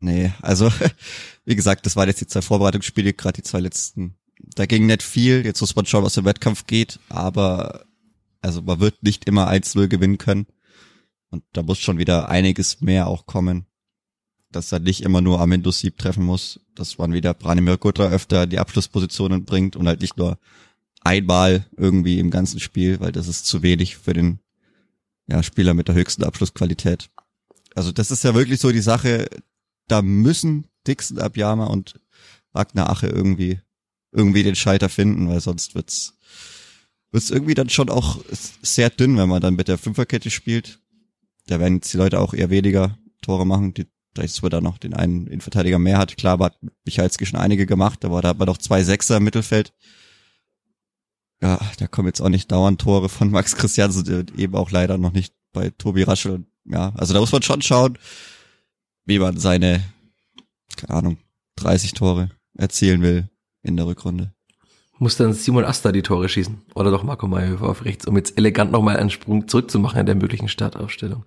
Nee, 0.00 0.32
also 0.40 0.72
wie 1.44 1.54
gesagt, 1.54 1.86
das 1.86 1.94
waren 1.94 2.08
jetzt 2.08 2.20
die 2.20 2.26
zwei 2.26 2.42
Vorbereitungsspiele, 2.42 3.12
gerade 3.12 3.34
die 3.34 3.42
zwei 3.42 3.60
letzten. 3.60 4.16
Da 4.38 4.66
ging 4.66 4.86
nicht 4.86 5.02
viel. 5.02 5.44
Jetzt 5.44 5.60
muss 5.60 5.76
man 5.76 5.86
schauen, 5.86 6.04
was 6.04 6.16
im 6.16 6.24
Wettkampf 6.24 6.66
geht. 6.66 6.98
Aber 7.10 7.84
also 8.40 8.62
man 8.62 8.80
wird 8.80 9.02
nicht 9.02 9.26
immer 9.26 9.50
1-0 9.50 9.88
gewinnen 9.88 10.18
können. 10.18 10.46
Und 11.28 11.44
da 11.52 11.62
muss 11.62 11.78
schon 11.78 11.98
wieder 11.98 12.30
einiges 12.30 12.80
mehr 12.80 13.06
auch 13.06 13.26
kommen. 13.26 13.66
Dass 14.52 14.72
er 14.72 14.80
nicht 14.80 15.02
immer 15.02 15.20
nur 15.20 15.40
Amendo 15.40 15.70
Sieb 15.70 15.98
treffen 15.98 16.24
muss, 16.24 16.60
dass 16.74 16.98
man 16.98 17.12
wieder 17.12 17.34
Branimir 17.34 17.78
Gutra 17.78 18.08
öfter 18.08 18.46
die 18.46 18.58
Abschlusspositionen 18.58 19.44
bringt 19.44 19.76
und 19.76 19.86
halt 19.86 20.00
nicht 20.00 20.16
nur 20.16 20.38
einmal 21.02 21.66
irgendwie 21.76 22.18
im 22.18 22.30
ganzen 22.30 22.60
Spiel, 22.60 23.00
weil 23.00 23.12
das 23.12 23.28
ist 23.28 23.46
zu 23.46 23.62
wenig 23.62 23.96
für 23.96 24.12
den 24.12 24.40
ja, 25.28 25.42
Spieler 25.42 25.74
mit 25.74 25.88
der 25.88 25.94
höchsten 25.94 26.24
Abschlussqualität. 26.24 27.10
Also 27.74 27.92
das 27.92 28.10
ist 28.10 28.24
ja 28.24 28.34
wirklich 28.34 28.60
so 28.60 28.72
die 28.72 28.80
Sache, 28.80 29.28
da 29.86 30.02
müssen 30.02 30.66
Dixon 30.86 31.18
Abjama 31.18 31.66
und 31.66 32.00
Ragnar 32.52 32.90
Ache 32.90 33.06
irgendwie 33.06 33.60
irgendwie 34.12 34.42
den 34.42 34.56
Schalter 34.56 34.88
finden, 34.88 35.28
weil 35.28 35.40
sonst 35.40 35.74
wird's 35.74 36.14
wird's 37.12 37.30
irgendwie 37.30 37.54
dann 37.54 37.68
schon 37.68 37.90
auch 37.90 38.18
sehr 38.62 38.90
dünn, 38.90 39.16
wenn 39.16 39.28
man 39.28 39.40
dann 39.40 39.54
mit 39.54 39.68
der 39.68 39.78
Fünferkette 39.78 40.30
spielt. 40.30 40.80
Da 41.46 41.58
werden 41.58 41.76
jetzt 41.76 41.92
die 41.92 41.96
Leute 41.96 42.20
auch 42.20 42.34
eher 42.34 42.50
weniger 42.50 42.98
Tore 43.22 43.46
machen, 43.46 43.74
die 43.74 43.86
da 44.28 44.60
noch 44.60 44.78
den 44.78 44.94
einen 44.94 45.26
Innenverteidiger 45.26 45.78
mehr 45.78 45.98
hat. 45.98 46.16
Klar, 46.16 46.38
hat 46.38 46.58
Michalski 46.84 47.26
schon 47.26 47.38
einige 47.38 47.66
gemacht, 47.66 48.04
aber 48.04 48.22
da 48.22 48.28
hat 48.30 48.38
man 48.38 48.46
noch 48.46 48.58
zwei 48.58 48.82
Sechser 48.82 49.16
im 49.18 49.24
Mittelfeld. 49.24 49.72
Ja, 51.42 51.58
da 51.78 51.86
kommen 51.86 52.08
jetzt 52.08 52.20
auch 52.20 52.28
nicht 52.28 52.52
dauernd 52.52 52.80
Tore 52.80 53.08
von 53.08 53.30
Max 53.30 53.56
Christiansen, 53.56 54.26
eben 54.36 54.54
auch 54.54 54.70
leider 54.70 54.98
noch 54.98 55.12
nicht 55.12 55.34
bei 55.52 55.70
Tobi 55.70 56.02
Raschel. 56.02 56.44
Ja, 56.66 56.92
also 56.96 57.14
da 57.14 57.20
muss 57.20 57.32
man 57.32 57.42
schon 57.42 57.62
schauen, 57.62 57.98
wie 59.06 59.18
man 59.18 59.38
seine, 59.38 59.82
keine 60.76 60.98
Ahnung, 60.98 61.18
30 61.56 61.94
Tore 61.94 62.30
erzielen 62.56 63.02
will 63.02 63.28
in 63.62 63.76
der 63.76 63.86
Rückrunde. 63.86 64.32
Muss 64.98 65.16
dann 65.16 65.32
Simon 65.32 65.64
Asta 65.64 65.92
die 65.92 66.02
Tore 66.02 66.28
schießen 66.28 66.60
oder 66.74 66.90
doch 66.90 67.02
Marco 67.02 67.26
Mayhöfer 67.26 67.70
auf 67.70 67.86
rechts, 67.86 68.06
um 68.06 68.16
jetzt 68.16 68.36
elegant 68.36 68.70
nochmal 68.70 68.98
einen 68.98 69.08
Sprung 69.08 69.48
zurückzumachen 69.48 70.00
in 70.00 70.06
der 70.06 70.14
möglichen 70.14 70.48
Startaufstellung? 70.48 71.24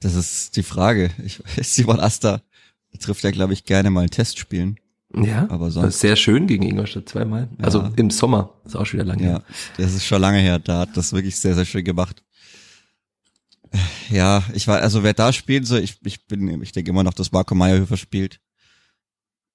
Das 0.00 0.14
ist 0.14 0.56
die 0.56 0.62
Frage. 0.62 1.10
Ich, 1.24 1.40
Simon 1.62 2.00
Asta 2.00 2.42
trifft 3.00 3.22
ja, 3.22 3.30
glaube 3.30 3.52
ich, 3.52 3.64
gerne 3.64 3.90
mal 3.90 4.02
ein 4.02 4.10
Test 4.10 4.38
spielen. 4.38 4.78
Ja, 5.14 5.48
aber 5.50 5.70
sonst. 5.70 6.00
Sehr 6.00 6.16
schön 6.16 6.46
gegen 6.46 6.64
Ingolstadt 6.64 7.08
zweimal. 7.08 7.48
Ja. 7.58 7.64
Also 7.64 7.88
im 7.96 8.10
Sommer, 8.10 8.54
ist 8.64 8.76
auch 8.76 8.84
schon 8.84 9.00
wieder 9.00 9.08
lange 9.08 9.22
ja, 9.22 9.28
her. 9.28 9.44
Das 9.78 9.94
ist 9.94 10.04
schon 10.04 10.20
lange 10.20 10.38
her. 10.38 10.58
Da 10.58 10.80
hat 10.80 10.96
das 10.96 11.12
wirklich 11.12 11.36
sehr, 11.36 11.54
sehr 11.54 11.64
schön 11.64 11.84
gemacht. 11.84 12.22
Ja, 14.10 14.42
ich 14.54 14.66
war, 14.68 14.80
also 14.80 15.02
wer 15.02 15.14
da 15.14 15.32
spielt, 15.32 15.66
so, 15.66 15.76
ich, 15.76 15.98
ich 16.04 16.26
bin, 16.26 16.62
ich 16.62 16.72
denke 16.72 16.90
immer 16.90 17.04
noch, 17.04 17.14
dass 17.14 17.32
Marco 17.32 17.54
Meyerhöfer 17.54 17.96
spielt. 17.96 18.40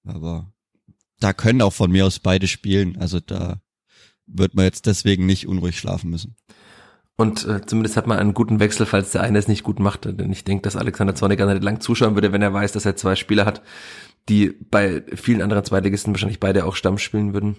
Aber 0.04 0.52
da 1.20 1.32
können 1.32 1.62
auch 1.62 1.72
von 1.72 1.90
mir 1.90 2.06
aus 2.06 2.18
beide 2.18 2.48
spielen. 2.48 2.96
Also 2.98 3.20
da 3.20 3.60
wird 4.26 4.54
man 4.54 4.64
jetzt 4.64 4.86
deswegen 4.86 5.26
nicht 5.26 5.46
unruhig 5.46 5.78
schlafen 5.78 6.10
müssen. 6.10 6.36
Und 7.16 7.46
äh, 7.46 7.64
zumindest 7.64 7.96
hat 7.96 8.06
man 8.06 8.18
einen 8.18 8.34
guten 8.34 8.58
Wechsel, 8.58 8.86
falls 8.86 9.12
der 9.12 9.22
eine 9.22 9.38
es 9.38 9.46
nicht 9.46 9.62
gut 9.62 9.78
macht. 9.78 10.04
Denn 10.04 10.32
ich 10.32 10.44
denke, 10.44 10.62
dass 10.62 10.76
Alexander 10.76 11.14
Zorniger 11.14 11.46
nicht 11.46 11.62
lang 11.62 11.80
zuschauen 11.80 12.16
würde, 12.16 12.32
wenn 12.32 12.42
er 12.42 12.52
weiß, 12.52 12.72
dass 12.72 12.86
er 12.86 12.96
zwei 12.96 13.14
Spieler 13.14 13.46
hat, 13.46 13.62
die 14.28 14.48
bei 14.70 15.04
vielen 15.14 15.42
anderen 15.42 15.64
Zweitligisten 15.64 16.12
wahrscheinlich 16.12 16.40
beide 16.40 16.64
auch 16.64 16.74
Stamm 16.74 16.98
spielen 16.98 17.32
würden. 17.32 17.56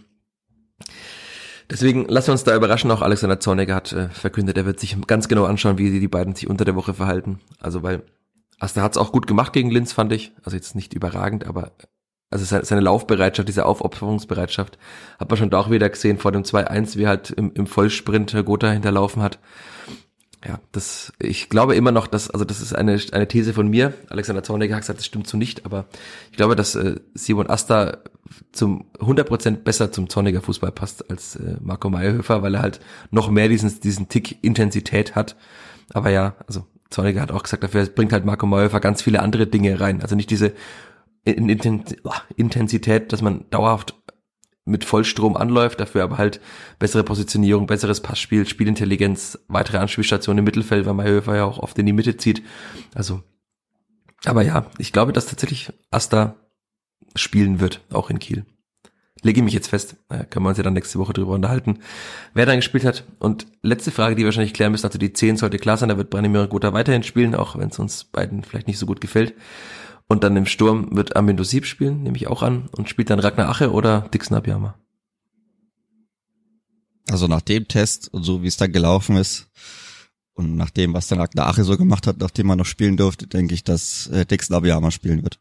Deswegen 1.69 2.05
lassen 2.07 2.27
wir 2.27 2.33
uns 2.33 2.43
da 2.43 2.55
überraschen. 2.55 2.91
Auch 2.91 3.01
Alexander 3.01 3.39
Zorniger 3.39 3.75
hat 3.75 3.93
äh, 3.93 4.09
verkündet, 4.09 4.57
er 4.57 4.65
wird 4.65 4.79
sich 4.79 4.95
ganz 5.07 5.27
genau 5.27 5.45
anschauen, 5.45 5.77
wie 5.77 5.99
die 5.99 6.07
beiden 6.07 6.35
sich 6.35 6.49
unter 6.49 6.65
der 6.65 6.75
Woche 6.75 6.93
verhalten. 6.93 7.39
Also 7.59 7.81
weil 7.81 8.03
Asta 8.59 8.81
hat 8.81 8.91
es 8.91 8.97
auch 8.97 9.11
gut 9.11 9.25
gemacht 9.25 9.53
gegen 9.53 9.71
Linz, 9.71 9.93
fand 9.93 10.11
ich. 10.11 10.33
Also 10.43 10.57
jetzt 10.57 10.75
nicht 10.75 10.93
überragend, 10.93 11.45
aber 11.45 11.71
also 12.35 12.59
seine 12.63 12.81
Laufbereitschaft, 12.81 13.47
diese 13.47 13.65
Aufopferungsbereitschaft, 13.65 14.77
hat 15.19 15.29
man 15.29 15.37
schon 15.37 15.49
da 15.49 15.59
auch 15.59 15.71
wieder 15.71 15.89
gesehen 15.89 16.17
vor 16.17 16.33
dem 16.33 16.43
2-1, 16.43 16.97
wie 16.97 17.07
halt 17.07 17.31
im, 17.31 17.51
im 17.53 17.65
Vollsprint 17.65 18.35
Gotha 18.45 18.69
hinterlaufen 18.69 19.21
hat. 19.21 19.39
Ja, 20.45 20.59
das, 20.73 21.13
ich 21.17 21.49
glaube 21.49 21.75
immer 21.75 21.91
noch, 21.91 22.07
dass, 22.07 22.29
also 22.29 22.45
das 22.45 22.61
ist 22.61 22.75
eine, 22.75 22.99
eine 23.13 23.27
These 23.27 23.53
von 23.53 23.67
mir. 23.67 23.93
Alexander 24.09 24.43
Zorniger 24.43 24.75
hat 24.75 24.81
gesagt, 24.81 24.99
das 24.99 25.05
stimmt 25.05 25.27
so 25.27 25.37
nicht, 25.37 25.65
aber 25.65 25.85
ich 26.29 26.37
glaube, 26.37 26.55
dass 26.55 26.75
äh, 26.75 26.97
Simon 27.13 27.49
Asta 27.49 27.99
zum 28.51 28.85
100% 28.99 29.63
besser 29.63 29.91
zum 29.91 30.09
Zorniger 30.09 30.41
Fußball 30.41 30.71
passt 30.71 31.09
als 31.09 31.37
äh, 31.37 31.55
Marco 31.61 31.89
Meyerhöfer, 31.89 32.43
weil 32.43 32.55
er 32.55 32.61
halt 32.61 32.79
noch 33.11 33.29
mehr 33.29 33.47
diesen, 33.47 33.79
diesen 33.79 34.09
Tick 34.09 34.43
Intensität 34.43 35.15
hat. 35.15 35.35
Aber 35.93 36.09
ja, 36.09 36.35
also 36.47 36.65
Zorniger 36.89 37.21
hat 37.21 37.31
auch 37.31 37.43
gesagt, 37.43 37.63
dafür 37.63 37.85
bringt 37.85 38.13
halt 38.13 38.25
Marco 38.25 38.45
Meyerhöfer 38.45 38.81
ganz 38.81 39.01
viele 39.01 39.21
andere 39.21 39.47
Dinge 39.47 39.79
rein. 39.79 40.01
Also 40.01 40.15
nicht 40.15 40.29
diese 40.29 40.53
Intensität, 41.25 43.11
dass 43.11 43.21
man 43.21 43.45
dauerhaft 43.49 43.95
mit 44.65 44.83
Vollstrom 44.83 45.37
anläuft, 45.37 45.79
dafür 45.79 46.03
aber 46.03 46.17
halt 46.17 46.39
bessere 46.79 47.03
Positionierung, 47.03 47.67
besseres 47.67 48.01
Passspiel, 48.01 48.47
Spielintelligenz, 48.47 49.39
weitere 49.47 49.77
Anspielstationen 49.77 50.39
im 50.39 50.45
Mittelfeld, 50.45 50.85
weil 50.85 50.95
Mayhöfer 50.95 51.35
ja 51.35 51.45
auch 51.45 51.59
oft 51.59 51.77
in 51.77 51.85
die 51.85 51.93
Mitte 51.93 52.17
zieht. 52.17 52.41
Also, 52.95 53.21
aber 54.25 54.41
ja, 54.41 54.65
ich 54.79 54.91
glaube, 54.91 55.13
dass 55.13 55.27
tatsächlich 55.27 55.71
Asta 55.91 56.35
spielen 57.15 57.59
wird, 57.59 57.81
auch 57.91 58.09
in 58.09 58.17
Kiel. 58.17 58.45
Lege 59.21 59.39
ich 59.39 59.43
mich 59.43 59.53
jetzt 59.53 59.69
fest, 59.69 59.95
naja, 60.09 60.23
können 60.23 60.45
wir 60.45 60.49
uns 60.49 60.57
ja 60.57 60.63
dann 60.63 60.73
nächste 60.73 60.99
Woche 60.99 61.13
drüber 61.13 61.33
unterhalten, 61.33 61.79
wer 62.33 62.45
dann 62.45 62.57
gespielt 62.57 62.85
hat. 62.85 63.05
Und 63.19 63.47
letzte 63.61 63.91
Frage, 63.91 64.15
die 64.15 64.23
wir 64.23 64.27
wahrscheinlich 64.27 64.53
klären 64.53 64.71
müssen, 64.71 64.85
also 64.85 64.99
die 64.99 65.13
10 65.13 65.37
sollte 65.37 65.57
klar 65.57 65.77
sein, 65.77 65.89
da 65.89 65.97
wird 65.97 66.09
Branimir 66.09 66.47
Gotha 66.47 66.73
weiterhin 66.73 67.03
spielen, 67.03 67.33
auch 67.33 67.57
wenn 67.57 67.69
es 67.69 67.79
uns 67.79 68.03
beiden 68.03 68.43
vielleicht 68.43 68.67
nicht 68.67 68.79
so 68.79 68.85
gut 68.85 68.99
gefällt. 68.99 69.33
Und 70.07 70.23
dann 70.23 70.37
im 70.37 70.45
Sturm 70.45 70.95
wird 70.95 71.15
Armindo 71.15 71.43
Sieb 71.43 71.65
spielen, 71.65 72.03
nehme 72.03 72.17
ich 72.17 72.27
auch 72.27 72.43
an, 72.43 72.69
und 72.71 72.89
spielt 72.89 73.09
dann 73.09 73.19
Ragnar 73.19 73.49
Ache 73.49 73.71
oder 73.71 74.01
Dixon 74.13 74.37
Abiyama. 74.37 74.75
Also 77.09 77.27
nach 77.27 77.41
dem 77.41 77.67
Test 77.67 78.13
und 78.13 78.23
so 78.23 78.41
wie 78.41 78.47
es 78.47 78.57
dann 78.57 78.71
gelaufen 78.71 79.15
ist 79.15 79.47
und 80.33 80.55
nach 80.55 80.69
dem, 80.69 80.93
was 80.93 81.07
dann 81.07 81.19
Ragnar 81.19 81.47
Ache 81.47 81.63
so 81.63 81.77
gemacht 81.77 82.07
hat, 82.07 82.17
nachdem 82.19 82.49
er 82.49 82.55
noch 82.55 82.65
spielen 82.65 82.97
durfte, 82.97 83.27
denke 83.27 83.53
ich, 83.53 83.63
dass 83.63 84.07
äh, 84.07 84.25
Dixon 84.25 84.55
Abiyama 84.55 84.91
spielen 84.91 85.23
wird. 85.23 85.39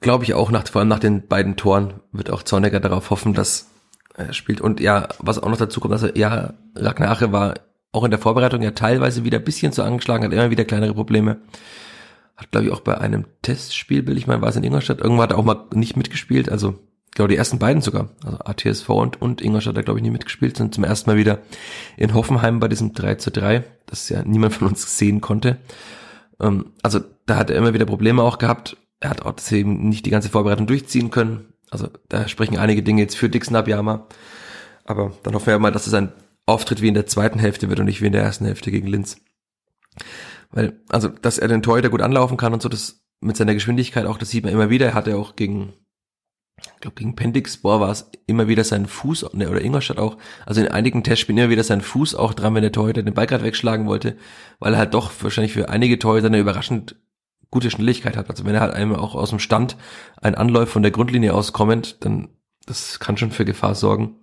Glaube 0.00 0.24
ich 0.24 0.34
auch, 0.34 0.50
nach, 0.50 0.66
vor 0.66 0.80
allem 0.80 0.88
nach 0.88 0.98
den 0.98 1.26
beiden 1.26 1.56
Toren 1.56 2.00
wird 2.12 2.30
auch 2.30 2.42
Zornecker 2.42 2.80
darauf 2.80 3.10
hoffen, 3.10 3.34
dass 3.34 3.66
er 4.14 4.32
spielt. 4.32 4.60
Und 4.60 4.80
ja, 4.80 5.08
was 5.18 5.38
auch 5.38 5.48
noch 5.48 5.58
dazu 5.58 5.80
kommt, 5.80 5.92
also 5.92 6.08
ja, 6.14 6.54
Ragnar 6.74 7.10
Ache 7.10 7.32
war 7.32 7.54
auch 7.92 8.04
in 8.04 8.10
der 8.10 8.20
Vorbereitung 8.20 8.62
ja 8.62 8.70
teilweise 8.70 9.24
wieder 9.24 9.38
ein 9.38 9.44
bisschen 9.44 9.72
zu 9.72 9.82
angeschlagen, 9.82 10.24
hat 10.24 10.32
immer 10.32 10.50
wieder 10.50 10.64
kleinere 10.64 10.94
Probleme 10.94 11.38
hat 12.40 12.50
glaube 12.50 12.66
ich 12.66 12.72
auch 12.72 12.80
bei 12.80 12.98
einem 12.98 13.26
Testspiel, 13.42 14.06
will 14.06 14.16
ich 14.16 14.26
mal, 14.26 14.40
war 14.40 14.48
es 14.48 14.56
in 14.56 14.64
Ingolstadt, 14.64 15.00
irgendwann 15.00 15.24
hat 15.24 15.32
er 15.32 15.38
auch 15.38 15.44
mal 15.44 15.66
nicht 15.74 15.96
mitgespielt, 15.96 16.48
also 16.48 16.78
glaube 17.12 17.28
die 17.28 17.36
ersten 17.36 17.58
beiden 17.58 17.82
sogar, 17.82 18.10
also 18.24 18.38
ATSV 18.38 18.88
und, 18.88 19.20
und 19.20 19.42
Ingolstadt 19.42 19.76
hat 19.76 19.84
glaube 19.84 19.98
ich 19.98 20.02
nie 20.02 20.10
mitgespielt, 20.10 20.56
sind 20.56 20.74
zum 20.74 20.84
ersten 20.84 21.10
Mal 21.10 21.16
wieder 21.16 21.40
in 21.96 22.14
Hoffenheim 22.14 22.58
bei 22.60 22.68
diesem 22.68 22.94
3 22.94 23.16
zu 23.16 23.30
3, 23.30 23.64
das 23.86 24.08
ja 24.08 24.22
niemand 24.24 24.54
von 24.54 24.68
uns 24.68 24.96
sehen 24.96 25.20
konnte. 25.20 25.58
Ähm, 26.40 26.72
also 26.82 27.00
da 27.26 27.36
hat 27.36 27.50
er 27.50 27.56
immer 27.56 27.74
wieder 27.74 27.86
Probleme 27.86 28.22
auch 28.22 28.38
gehabt, 28.38 28.76
er 29.00 29.10
hat 29.10 29.22
auch 29.22 29.32
deswegen 29.32 29.88
nicht 29.88 30.06
die 30.06 30.10
ganze 30.10 30.30
Vorbereitung 30.30 30.66
durchziehen 30.66 31.10
können, 31.10 31.52
also 31.70 31.88
da 32.08 32.26
sprechen 32.26 32.58
einige 32.58 32.82
Dinge 32.82 33.02
jetzt 33.02 33.16
für 33.16 33.28
Dixon 33.28 33.56
Abiyama, 33.56 34.06
aber 34.84 35.12
dann 35.22 35.34
hoffen 35.34 35.46
wir 35.46 35.58
mal, 35.58 35.72
dass 35.72 35.86
es 35.86 35.94
ein 35.94 36.12
Auftritt 36.46 36.80
wie 36.80 36.88
in 36.88 36.94
der 36.94 37.06
zweiten 37.06 37.38
Hälfte 37.38 37.68
wird 37.68 37.80
und 37.80 37.86
nicht 37.86 38.00
wie 38.00 38.06
in 38.06 38.12
der 38.12 38.22
ersten 38.22 38.46
Hälfte 38.46 38.70
gegen 38.70 38.88
Linz. 38.88 39.18
Weil, 40.50 40.80
also, 40.88 41.08
dass 41.08 41.38
er 41.38 41.48
den 41.48 41.62
Torhüter 41.62 41.90
gut 41.90 42.02
anlaufen 42.02 42.36
kann 42.36 42.52
und 42.52 42.62
so, 42.62 42.68
das 42.68 43.02
mit 43.20 43.36
seiner 43.36 43.54
Geschwindigkeit 43.54 44.06
auch, 44.06 44.18
das 44.18 44.30
sieht 44.30 44.44
man 44.44 44.52
immer 44.52 44.70
wieder. 44.70 44.86
Er 44.86 44.94
hatte 44.94 45.16
auch 45.16 45.36
gegen, 45.36 45.74
ich 46.58 46.80
glaube, 46.80 46.96
gegen 46.96 47.14
Pendixbor 47.14 47.80
war 47.80 47.90
es 47.90 48.10
immer 48.26 48.48
wieder 48.48 48.64
sein 48.64 48.86
Fuß, 48.86 49.34
ne, 49.34 49.50
oder 49.50 49.62
Ingolstadt 49.62 49.98
auch, 49.98 50.16
also 50.46 50.60
in 50.60 50.68
einigen 50.68 51.04
Testspielen 51.04 51.38
immer 51.38 51.50
wieder 51.50 51.64
sein 51.64 51.82
Fuß 51.82 52.14
auch 52.14 52.34
dran, 52.34 52.54
wenn 52.54 52.62
der 52.62 52.72
Torhüter 52.72 53.02
den 53.02 53.14
Ball 53.14 53.26
gerade 53.26 53.44
wegschlagen 53.44 53.86
wollte, 53.86 54.16
weil 54.58 54.74
er 54.74 54.78
halt 54.78 54.94
doch 54.94 55.12
wahrscheinlich 55.20 55.52
für 55.52 55.68
einige 55.68 55.98
Torhüter 55.98 56.26
eine 56.26 56.40
überraschend 56.40 56.96
gute 57.50 57.70
Schnelligkeit 57.70 58.16
hat. 58.16 58.30
Also 58.30 58.44
wenn 58.44 58.54
er 58.54 58.60
halt 58.60 58.74
einmal 58.74 58.98
auch 58.98 59.14
aus 59.14 59.30
dem 59.30 59.38
Stand 59.38 59.76
ein 60.20 60.34
Anläufer 60.34 60.72
von 60.72 60.82
der 60.82 60.92
Grundlinie 60.92 61.34
aus 61.34 61.52
kommend, 61.52 62.04
dann 62.04 62.28
das 62.66 63.00
kann 63.00 63.16
schon 63.16 63.32
für 63.32 63.44
Gefahr 63.44 63.74
sorgen. 63.74 64.16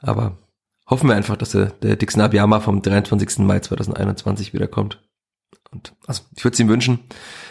Aber 0.00 0.38
hoffen 0.88 1.08
wir 1.08 1.16
einfach, 1.16 1.36
dass 1.36 1.50
der, 1.50 1.66
der 1.66 1.96
Dixon 1.96 2.22
Abiyama 2.22 2.60
vom 2.60 2.82
23. 2.82 3.38
Mai 3.40 3.60
2021 3.60 4.54
wiederkommt. 4.54 5.02
Und 5.70 5.94
also 6.06 6.22
ich 6.36 6.44
würde 6.44 6.54
es 6.54 6.60
ihm 6.60 6.68
wünschen. 6.68 7.00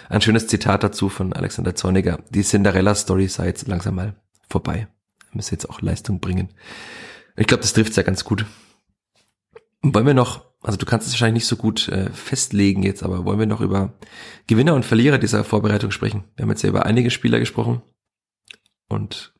Ein 0.09 0.21
schönes 0.21 0.47
Zitat 0.47 0.83
dazu 0.83 1.09
von 1.09 1.33
Alexander 1.33 1.75
Zorniger. 1.75 2.19
Die 2.29 2.43
Cinderella-Story 2.43 3.27
sei 3.27 3.47
jetzt 3.47 3.67
langsam 3.67 3.95
mal 3.95 4.15
vorbei. 4.49 4.87
Er 5.31 5.35
müsse 5.35 5.51
jetzt 5.51 5.69
auch 5.69 5.81
Leistung 5.81 6.19
bringen. 6.19 6.49
Ich 7.35 7.47
glaube, 7.47 7.61
das 7.61 7.73
trifft 7.73 7.95
ja 7.97 8.03
ganz 8.03 8.23
gut. 8.23 8.45
wollen 9.81 10.05
wir 10.05 10.13
noch, 10.13 10.45
also 10.61 10.77
du 10.77 10.85
kannst 10.85 11.07
es 11.07 11.13
wahrscheinlich 11.13 11.43
nicht 11.43 11.47
so 11.47 11.57
gut 11.57 11.89
äh, 11.89 12.09
festlegen 12.11 12.83
jetzt, 12.83 13.03
aber 13.03 13.25
wollen 13.25 13.39
wir 13.39 13.45
noch 13.45 13.61
über 13.61 13.93
Gewinner 14.47 14.73
und 14.73 14.85
Verlierer 14.85 15.17
dieser 15.17 15.43
Vorbereitung 15.43 15.91
sprechen? 15.91 16.23
Wir 16.35 16.43
haben 16.43 16.49
jetzt 16.49 16.63
ja 16.63 16.69
über 16.69 16.85
einige 16.85 17.11
Spieler 17.11 17.39
gesprochen 17.39 17.81
und 18.87 19.33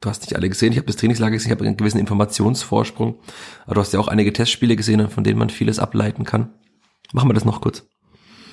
du 0.00 0.08
hast 0.08 0.20
nicht 0.22 0.36
alle 0.36 0.48
gesehen. 0.48 0.72
Ich 0.72 0.78
habe 0.78 0.86
das 0.86 0.96
Trainingslager 0.96 1.32
gesehen, 1.32 1.48
ich 1.48 1.56
habe 1.56 1.64
einen 1.64 1.76
gewissen 1.76 1.98
Informationsvorsprung, 1.98 3.20
aber 3.64 3.74
du 3.76 3.80
hast 3.80 3.92
ja 3.92 4.00
auch 4.00 4.08
einige 4.08 4.32
Testspiele 4.32 4.76
gesehen, 4.76 5.08
von 5.08 5.24
denen 5.24 5.38
man 5.38 5.50
vieles 5.50 5.78
ableiten 5.78 6.24
kann. 6.24 6.54
Machen 7.12 7.28
wir 7.28 7.34
das 7.34 7.44
noch 7.44 7.60
kurz. 7.60 7.86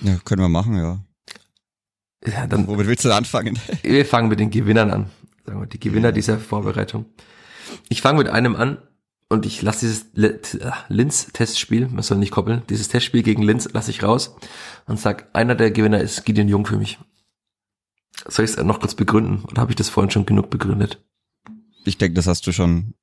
Ja, 0.01 0.17
können 0.23 0.41
wir 0.41 0.49
machen, 0.49 0.77
ja. 0.77 0.99
Ja, 2.25 2.47
dann, 2.47 2.67
Womit 2.67 2.87
willst 2.87 3.05
du 3.05 3.13
anfangen? 3.13 3.57
wir 3.83 4.05
fangen 4.05 4.29
mit 4.29 4.39
den 4.39 4.51
Gewinnern 4.51 4.91
an. 4.91 5.09
Sagen 5.45 5.61
wir, 5.61 5.67
die 5.67 5.79
Gewinner 5.79 6.11
dieser 6.11 6.39
Vorbereitung. 6.39 7.05
Ich 7.89 8.01
fange 8.01 8.19
mit 8.19 8.29
einem 8.29 8.55
an 8.55 8.79
und 9.29 9.45
ich 9.45 9.61
lasse 9.61 9.85
dieses 9.85 10.13
äh, 10.15 10.71
Linz-Testspiel, 10.89 11.87
man 11.89 12.03
soll 12.03 12.17
nicht 12.17 12.31
koppeln, 12.31 12.63
dieses 12.69 12.87
Testspiel 12.87 13.23
gegen 13.23 13.41
Linz 13.41 13.69
lasse 13.73 13.91
ich 13.91 14.03
raus 14.03 14.35
und 14.85 14.99
sag, 14.99 15.29
einer 15.33 15.55
der 15.55 15.71
Gewinner 15.71 15.99
ist 15.99 16.25
Gideon 16.25 16.47
Jung 16.47 16.65
für 16.65 16.77
mich. 16.77 16.97
Soll 18.25 18.45
ich 18.45 18.51
es 18.51 18.57
noch 18.57 18.79
kurz 18.79 18.95
begründen 18.95 19.43
oder 19.45 19.61
habe 19.61 19.71
ich 19.71 19.75
das 19.75 19.89
vorhin 19.89 20.11
schon 20.11 20.25
genug 20.25 20.49
begründet? 20.49 21.03
Ich 21.85 21.97
denke, 21.97 22.15
das 22.15 22.27
hast 22.27 22.47
du 22.47 22.51
schon 22.51 22.93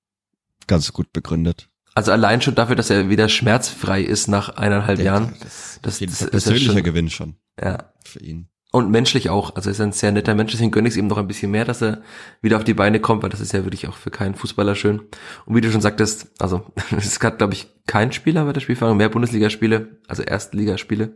ganz 0.67 0.93
gut 0.93 1.13
begründet. 1.13 1.69
Also 1.95 2.11
allein 2.13 2.43
schon 2.43 2.55
dafür, 2.57 2.75
dass 2.77 2.91
er 2.91 3.09
wieder 3.09 3.29
schmerzfrei 3.29 4.03
ist 4.03 4.27
nach 4.29 4.51
eineinhalb 4.57 4.99
Jahren. 4.99 5.35
Das, 5.41 5.79
Das- 5.83 5.99
das, 6.01 6.01
ist 6.23 6.31
persönlicher 6.31 6.73
schon- 6.73 6.83
Gewinn 6.83 7.11
schon 7.11 7.37
Ja. 7.63 7.93
für 8.05 8.21
ihn. 8.21 8.49
Und 8.73 8.91
menschlich 8.91 9.31
auch. 9.31 9.55
Also 9.55 9.71
er 9.71 9.73
ist 9.73 9.81
ein 9.81 9.93
sehr 9.93 10.11
netter 10.11 10.35
Mensch, 10.35 10.51
deswegen 10.51 10.73
gönne 10.73 10.89
ich 10.89 10.95
es 10.95 10.99
ihm 10.99 11.07
noch 11.07 11.19
ein 11.19 11.29
bisschen 11.29 11.53
mehr, 11.53 11.65
dass 11.65 11.81
er 11.81 12.03
wieder 12.43 12.57
auf 12.57 12.65
die 12.65 12.75
Beine 12.75 12.99
kommt, 12.99 13.23
weil 13.23 13.31
das 13.31 13.39
ist 13.41 13.53
ja 13.53 13.63
wirklich 13.65 13.87
auch 13.87 13.95
für 13.95 14.11
keinen 14.11 14.35
Fußballer 14.35 14.75
schön. 14.75 15.03
Und 15.47 15.55
wie 15.55 15.61
du 15.61 15.71
schon 15.71 15.81
sagtest, 15.81 16.33
also 16.41 16.67
es 16.97 17.21
hat, 17.21 17.39
glaube 17.39 17.53
ich, 17.53 17.69
kein 17.87 18.11
Spieler 18.11 18.45
bei 18.45 18.53
der 18.53 18.61
Spielfang, 18.61 18.97
mehr 18.97 19.09
Bundesligaspiele, 19.11 20.01
also 20.09 20.25
Erstligaspiele, 20.25 21.15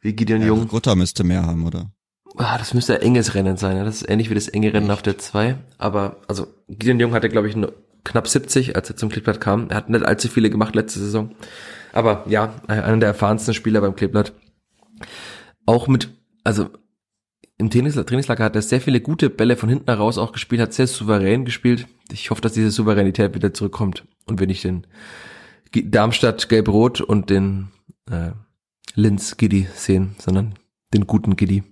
wie 0.00 0.14
Gideon 0.14 0.40
Ja, 0.40 0.46
Jung. 0.46 0.66
Gotha 0.68 0.94
müsste 0.94 1.24
mehr 1.24 1.44
haben, 1.44 1.66
oder? 1.66 1.92
Ah, 2.36 2.56
das 2.56 2.72
müsste 2.72 2.94
ein 2.96 3.02
enges 3.02 3.34
Rennen 3.34 3.58
sein. 3.58 3.76
Ja? 3.76 3.84
Das 3.84 3.96
ist 3.96 4.08
ähnlich 4.08 4.30
wie 4.30 4.34
das 4.34 4.48
enge 4.48 4.72
Rennen 4.72 4.90
auf 4.90 5.02
der 5.02 5.18
2. 5.18 5.56
Aber 5.76 6.22
also 6.28 6.46
Gideon 6.68 6.98
Jung 6.98 7.12
hatte, 7.12 7.28
glaube 7.28 7.48
ich, 7.48 7.56
knapp 8.04 8.28
70, 8.28 8.76
als 8.76 8.90
er 8.90 8.96
zum 8.96 9.08
Kleeblatt 9.08 9.40
kam. 9.40 9.70
Er 9.70 9.76
hat 9.76 9.88
nicht 9.90 10.04
allzu 10.04 10.28
viele 10.28 10.50
gemacht 10.50 10.74
letzte 10.74 11.00
Saison. 11.00 11.34
Aber 11.92 12.24
ja, 12.28 12.54
einer 12.66 12.98
der 12.98 13.08
erfahrensten 13.08 13.54
Spieler 13.54 13.80
beim 13.80 13.96
Kleeblatt. 13.96 14.32
Auch 15.66 15.88
mit, 15.88 16.10
also 16.44 16.68
im 17.56 17.70
Trainings 17.70 17.94
Trainingslager 17.94 18.44
hat 18.44 18.56
er 18.56 18.62
sehr 18.62 18.80
viele 18.80 19.00
gute 19.00 19.30
Bälle 19.30 19.56
von 19.56 19.68
hinten 19.68 19.86
heraus 19.86 20.18
auch 20.18 20.32
gespielt, 20.32 20.60
hat 20.60 20.72
sehr 20.72 20.86
souverän 20.86 21.44
gespielt. 21.44 21.86
Ich 22.12 22.30
hoffe, 22.30 22.40
dass 22.40 22.52
diese 22.52 22.70
Souveränität 22.70 23.34
wieder 23.34 23.54
zurückkommt 23.54 24.04
und 24.26 24.40
wir 24.40 24.46
nicht 24.46 24.64
den 24.64 24.86
Darmstadt 25.72 26.48
Gelb-Rot 26.48 27.00
und 27.00 27.30
den 27.30 27.68
äh, 28.10 28.32
Linz 28.94 29.36
Giddy 29.36 29.68
sehen, 29.74 30.14
sondern 30.18 30.54
den 30.92 31.06
guten 31.06 31.36
Giddy. 31.36 31.62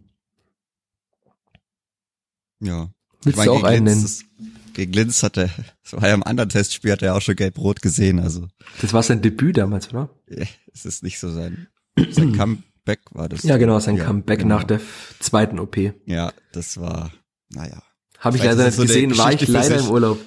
Ja. 2.60 2.90
Willst 3.22 3.38
Ich 3.38 3.44
du 3.44 3.52
auch 3.52 3.64
einen 3.64 3.84
nennen? 3.84 4.08
Linz, 4.72 4.74
ist- 4.74 4.74
gegen 4.74 4.92
Linz 4.92 5.22
hat 5.22 5.36
er, 5.36 5.50
das 5.82 5.92
war 5.92 6.08
ja 6.08 6.14
im 6.14 6.22
anderen 6.22 6.48
Testspiel, 6.48 6.92
hat 6.92 7.02
er 7.02 7.14
auch 7.14 7.20
schon 7.22 7.36
gelb-rot 7.36 7.82
gesehen, 7.82 8.18
also 8.20 8.48
Das 8.80 8.92
war 8.92 9.02
sein 9.02 9.22
Debüt 9.22 9.56
damals, 9.58 9.88
oder? 9.90 10.10
äh, 10.26 10.46
es 10.72 10.84
ist 10.84 11.02
nicht 11.02 11.18
so 11.18 11.30
sein, 11.30 11.68
sein 12.10 12.32
Comeback 12.36 13.00
war 13.12 13.28
das. 13.28 13.42
Ja, 13.42 13.56
genau, 13.58 13.78
sein 13.80 13.96
Ja, 13.96 14.04
Comeback 14.04 14.40
genau. 14.40 14.56
nach 14.56 14.64
der 14.64 14.80
zweiten 15.20 15.58
OP. 15.58 15.76
Ja, 16.06 16.32
das 16.52 16.78
war, 16.80 17.12
naja. 17.50 17.82
Habe 18.18 18.36
ich 18.36 18.44
leider 18.44 18.64
nicht 18.66 18.74
so 18.76 18.82
gesehen, 18.82 19.16
war 19.18 19.32
ich 19.32 19.46
leider 19.48 19.78
im 19.80 19.88
Urlaub. 19.90 20.18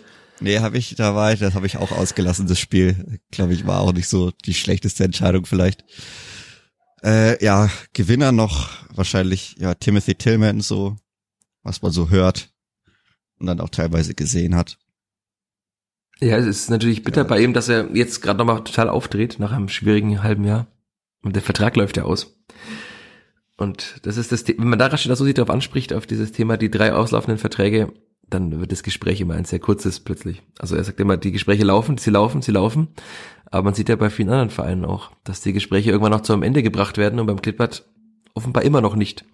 Nee, 0.41 0.59
habe 0.59 0.77
ich, 0.77 0.95
da 0.95 1.15
war 1.15 1.31
ich, 1.31 1.39
das 1.39 1.53
habe 1.53 1.65
ich 1.65 1.77
auch 1.77 1.91
ausgelassen, 1.93 2.45
das 2.45 2.59
Spiel. 2.59 3.19
Glaube 3.31 3.53
ich, 3.53 3.65
war 3.65 3.79
auch 3.79 3.93
nicht 3.93 4.09
so 4.09 4.31
die 4.45 4.53
schlechteste 4.53 5.05
Entscheidung 5.05 5.45
vielleicht. 5.45 5.85
Äh, 7.03 7.41
ja, 7.43 7.69
Gewinner 7.93 8.31
noch 8.33 8.69
wahrscheinlich, 8.93 9.55
ja, 9.59 9.75
Timothy 9.75 10.15
Tillman, 10.15 10.59
so, 10.61 10.97
was 11.63 11.81
man 11.81 11.91
so 11.91 12.09
hört 12.09 12.49
und 13.39 13.47
dann 13.47 13.59
auch 13.59 13.69
teilweise 13.69 14.13
gesehen 14.15 14.55
hat. 14.55 14.77
Ja, 16.21 16.37
es 16.37 16.45
ist 16.45 16.69
natürlich 16.69 17.03
bitter 17.03 17.21
Ja. 17.21 17.27
bei 17.27 17.41
ihm, 17.41 17.53
dass 17.53 17.67
er 17.69 17.93
jetzt 17.95 18.21
gerade 18.21 18.37
nochmal 18.39 18.63
total 18.63 18.89
aufdreht 18.89 19.37
nach 19.39 19.51
einem 19.51 19.67
schwierigen 19.67 20.23
halben 20.23 20.45
Jahr. 20.45 20.67
Und 21.23 21.35
der 21.35 21.43
Vertrag 21.43 21.75
läuft 21.75 21.97
ja 21.97 22.03
aus. 22.03 22.37
Und 23.57 23.99
das 24.03 24.17
ist 24.17 24.31
das, 24.31 24.41
The- 24.45 24.55
wenn 24.57 24.67
man 24.69 24.79
da 24.79 24.87
rasch 24.87 25.05
so 25.05 25.15
sich 25.25 25.33
darauf 25.33 25.49
anspricht, 25.49 25.93
auf 25.93 26.05
dieses 26.05 26.31
Thema, 26.31 26.57
die 26.57 26.69
drei 26.71 26.93
auslaufenden 26.93 27.37
Verträge, 27.37 27.91
dann 28.29 28.59
wird 28.59 28.71
das 28.71 28.83
Gespräch 28.83 29.21
immer 29.21 29.35
ein 29.35 29.45
sehr 29.45 29.59
kurzes 29.59 29.99
plötzlich. 29.99 30.41
Also 30.59 30.75
er 30.75 30.83
sagt 30.83 30.99
immer, 30.99 31.15
die 31.17 31.31
Gespräche 31.31 31.63
laufen, 31.63 31.97
sie 31.97 32.09
laufen, 32.11 32.41
sie 32.41 32.51
laufen. 32.51 32.89
Aber 33.45 33.63
man 33.63 33.73
sieht 33.73 33.89
ja 33.89 33.95
bei 33.95 34.09
vielen 34.09 34.29
anderen 34.29 34.49
Vereinen 34.49 34.83
auch, 34.85 35.11
dass 35.23 35.41
die 35.41 35.53
Gespräche 35.53 35.91
irgendwann 35.91 36.11
noch 36.11 36.21
zu 36.21 36.33
einem 36.33 36.43
Ende 36.43 36.63
gebracht 36.63 36.97
werden 36.97 37.19
und 37.19 37.27
beim 37.27 37.41
Klippert 37.41 37.85
offenbar 38.33 38.63
immer 38.63 38.81
noch 38.81 38.95
nicht. 38.95 39.25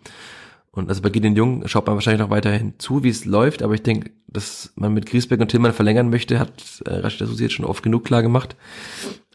Und 0.71 0.87
also 0.87 1.01
bei 1.01 1.09
Gideon 1.09 1.35
Jung 1.35 1.67
schaut 1.67 1.85
man 1.85 1.95
wahrscheinlich 1.95 2.21
noch 2.21 2.29
weiterhin 2.29 2.79
zu, 2.79 3.03
wie 3.03 3.09
es 3.09 3.25
läuft, 3.25 3.61
aber 3.61 3.73
ich 3.73 3.83
denke, 3.83 4.11
dass 4.27 4.71
man 4.75 4.93
mit 4.93 5.05
Griesbeck 5.05 5.41
und 5.41 5.49
Tillmann 5.49 5.73
verlängern 5.73 6.09
möchte, 6.09 6.39
hat 6.39 6.81
äh, 6.85 6.95
Rashid 6.95 7.27
Susi 7.27 7.43
jetzt 7.43 7.53
schon 7.53 7.65
oft 7.65 7.83
genug 7.83 8.05
klar 8.05 8.21
gemacht. 8.21 8.55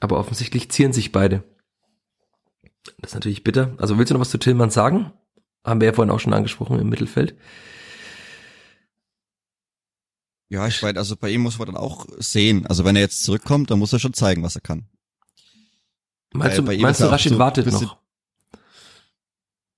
Aber 0.00 0.18
offensichtlich 0.18 0.70
zieren 0.70 0.94
sich 0.94 1.12
beide. 1.12 1.44
Das 2.98 3.10
ist 3.10 3.14
natürlich 3.14 3.44
bitter. 3.44 3.74
Also 3.76 3.98
willst 3.98 4.10
du 4.10 4.14
noch 4.14 4.22
was 4.22 4.30
zu 4.30 4.38
Tillmann 4.38 4.70
sagen? 4.70 5.12
Haben 5.62 5.80
wir 5.80 5.86
ja 5.86 5.92
vorhin 5.92 6.12
auch 6.12 6.20
schon 6.20 6.32
angesprochen 6.32 6.78
im 6.78 6.88
Mittelfeld. 6.88 7.36
Ja, 10.48 10.66
ich 10.68 10.80
meine, 10.80 10.98
also 10.98 11.16
bei 11.16 11.28
ihm 11.30 11.42
muss 11.42 11.58
man 11.58 11.66
dann 11.66 11.76
auch 11.76 12.06
sehen. 12.18 12.66
Also 12.66 12.84
wenn 12.84 12.96
er 12.96 13.02
jetzt 13.02 13.24
zurückkommt, 13.24 13.70
dann 13.70 13.78
muss 13.78 13.92
er 13.92 13.98
schon 13.98 14.14
zeigen, 14.14 14.42
was 14.42 14.54
er 14.54 14.60
kann. 14.60 14.86
Meinst 16.32 16.64
Weil 16.64 16.76
du, 16.76 16.82
meinst 16.82 17.00
du 17.00 17.06
Rashid 17.06 17.38
wartet 17.38 17.66
noch? 17.70 17.98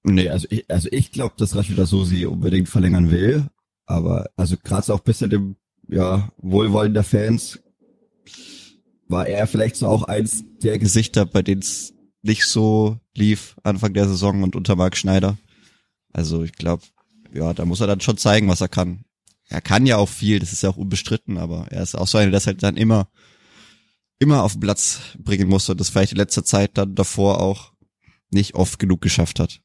Nee, 0.05 0.29
also 0.29 0.47
ich, 0.51 0.71
also 0.71 0.89
ich 0.91 1.13
glaube, 1.13 1.35
dass 1.37 1.57
Rashida 1.57 1.87
Susi 1.87 2.27
unbedingt 2.27 2.69
verlängern 2.69 3.11
will. 3.11 3.49
Aber 3.87 4.31
also 4.37 4.57
gerade 4.63 4.93
auch 4.93 5.01
bisschen 5.01 5.31
dem 5.31 5.57
ja, 5.89 6.31
Wohlwollen 6.39 6.95
der 6.95 7.05
Fans 7.05 7.59
war 9.09 9.27
er 9.27 9.47
vielleicht 9.47 9.77
so 9.77 9.87
auch 9.87 10.05
eins 10.05 10.45
Der 10.63 10.79
Gesichter, 10.79 11.25
bei 11.25 11.43
denen 11.43 11.63
es 11.63 11.95
nicht 12.23 12.45
so 12.45 12.99
lief 13.15 13.57
Anfang 13.63 13.95
der 13.95 14.07
Saison 14.07 14.43
und 14.43 14.55
unter 14.55 14.77
Marc 14.77 14.97
Schneider. 14.97 15.39
Also 16.13 16.43
ich 16.43 16.53
glaube, 16.53 16.83
ja, 17.33 17.55
da 17.55 17.65
muss 17.65 17.81
er 17.81 17.87
dann 17.87 18.01
schon 18.01 18.19
zeigen, 18.19 18.49
was 18.49 18.61
er 18.61 18.69
kann. 18.69 19.05
Er 19.49 19.63
kann 19.63 19.87
ja 19.87 19.97
auch 19.97 20.09
viel, 20.09 20.39
das 20.41 20.53
ist 20.53 20.63
ja 20.63 20.69
auch 20.69 20.77
unbestritten, 20.77 21.39
aber 21.39 21.69
er 21.71 21.83
ist 21.83 21.95
auch 21.95 22.07
so 22.07 22.19
einer, 22.19 22.31
der 22.31 22.39
es 22.39 22.47
halt 22.47 22.63
dann 22.63 22.77
immer, 22.77 23.09
immer 24.19 24.43
auf 24.43 24.53
den 24.53 24.61
Platz 24.61 25.01
bringen 25.19 25.49
muss 25.49 25.69
und 25.71 25.81
das 25.81 25.89
vielleicht 25.89 26.13
in 26.13 26.19
letzter 26.19 26.45
Zeit 26.45 26.77
dann 26.77 26.95
davor 26.95 27.41
auch 27.41 27.73
nicht 28.31 28.55
oft 28.55 28.79
genug 28.79 29.01
geschafft 29.01 29.41
hat. 29.41 29.61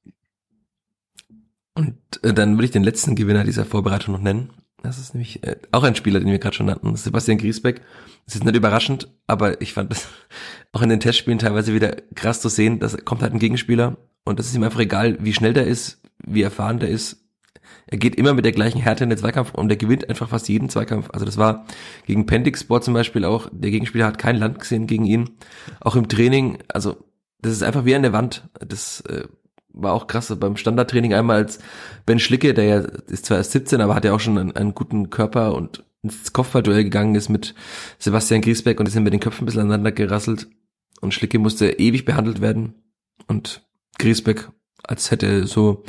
Und 1.75 1.97
äh, 2.23 2.33
dann 2.33 2.53
würde 2.53 2.65
ich 2.65 2.71
den 2.71 2.83
letzten 2.83 3.15
Gewinner 3.15 3.43
dieser 3.43 3.65
Vorbereitung 3.65 4.13
noch 4.13 4.21
nennen. 4.21 4.51
Das 4.83 4.99
ist 4.99 5.13
nämlich 5.13 5.43
äh, 5.43 5.55
auch 5.71 5.83
ein 5.83 5.95
Spieler, 5.95 6.19
den 6.19 6.29
wir 6.29 6.39
gerade 6.39 6.55
schon 6.55 6.65
nannten, 6.65 6.95
Sebastian 6.95 7.37
Griesbeck. 7.37 7.81
Das 8.25 8.35
ist 8.35 8.43
nicht 8.43 8.55
überraschend, 8.55 9.07
aber 9.27 9.61
ich 9.61 9.73
fand 9.73 9.91
das 9.91 10.07
auch 10.73 10.81
in 10.81 10.89
den 10.89 10.99
Testspielen 10.99 11.39
teilweise 11.39 11.73
wieder 11.73 11.95
krass 12.15 12.41
zu 12.41 12.49
sehen, 12.49 12.79
dass 12.79 12.97
kommt 13.05 13.21
halt 13.21 13.33
ein 13.33 13.39
Gegenspieler 13.39 13.97
und 14.25 14.39
das 14.39 14.47
ist 14.47 14.55
ihm 14.55 14.63
einfach 14.63 14.79
egal, 14.79 15.17
wie 15.21 15.33
schnell 15.33 15.53
der 15.53 15.67
ist, 15.67 16.01
wie 16.25 16.41
erfahren 16.41 16.79
der 16.79 16.89
ist. 16.89 17.19
Er 17.87 17.97
geht 17.97 18.15
immer 18.15 18.33
mit 18.33 18.45
der 18.45 18.51
gleichen 18.51 18.81
Härte 18.81 19.03
in 19.03 19.09
den 19.09 19.19
Zweikampf 19.19 19.53
und 19.53 19.69
er 19.69 19.77
gewinnt 19.77 20.09
einfach 20.09 20.29
fast 20.29 20.47
jeden 20.49 20.69
Zweikampf. 20.69 21.09
Also 21.11 21.25
das 21.25 21.37
war 21.37 21.65
gegen 22.05 22.25
Pendixsport 22.25 22.83
zum 22.83 22.93
Beispiel 22.93 23.25
auch, 23.25 23.49
der 23.51 23.71
Gegenspieler 23.71 24.05
hat 24.05 24.17
kein 24.17 24.37
Land 24.37 24.59
gesehen 24.59 24.87
gegen 24.87 25.05
ihn. 25.05 25.31
Auch 25.79 25.95
im 25.95 26.07
Training, 26.07 26.59
also 26.69 26.97
das 27.39 27.53
ist 27.53 27.63
einfach 27.63 27.85
wie 27.85 27.95
an 27.95 28.03
der 28.03 28.13
Wand. 28.13 28.49
Das 28.59 29.01
äh, 29.01 29.27
war 29.73 29.93
auch 29.93 30.07
krass 30.07 30.33
beim 30.39 30.55
Standardtraining 30.55 31.13
einmal 31.13 31.37
als 31.37 31.59
Ben 32.05 32.19
Schlicke, 32.19 32.53
der 32.53 32.63
ja 32.65 32.77
ist 32.77 33.25
zwar 33.25 33.37
erst 33.37 33.51
17, 33.51 33.81
aber 33.81 33.95
hat 33.95 34.05
ja 34.05 34.13
auch 34.13 34.19
schon 34.19 34.37
einen, 34.37 34.55
einen 34.55 34.73
guten 34.73 35.09
Körper 35.09 35.55
und 35.55 35.83
ins 36.03 36.33
Kopfballduell 36.33 36.83
gegangen 36.83 37.15
ist 37.15 37.29
mit 37.29 37.55
Sebastian 37.97 38.41
Griesbeck 38.41 38.79
und 38.79 38.87
die 38.87 38.91
sind 38.91 39.03
mit 39.03 39.13
den 39.13 39.19
Köpfen 39.19 39.43
ein 39.43 39.45
bisschen 39.45 39.61
aneinander 39.61 39.91
gerasselt. 39.91 40.47
Und 41.01 41.13
Schlicke 41.13 41.39
musste 41.39 41.69
ewig 41.79 42.05
behandelt 42.05 42.39
werden. 42.39 42.75
Und 43.27 43.65
Griesbeck 43.97 44.49
als 44.83 45.11
hätte 45.11 45.47
so 45.47 45.83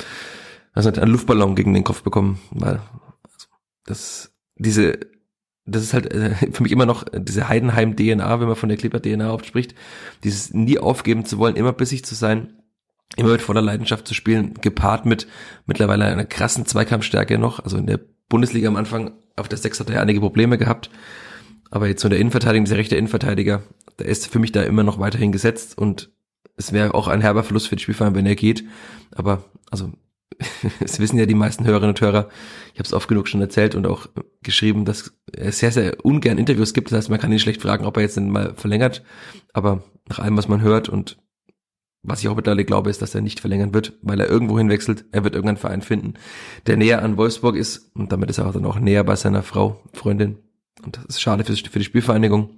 also 0.73 0.89
einen 0.89 1.11
Luftballon 1.11 1.55
gegen 1.55 1.73
den 1.73 1.83
Kopf 1.83 2.03
bekommen, 2.03 2.39
weil 2.51 2.81
also, 3.23 3.47
das 3.85 4.33
diese 4.55 4.99
das 5.65 5.81
ist 5.81 5.93
halt 5.93 6.13
äh, 6.13 6.35
für 6.51 6.63
mich 6.63 6.71
immer 6.71 6.85
noch 6.85 7.05
diese 7.11 7.49
Heidenheim-DNA, 7.49 8.39
wenn 8.39 8.47
man 8.47 8.55
von 8.55 8.69
der 8.69 8.77
Kleber-DNA 8.77 9.33
oft 9.33 9.45
spricht, 9.45 9.73
dieses 10.23 10.53
nie 10.53 10.77
aufgeben 10.77 11.25
zu 11.25 11.39
wollen, 11.39 11.55
immer 11.55 11.73
bissig 11.73 12.05
zu 12.05 12.13
sein, 12.13 12.61
immer 13.17 13.31
mit 13.31 13.41
voller 13.41 13.61
Leidenschaft 13.61 14.07
zu 14.07 14.13
spielen, 14.13 14.55
gepaart 14.55 15.05
mit 15.05 15.27
mittlerweile 15.65 16.05
einer 16.05 16.25
krassen 16.25 16.65
Zweikampfstärke 16.65 17.37
noch. 17.37 17.59
Also 17.59 17.77
in 17.77 17.87
der 17.87 17.99
Bundesliga 18.29 18.67
am 18.67 18.75
Anfang 18.75 19.13
auf 19.35 19.47
der 19.47 19.57
Sechs 19.57 19.79
hat 19.79 19.89
er 19.89 20.01
einige 20.01 20.19
Probleme 20.19 20.57
gehabt. 20.57 20.89
Aber 21.71 21.87
jetzt 21.87 22.01
so 22.01 22.07
in 22.07 22.11
der 22.11 22.19
Innenverteidigung, 22.19 22.65
dieser 22.65 22.77
rechte 22.77 22.95
Innenverteidiger, 22.95 23.63
der 23.99 24.07
ist 24.07 24.27
für 24.27 24.39
mich 24.39 24.51
da 24.51 24.63
immer 24.63 24.83
noch 24.83 24.99
weiterhin 24.99 25.31
gesetzt 25.31 25.77
und 25.77 26.11
es 26.57 26.71
wäre 26.71 26.93
auch 26.93 27.07
ein 27.07 27.21
herber 27.21 27.43
Verlust 27.43 27.67
für 27.67 27.75
die 27.75 27.83
Spielverein, 27.83 28.15
wenn 28.15 28.25
er 28.25 28.35
geht. 28.35 28.63
Aber 29.11 29.43
also 29.71 29.91
es 30.79 30.99
wissen 30.99 31.17
ja 31.17 31.25
die 31.25 31.35
meisten 31.35 31.65
Hörerinnen 31.65 31.89
und 31.89 32.01
Hörer, 32.01 32.29
ich 32.73 32.79
habe 32.79 32.87
es 32.87 32.93
oft 32.93 33.07
genug 33.07 33.27
schon 33.27 33.41
erzählt 33.41 33.75
und 33.75 33.87
auch 33.87 34.07
geschrieben, 34.41 34.85
dass 34.85 35.13
es 35.31 35.59
sehr, 35.59 35.71
sehr 35.71 36.05
ungern 36.05 36.37
Interviews 36.37 36.73
gibt. 36.73 36.91
Das 36.91 36.97
heißt, 36.97 37.09
man 37.09 37.19
kann 37.19 37.31
ihn 37.31 37.39
schlecht 37.39 37.61
fragen, 37.61 37.85
ob 37.85 37.97
er 37.97 38.03
jetzt 38.03 38.17
denn 38.17 38.29
mal 38.29 38.53
verlängert. 38.55 39.03
Aber 39.53 39.83
nach 40.07 40.19
allem, 40.19 40.37
was 40.37 40.47
man 40.47 40.61
hört 40.61 40.89
und 40.89 41.17
was 42.07 42.21
ich 42.21 42.27
auch 42.27 42.35
mittlerweile 42.35 42.65
glaube, 42.65 42.89
ist, 42.89 43.01
dass 43.01 43.15
er 43.15 43.21
nicht 43.21 43.39
verlängern 43.39 43.73
wird, 43.73 43.93
weil 44.01 44.19
er 44.19 44.29
irgendwo 44.29 44.57
hinwechselt. 44.57 45.05
Er 45.11 45.23
wird 45.23 45.35
irgendeinen 45.35 45.57
Verein 45.57 45.81
finden, 45.81 46.15
der 46.67 46.77
näher 46.77 47.03
an 47.03 47.17
Wolfsburg 47.17 47.55
ist 47.55 47.91
und 47.95 48.11
damit 48.11 48.29
ist 48.29 48.37
er 48.37 48.47
auch 48.47 48.53
dann 48.53 48.65
auch 48.65 48.79
näher 48.79 49.03
bei 49.03 49.15
seiner 49.15 49.43
Frau, 49.43 49.81
Freundin. 49.93 50.37
Und 50.83 50.97
das 50.97 51.05
ist 51.05 51.21
schade 51.21 51.43
für, 51.43 51.55
für 51.55 51.79
die 51.79 51.85
Spielvereinigung. 51.85 52.49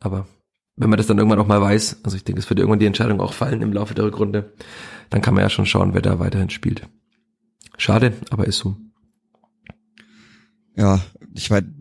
Aber 0.00 0.26
wenn 0.76 0.90
man 0.90 0.96
das 0.96 1.06
dann 1.06 1.18
irgendwann 1.18 1.40
auch 1.40 1.46
mal 1.46 1.60
weiß, 1.60 2.00
also 2.04 2.16
ich 2.16 2.24
denke, 2.24 2.40
es 2.40 2.48
wird 2.48 2.60
irgendwann 2.60 2.78
die 2.78 2.86
Entscheidung 2.86 3.20
auch 3.20 3.32
fallen 3.32 3.62
im 3.62 3.72
Laufe 3.72 3.94
der 3.94 4.04
Rückrunde, 4.04 4.52
dann 5.10 5.22
kann 5.22 5.34
man 5.34 5.42
ja 5.42 5.50
schon 5.50 5.66
schauen, 5.66 5.94
wer 5.94 6.02
da 6.02 6.18
weiterhin 6.18 6.50
spielt. 6.50 6.82
Schade, 7.76 8.12
aber 8.30 8.46
ist 8.46 8.58
so. 8.58 8.76
Ja, 10.76 11.00
ich 11.34 11.50
meine, 11.50 11.74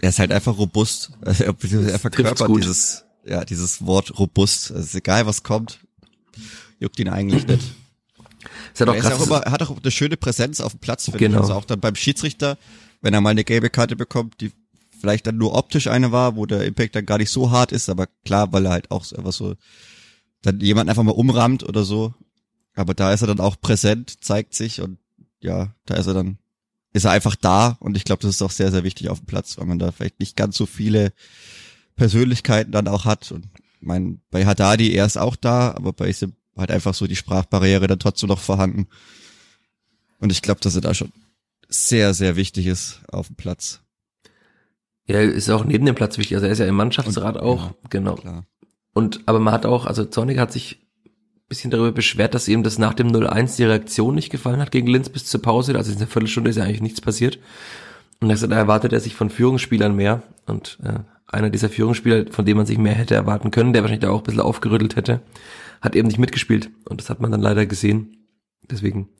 er 0.00 0.08
ist 0.08 0.18
halt 0.18 0.32
einfach 0.32 0.58
robust. 0.58 1.12
Er, 1.22 1.40
er 1.40 1.98
verkörpert 1.98 2.46
gut. 2.48 2.62
dieses, 2.62 3.04
ja, 3.24 3.44
dieses 3.44 3.86
Wort 3.86 4.18
robust. 4.18 4.72
Also 4.72 4.82
ist 4.82 4.94
egal, 4.94 5.26
was 5.26 5.42
kommt, 5.42 5.83
juckt 6.80 6.98
ihn 7.00 7.08
eigentlich 7.08 7.46
nicht. 7.46 7.62
Ist 8.72 8.80
er 8.80 8.94
ist 8.94 9.02
krass, 9.02 9.14
auch 9.14 9.26
immer, 9.26 9.38
er 9.38 9.52
hat 9.52 9.62
auch 9.62 9.76
eine 9.80 9.90
schöne 9.90 10.16
Präsenz 10.16 10.60
auf 10.60 10.72
dem 10.72 10.80
Platz, 10.80 11.04
finde 11.04 11.18
Genau. 11.18 11.36
ich. 11.36 11.42
Also 11.42 11.54
auch 11.54 11.64
dann 11.64 11.80
beim 11.80 11.94
Schiedsrichter, 11.94 12.58
wenn 13.00 13.14
er 13.14 13.20
mal 13.20 13.30
eine 13.30 13.44
gelbe 13.44 13.70
Karte 13.70 13.96
bekommt, 13.96 14.40
die 14.40 14.52
vielleicht 15.00 15.26
dann 15.26 15.36
nur 15.38 15.54
optisch 15.54 15.86
eine 15.86 16.12
war, 16.12 16.36
wo 16.36 16.46
der 16.46 16.64
Impact 16.64 16.94
dann 16.96 17.06
gar 17.06 17.18
nicht 17.18 17.30
so 17.30 17.50
hart 17.50 17.72
ist, 17.72 17.88
aber 17.88 18.06
klar, 18.24 18.52
weil 18.52 18.66
er 18.66 18.72
halt 18.72 18.90
auch 18.90 19.10
einfach 19.12 19.32
so 19.32 19.54
dann 20.42 20.60
jemand 20.60 20.90
einfach 20.90 21.02
mal 21.02 21.12
umrammt 21.12 21.62
oder 21.62 21.84
so. 21.84 22.14
Aber 22.74 22.92
da 22.94 23.12
ist 23.12 23.22
er 23.22 23.28
dann 23.28 23.40
auch 23.40 23.60
präsent, 23.60 24.24
zeigt 24.24 24.54
sich 24.54 24.80
und 24.80 24.98
ja, 25.40 25.74
da 25.86 25.94
ist 25.94 26.06
er 26.06 26.14
dann, 26.14 26.38
ist 26.92 27.04
er 27.04 27.12
einfach 27.12 27.36
da 27.36 27.76
und 27.80 27.96
ich 27.96 28.04
glaube, 28.04 28.22
das 28.22 28.32
ist 28.34 28.42
auch 28.42 28.50
sehr, 28.50 28.70
sehr 28.70 28.84
wichtig 28.84 29.08
auf 29.08 29.20
dem 29.20 29.26
Platz, 29.26 29.56
weil 29.58 29.66
man 29.66 29.78
da 29.78 29.92
vielleicht 29.92 30.20
nicht 30.20 30.36
ganz 30.36 30.56
so 30.56 30.66
viele 30.66 31.12
Persönlichkeiten 31.96 32.72
dann 32.72 32.88
auch 32.88 33.04
hat. 33.04 33.30
Und 33.32 33.48
mein, 33.80 34.20
bei 34.30 34.44
Haddadi, 34.46 34.92
er 34.92 35.06
ist 35.06 35.16
auch 35.18 35.36
da, 35.36 35.72
aber 35.72 35.92
bei 35.92 36.08
halt 36.56 36.70
einfach 36.70 36.94
so 36.94 37.06
die 37.06 37.16
Sprachbarriere 37.16 37.86
dann 37.86 37.98
trotzdem 37.98 38.28
noch 38.28 38.38
vorhanden. 38.40 38.86
Und 40.18 40.30
ich 40.32 40.42
glaube, 40.42 40.60
dass 40.60 40.74
er 40.74 40.80
da 40.80 40.94
schon 40.94 41.12
sehr, 41.68 42.14
sehr 42.14 42.36
wichtig 42.36 42.66
ist 42.66 43.00
auf 43.10 43.26
dem 43.28 43.36
Platz. 43.36 43.80
Ja, 45.06 45.20
ist 45.20 45.50
auch 45.50 45.64
neben 45.64 45.84
dem 45.84 45.94
Platz 45.94 46.16
wichtig. 46.18 46.36
Also 46.36 46.46
er 46.46 46.52
ist 46.52 46.58
ja 46.60 46.66
im 46.66 46.76
Mannschaftsrat 46.76 47.36
Und- 47.36 47.42
auch, 47.42 47.66
ja, 47.66 47.74
genau. 47.90 48.14
Klar. 48.14 48.46
Und 48.94 49.20
aber 49.26 49.40
man 49.40 49.52
hat 49.52 49.66
auch, 49.66 49.86
also 49.86 50.04
Zornig 50.04 50.38
hat 50.38 50.52
sich 50.52 50.78
ein 51.04 51.10
bisschen 51.48 51.70
darüber 51.70 51.92
beschwert, 51.92 52.32
dass 52.34 52.48
ihm 52.48 52.62
das 52.62 52.78
nach 52.78 52.94
dem 52.94 53.08
0-1 53.08 53.56
die 53.56 53.64
Reaktion 53.64 54.14
nicht 54.14 54.30
gefallen 54.30 54.60
hat 54.60 54.70
gegen 54.70 54.86
Linz 54.86 55.08
bis 55.08 55.26
zur 55.26 55.42
Pause. 55.42 55.76
Also 55.76 55.92
in 55.92 55.98
der 55.98 56.06
Viertelstunde 56.06 56.50
ist 56.50 56.56
ja 56.56 56.64
eigentlich 56.64 56.80
nichts 56.80 57.00
passiert. 57.00 57.38
Und 58.20 58.30
er 58.30 58.34
gesagt, 58.34 58.52
da 58.52 58.56
erwartet 58.56 58.92
er 58.92 59.00
sich 59.00 59.14
von 59.14 59.28
Führungsspielern 59.30 59.94
mehr. 59.94 60.22
Und 60.46 60.78
äh, 60.84 61.00
einer 61.26 61.50
dieser 61.50 61.68
Führungsspieler, 61.68 62.26
von 62.30 62.46
dem 62.46 62.56
man 62.56 62.66
sich 62.66 62.78
mehr 62.78 62.94
hätte 62.94 63.14
erwarten 63.14 63.50
können, 63.50 63.72
der 63.72 63.82
wahrscheinlich 63.82 64.02
da 64.06 64.10
auch 64.10 64.18
ein 64.20 64.24
bisschen 64.24 64.40
aufgerüttelt 64.40 64.96
hätte, 64.96 65.20
hat 65.84 65.94
eben 65.94 66.08
nicht 66.08 66.18
mitgespielt. 66.18 66.70
Und 66.88 67.00
das 67.00 67.10
hat 67.10 67.20
man 67.20 67.30
dann 67.30 67.42
leider 67.42 67.66
gesehen. 67.66 68.26
Deswegen, 68.70 69.10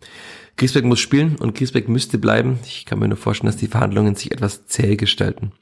Griesbeck 0.57 0.85
muss 0.85 1.01
spielen 1.01 1.37
und 1.37 1.55
Griesbeck 1.55 1.89
müsste 1.89 2.19
bleiben. 2.19 2.59
Ich 2.65 2.87
kann 2.87 2.99
mir 2.99 3.09
nur 3.09 3.19
vorstellen, 3.19 3.53
dass 3.53 3.61
die 3.61 3.67
Verhandlungen 3.67 4.15
sich 4.15 4.33
etwas 4.33 4.67
zäh 4.67 4.97
gestalten. 4.97 5.53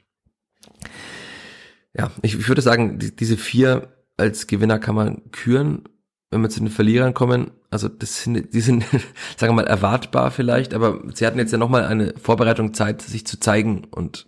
Ja, 1.93 2.09
ich, 2.21 2.35
ich 2.35 2.47
würde 2.47 2.61
sagen, 2.61 2.97
die, 2.99 3.13
diese 3.13 3.35
vier 3.35 3.93
als 4.15 4.47
Gewinner 4.47 4.79
kann 4.79 4.95
man 4.95 5.31
küren. 5.31 5.83
Wenn 6.31 6.41
wir 6.41 6.49
zu 6.49 6.61
den 6.61 6.69
Verlierern 6.69 7.13
kommen, 7.13 7.51
also 7.69 7.87
das 7.89 8.23
sind, 8.23 8.53
die 8.53 8.61
sind, 8.61 8.83
sagen 9.37 9.51
wir 9.51 9.63
mal, 9.63 9.67
erwartbar 9.67 10.31
vielleicht, 10.31 10.73
aber 10.73 11.03
sie 11.13 11.27
hatten 11.27 11.37
jetzt 11.37 11.51
ja 11.51 11.59
nochmal 11.59 11.83
eine 11.83 12.15
Vorbereitung 12.17 12.73
Zeit, 12.73 13.01
sich 13.01 13.27
zu 13.27 13.39
zeigen 13.39 13.83
und 13.91 14.27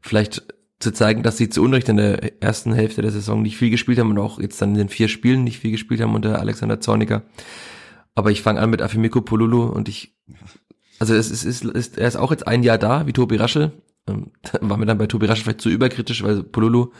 vielleicht 0.00 0.42
zu 0.80 0.92
zeigen, 0.92 1.22
dass 1.22 1.36
sie 1.36 1.48
zu 1.48 1.62
Unrecht 1.62 1.88
in 1.88 1.96
der 1.96 2.42
ersten 2.42 2.72
Hälfte 2.72 3.02
der 3.02 3.10
Saison 3.10 3.42
nicht 3.42 3.56
viel 3.56 3.70
gespielt 3.70 3.98
haben 3.98 4.10
und 4.10 4.18
auch 4.18 4.40
jetzt 4.40 4.62
dann 4.62 4.70
in 4.70 4.78
den 4.78 4.88
vier 4.88 5.08
Spielen 5.08 5.44
nicht 5.44 5.58
viel 5.58 5.72
gespielt 5.72 6.00
haben 6.00 6.14
unter 6.14 6.38
Alexander 6.38 6.80
Zorniger. 6.80 7.24
Aber 8.14 8.30
ich 8.30 8.42
fange 8.42 8.60
an 8.60 8.70
mit 8.70 8.82
Afimiko 8.82 9.20
Polulu 9.20 9.64
und 9.64 9.88
ich, 9.88 10.16
also 10.98 11.14
es 11.14 11.30
ist, 11.30 11.44
ist, 11.44 11.64
ist, 11.64 11.98
er 11.98 12.08
ist 12.08 12.16
auch 12.16 12.30
jetzt 12.30 12.46
ein 12.46 12.62
Jahr 12.62 12.78
da, 12.78 13.06
wie 13.06 13.12
Tobi 13.12 13.36
Raschel. 13.36 13.72
Ähm, 14.08 14.32
war 14.60 14.76
mir 14.76 14.86
dann 14.86 14.98
bei 14.98 15.06
Tobi 15.06 15.26
Raschel 15.26 15.44
vielleicht 15.44 15.60
zu 15.60 15.68
überkritisch, 15.68 16.22
weil 16.22 16.42
Polulu 16.42 16.92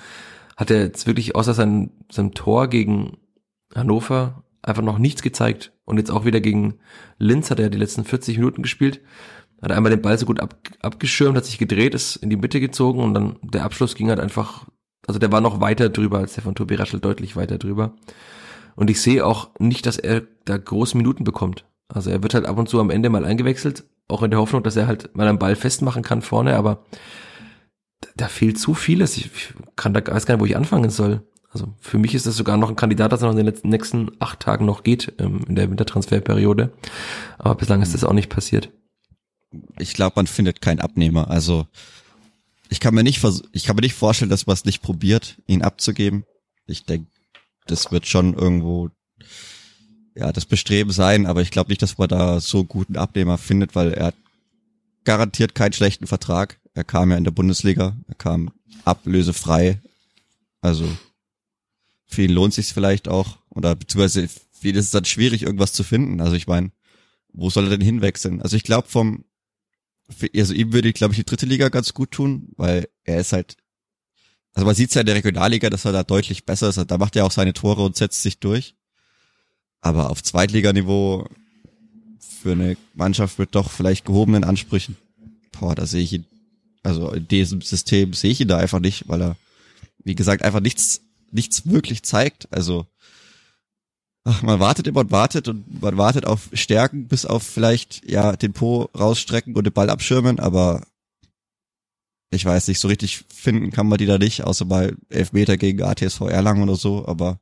hat 0.57 0.70
er 0.70 0.81
jetzt 0.83 1.07
wirklich 1.07 1.37
außer 1.37 1.55
seinem, 1.55 1.91
seinem 2.11 2.35
Tor 2.35 2.68
gegen 2.68 3.18
Hannover 3.74 4.43
einfach 4.62 4.83
noch 4.83 4.99
nichts 4.99 5.22
gezeigt. 5.22 5.72
Und 5.85 5.99
jetzt 5.99 6.11
auch 6.11 6.24
wieder 6.24 6.41
gegen 6.41 6.74
Linz 7.18 7.51
hat 7.51 7.61
er 7.61 7.70
die 7.70 7.79
letzten 7.79 8.05
40 8.05 8.39
Minuten 8.39 8.62
gespielt. 8.62 9.01
Hat 9.61 9.73
einmal 9.73 9.91
den 9.91 10.03
Ball 10.03 10.17
so 10.19 10.27
gut 10.27 10.41
ab, 10.41 10.55
abgeschirmt, 10.83 11.37
hat 11.37 11.45
sich 11.45 11.59
gedreht, 11.59 11.95
ist 11.95 12.17
in 12.17 12.31
die 12.31 12.37
Mitte 12.37 12.61
gezogen 12.61 13.01
und 13.03 13.15
dann 13.15 13.37
der 13.43 13.65
Abschluss 13.65 13.95
ging 13.97 14.09
halt 14.09 14.21
einfach, 14.21 14.67
also 15.07 15.19
der 15.19 15.33
war 15.33 15.41
noch 15.41 15.61
weiter 15.61 15.89
drüber 15.89 16.19
als 16.19 16.35
der 16.35 16.45
von 16.45 16.55
Tobi 16.55 16.77
Raschel, 16.77 17.01
deutlich 17.01 17.35
weiter 17.35 17.59
drüber. 17.59 17.95
Und 18.77 18.89
ich 18.91 19.01
sehe 19.01 19.27
auch 19.27 19.51
nicht, 19.59 19.87
dass 19.87 19.99
er 19.99 20.23
da 20.45 20.57
große 20.57 20.97
Minuten 20.97 21.25
bekommt. 21.25 21.65
Also 21.89 22.11
er 22.11 22.23
wird 22.23 22.35
halt 22.35 22.47
ab 22.47 22.59
und 22.59 22.69
zu 22.69 22.79
am 22.79 22.91
Ende 22.91 23.11
mal 23.11 23.25
eingewechselt, 23.25 23.85
auch 24.07 24.23
in 24.23 24.31
der 24.31 24.39
Hoffnung, 24.39 24.63
dass 24.63 24.77
er 24.77 24.87
halt 24.87 25.17
mal 25.17 25.27
einen 25.27 25.39
Ball 25.39 25.57
festmachen 25.57 26.03
kann 26.03 26.23
vorne, 26.23 26.55
aber 26.57 26.85
da- 28.17 28.29
fehlt 28.29 28.59
zu 28.59 28.75
vieles. 28.75 29.17
Ich 29.17 29.27
ich 29.27 29.55
kann 29.75 29.95
da 29.95 30.07
weiß 30.07 30.27
gar 30.27 30.35
nicht, 30.37 30.43
wo 30.43 30.47
ich 30.47 30.57
anfangen 30.57 30.91
soll. 30.91 31.23
Also 31.51 31.75
für 31.81 31.99
mich 31.99 32.15
ist 32.15 32.27
das 32.27 32.37
sogar 32.37 32.57
noch 32.59 32.69
ein 32.69 32.77
Kandidat, 32.77 33.11
dass 33.11 33.23
er 33.23 33.27
noch 33.27 33.33
in 33.33 33.39
den 33.39 33.47
letzten, 33.47 33.71
nächsten 33.71 34.11
acht 34.21 34.39
Tagen 34.41 34.67
noch 34.67 34.83
geht 34.83 35.15
ähm, 35.19 35.41
in 35.49 35.57
der 35.57 35.71
Wintertransferperiode. 35.71 36.71
Aber 37.39 37.55
bislang 37.55 37.81
ist 37.83 37.95
das 37.95 38.05
auch 38.05 38.13
nicht 38.13 38.29
passiert. 38.29 38.71
Ich 39.79 39.95
glaube, 39.95 40.15
man 40.17 40.27
findet 40.27 40.61
keinen 40.61 40.81
Abnehmer. 40.81 41.31
Also 41.31 41.67
ich 42.69 42.81
kann 42.81 42.95
mir 42.95 43.03
nicht 43.03 43.23
ich 43.53 43.65
kann 43.65 43.77
mir 43.77 43.83
nicht 43.83 43.95
vorstellen, 43.95 44.31
dass 44.31 44.47
man 44.47 44.55
es 44.55 44.65
nicht 44.65 44.83
probiert, 44.83 45.37
ihn 45.47 45.63
abzugeben. 45.63 46.25
Ich 46.67 46.85
denke, 46.85 47.11
das 47.67 47.91
wird 47.91 48.07
schon 48.07 48.35
irgendwo 48.35 48.91
ja 50.15 50.33
das 50.33 50.47
Bestreben 50.47 50.91
sein, 50.91 51.27
aber 51.27 51.43
ich 51.43 51.51
glaube 51.51 51.71
nicht, 51.71 51.83
dass 51.83 51.97
man 51.99 52.09
da 52.09 52.41
so 52.41 52.65
guten 52.65 52.97
Abnehmer 52.97 53.39
findet, 53.39 53.75
weil 53.75 53.93
er 53.93 54.13
garantiert 55.05 55.55
keinen 55.55 55.73
schlechten 55.73 56.07
Vertrag. 56.07 56.61
Er 56.75 56.85
kam 56.85 57.11
ja 57.11 57.17
in 57.17 57.25
der 57.25 57.31
Bundesliga, 57.31 57.97
er 58.07 58.15
kam 58.15 58.51
ablösefrei. 58.85 59.81
Also 60.61 60.87
für 62.05 62.23
ihn 62.23 62.33
lohnt 62.33 62.55
sich's 62.55 62.73
vielleicht 62.73 63.09
auch 63.09 63.39
oder 63.49 63.75
beziehungsweise 63.75 64.29
für 64.29 64.69
ihn 64.69 64.77
ist 64.77 64.87
es 64.87 64.91
dann 64.91 65.05
schwierig, 65.05 65.43
irgendwas 65.43 65.73
zu 65.73 65.85
finden. 65.85 66.21
Also 66.21 66.35
ich 66.35 66.47
meine, 66.47 66.73
wo 67.33 67.49
soll 67.51 67.65
er 67.65 67.71
denn 67.71 67.81
hinwechseln? 67.81 68.43
Also 68.43 68.57
ich 68.57 68.65
glaube 68.65 68.89
vom 68.89 69.25
also 70.37 70.55
ihm 70.55 70.73
würde 70.73 70.89
ich, 70.89 70.95
glaube 70.95 71.13
ich, 71.13 71.19
die 71.19 71.25
dritte 71.25 71.47
Liga 71.47 71.69
ganz 71.69 71.95
gut 71.95 72.11
tun, 72.11 72.49
weil 72.57 72.89
er 73.05 73.21
ist 73.21 73.33
halt, 73.33 73.57
also 74.55 74.67
man 74.67 74.75
sieht's 74.75 74.95
ja 74.95 75.03
in 75.03 75.07
der 75.07 75.15
Regionalliga, 75.15 75.71
dass 75.71 75.85
er 75.85 75.93
da 75.93 76.03
deutlich 76.03 76.47
besser 76.47 76.69
ist. 76.69 76.79
Da 76.79 76.99
macht 76.99 77.17
er 77.17 77.25
auch 77.25 77.31
seine 77.31 77.53
Tore 77.53 77.85
und 77.85 77.97
setzt 77.97 78.23
sich 78.23 78.39
durch. 78.41 78.75
Aber 79.81 80.11
auf 80.11 80.23
Zweitliganiveau 80.23 81.29
für 82.43 82.53
eine 82.53 82.77
Mannschaft 82.95 83.39
mit 83.39 83.55
doch 83.55 83.71
vielleicht 83.71 84.05
gehobenen 84.05 84.45
Ansprüchen, 84.45 84.97
boah, 85.53 85.75
da 85.75 85.87
sehe 85.87 86.03
ich 86.03 86.13
ihn, 86.13 86.27
also 86.83 87.13
in 87.13 87.29
diesem 87.29 87.61
System 87.61 88.13
sehe 88.13 88.31
ich 88.31 88.41
ihn 88.41 88.49
da 88.49 88.59
einfach 88.59 88.81
nicht, 88.81 89.09
weil 89.09 89.23
er, 89.23 89.37
wie 90.03 90.15
gesagt, 90.15 90.43
einfach 90.43 90.61
nichts, 90.61 91.03
nichts 91.31 91.69
wirklich 91.69 92.03
zeigt. 92.03 92.49
Also 92.53 92.87
ach, 94.29 94.43
man 94.43 94.61
wartet 94.61 94.87
immer 94.87 95.01
und 95.01 95.11
wartet 95.11 95.49
und 95.49 95.81
man 95.81 95.97
wartet 95.97 96.26
auf 96.26 96.51
Stärken, 96.53 97.09
bis 97.09 97.24
auf 97.24 97.43
vielleicht 97.43 98.09
ja 98.09 98.37
den 98.37 98.53
Po 98.53 98.91
rausstrecken 98.97 99.57
und 99.57 99.64
den 99.64 99.72
Ball 99.72 99.89
abschirmen, 99.89 100.39
aber 100.39 100.87
ich 102.31 102.45
weiß 102.45 102.68
nicht, 102.68 102.79
so 102.79 102.89
richtig 102.89 103.24
finden 103.35 103.70
kann 103.70 103.89
man 103.89 103.97
die 103.97 104.05
da 104.05 104.18
nicht, 104.18 104.45
außer 104.45 104.66
mal 104.66 104.95
Elfmeter 105.09 105.57
gegen 105.57 105.83
ATSV 105.83 106.20
Erlangen 106.22 106.62
oder 106.62 106.76
so, 106.76 107.09
aber 107.09 107.41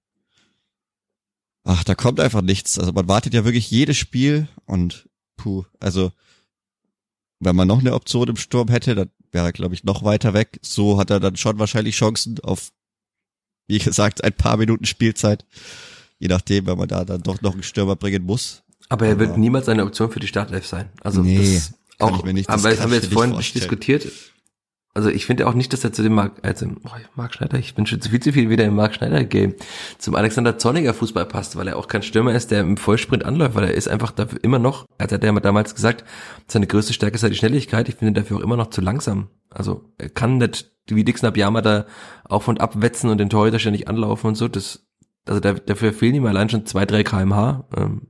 ach, 1.65 1.83
da 1.83 1.97
kommt 1.97 2.21
einfach 2.21 2.43
nichts. 2.43 2.79
Also 2.79 2.93
man 2.93 3.09
wartet 3.09 3.35
ja 3.35 3.45
wirklich 3.45 3.69
jedes 3.69 3.97
Spiel 3.97 4.47
und 4.65 5.09
puh, 5.37 5.65
also 5.81 6.13
wenn 7.41 7.57
man 7.57 7.67
noch 7.67 7.81
eine 7.81 7.95
Option 7.95 8.29
im 8.29 8.37
Sturm 8.37 8.69
hätte, 8.69 8.95
dann 8.95 9.11
wäre 9.33 9.47
er, 9.47 9.53
glaube 9.53 9.75
ich, 9.75 9.83
noch 9.83 10.05
weiter 10.05 10.35
weg. 10.35 10.61
So 10.63 10.99
hat 10.99 11.11
er 11.11 11.19
dann 11.19 11.37
schon 11.37 11.59
wahrscheinlich 11.59 11.97
Chancen 11.97 12.39
auf, 12.41 12.71
wie 13.67 13.79
gesagt, 13.79 14.23
ein 14.23 14.33
paar 14.33 14.57
Minuten 14.57 14.87
Spielzeit. 14.87 15.45
Je 16.19 16.29
nachdem, 16.29 16.67
wenn 16.67 16.79
man 16.79 16.89
da 16.89 17.05
dann 17.05 17.23
doch 17.23 17.41
noch 17.43 17.53
einen 17.53 17.63
Stürmer 17.63 17.97
bringen 17.97 18.25
muss. 18.25 18.63
Aber 18.89 19.07
er 19.07 19.19
wird 19.19 19.31
Aber- 19.31 19.39
niemals 19.39 19.69
eine 19.69 19.85
Option 19.85 20.11
für 20.11 20.21
die 20.21 20.27
Startelf 20.29 20.67
sein. 20.67 20.89
Also 21.03 21.21
Nee, 21.23 21.37
das 21.55 21.75
auch, 21.99 22.23
nicht- 22.25 22.49
aber 22.49 22.63
das 22.63 22.63
das 22.63 22.75
kann 22.77 22.83
haben 22.85 22.91
wir 22.93 22.99
jetzt 22.99 23.13
vorhin 23.13 23.31
nicht 23.31 23.37
vorstellen. 23.53 23.61
diskutiert. 23.63 24.07
Also 24.95 25.11
ich 25.11 25.27
finde 25.27 25.47
auch 25.47 25.53
nicht, 25.53 25.75
dass 25.75 25.85
er 25.85 25.93
zu 25.93 26.03
dem 26.03 26.15
Mark, 26.15 26.39
also 26.41 26.65
oh, 26.85 26.89
Mark 27.17 27.35
Schneider, 27.35 27.59
ich 27.59 27.75
bin 27.75 27.85
schon 27.85 28.01
zu 28.01 28.09
viel 28.09 28.21
zu 28.21 28.33
viel 28.33 28.49
wieder 28.49 28.65
im 28.65 28.75
Mark 28.77 28.95
Schneider 28.95 29.25
Game, 29.25 29.55
zum 29.99 30.15
Alexander 30.15 30.57
Zorniger 30.57 30.95
Fußball 30.95 31.27
passt, 31.27 31.55
weil 31.57 31.69
er 31.69 31.77
auch 31.77 31.87
kein 31.87 32.03
Stürmer 32.03 32.33
ist, 32.35 32.51
der 32.51 32.61
im 32.63 32.79
Vollsprint 32.79 33.23
anläuft, 33.23 33.55
weil 33.57 33.65
er 33.65 33.75
ist 33.75 33.89
einfach 33.89 34.11
dafür 34.13 34.43
immer 34.43 34.59
noch, 34.59 34.87
als 34.97 35.13
hat 35.13 35.23
er 35.23 35.39
damals 35.39 35.75
gesagt, 35.75 36.05
seine 36.49 36.67
größte 36.67 36.95
Stärke 36.95 37.19
sei 37.19 37.29
die 37.29 37.35
Schnelligkeit. 37.37 37.91
Ich 37.91 37.97
finde 37.97 38.13
ihn 38.13 38.23
dafür 38.23 38.39
auch 38.39 38.43
immer 38.43 38.57
noch 38.57 38.71
zu 38.71 38.81
langsam. 38.81 39.29
Also 39.51 39.85
er 39.99 40.09
kann 40.09 40.39
nicht 40.39 40.71
wie 40.89 41.05
Dixon 41.05 41.29
Abiyama 41.29 41.61
da 41.61 41.85
auf 42.25 42.49
und 42.49 42.63
ab 42.63 42.81
wetzen 42.81 43.11
und 43.11 43.19
den 43.19 43.29
Torhüter 43.29 43.59
ständig 43.59 43.89
anlaufen 43.89 44.29
und 44.29 44.35
so. 44.37 44.49
Das, 44.49 44.86
also 45.27 45.41
da, 45.41 45.55
dafür 45.55 45.93
fehlen 45.93 46.15
ihm 46.15 46.27
allein 46.27 46.49
schon 46.49 46.67
zwei, 46.67 46.87
drei 46.87 47.03
kmh 47.03 47.65
ähm, 47.77 48.09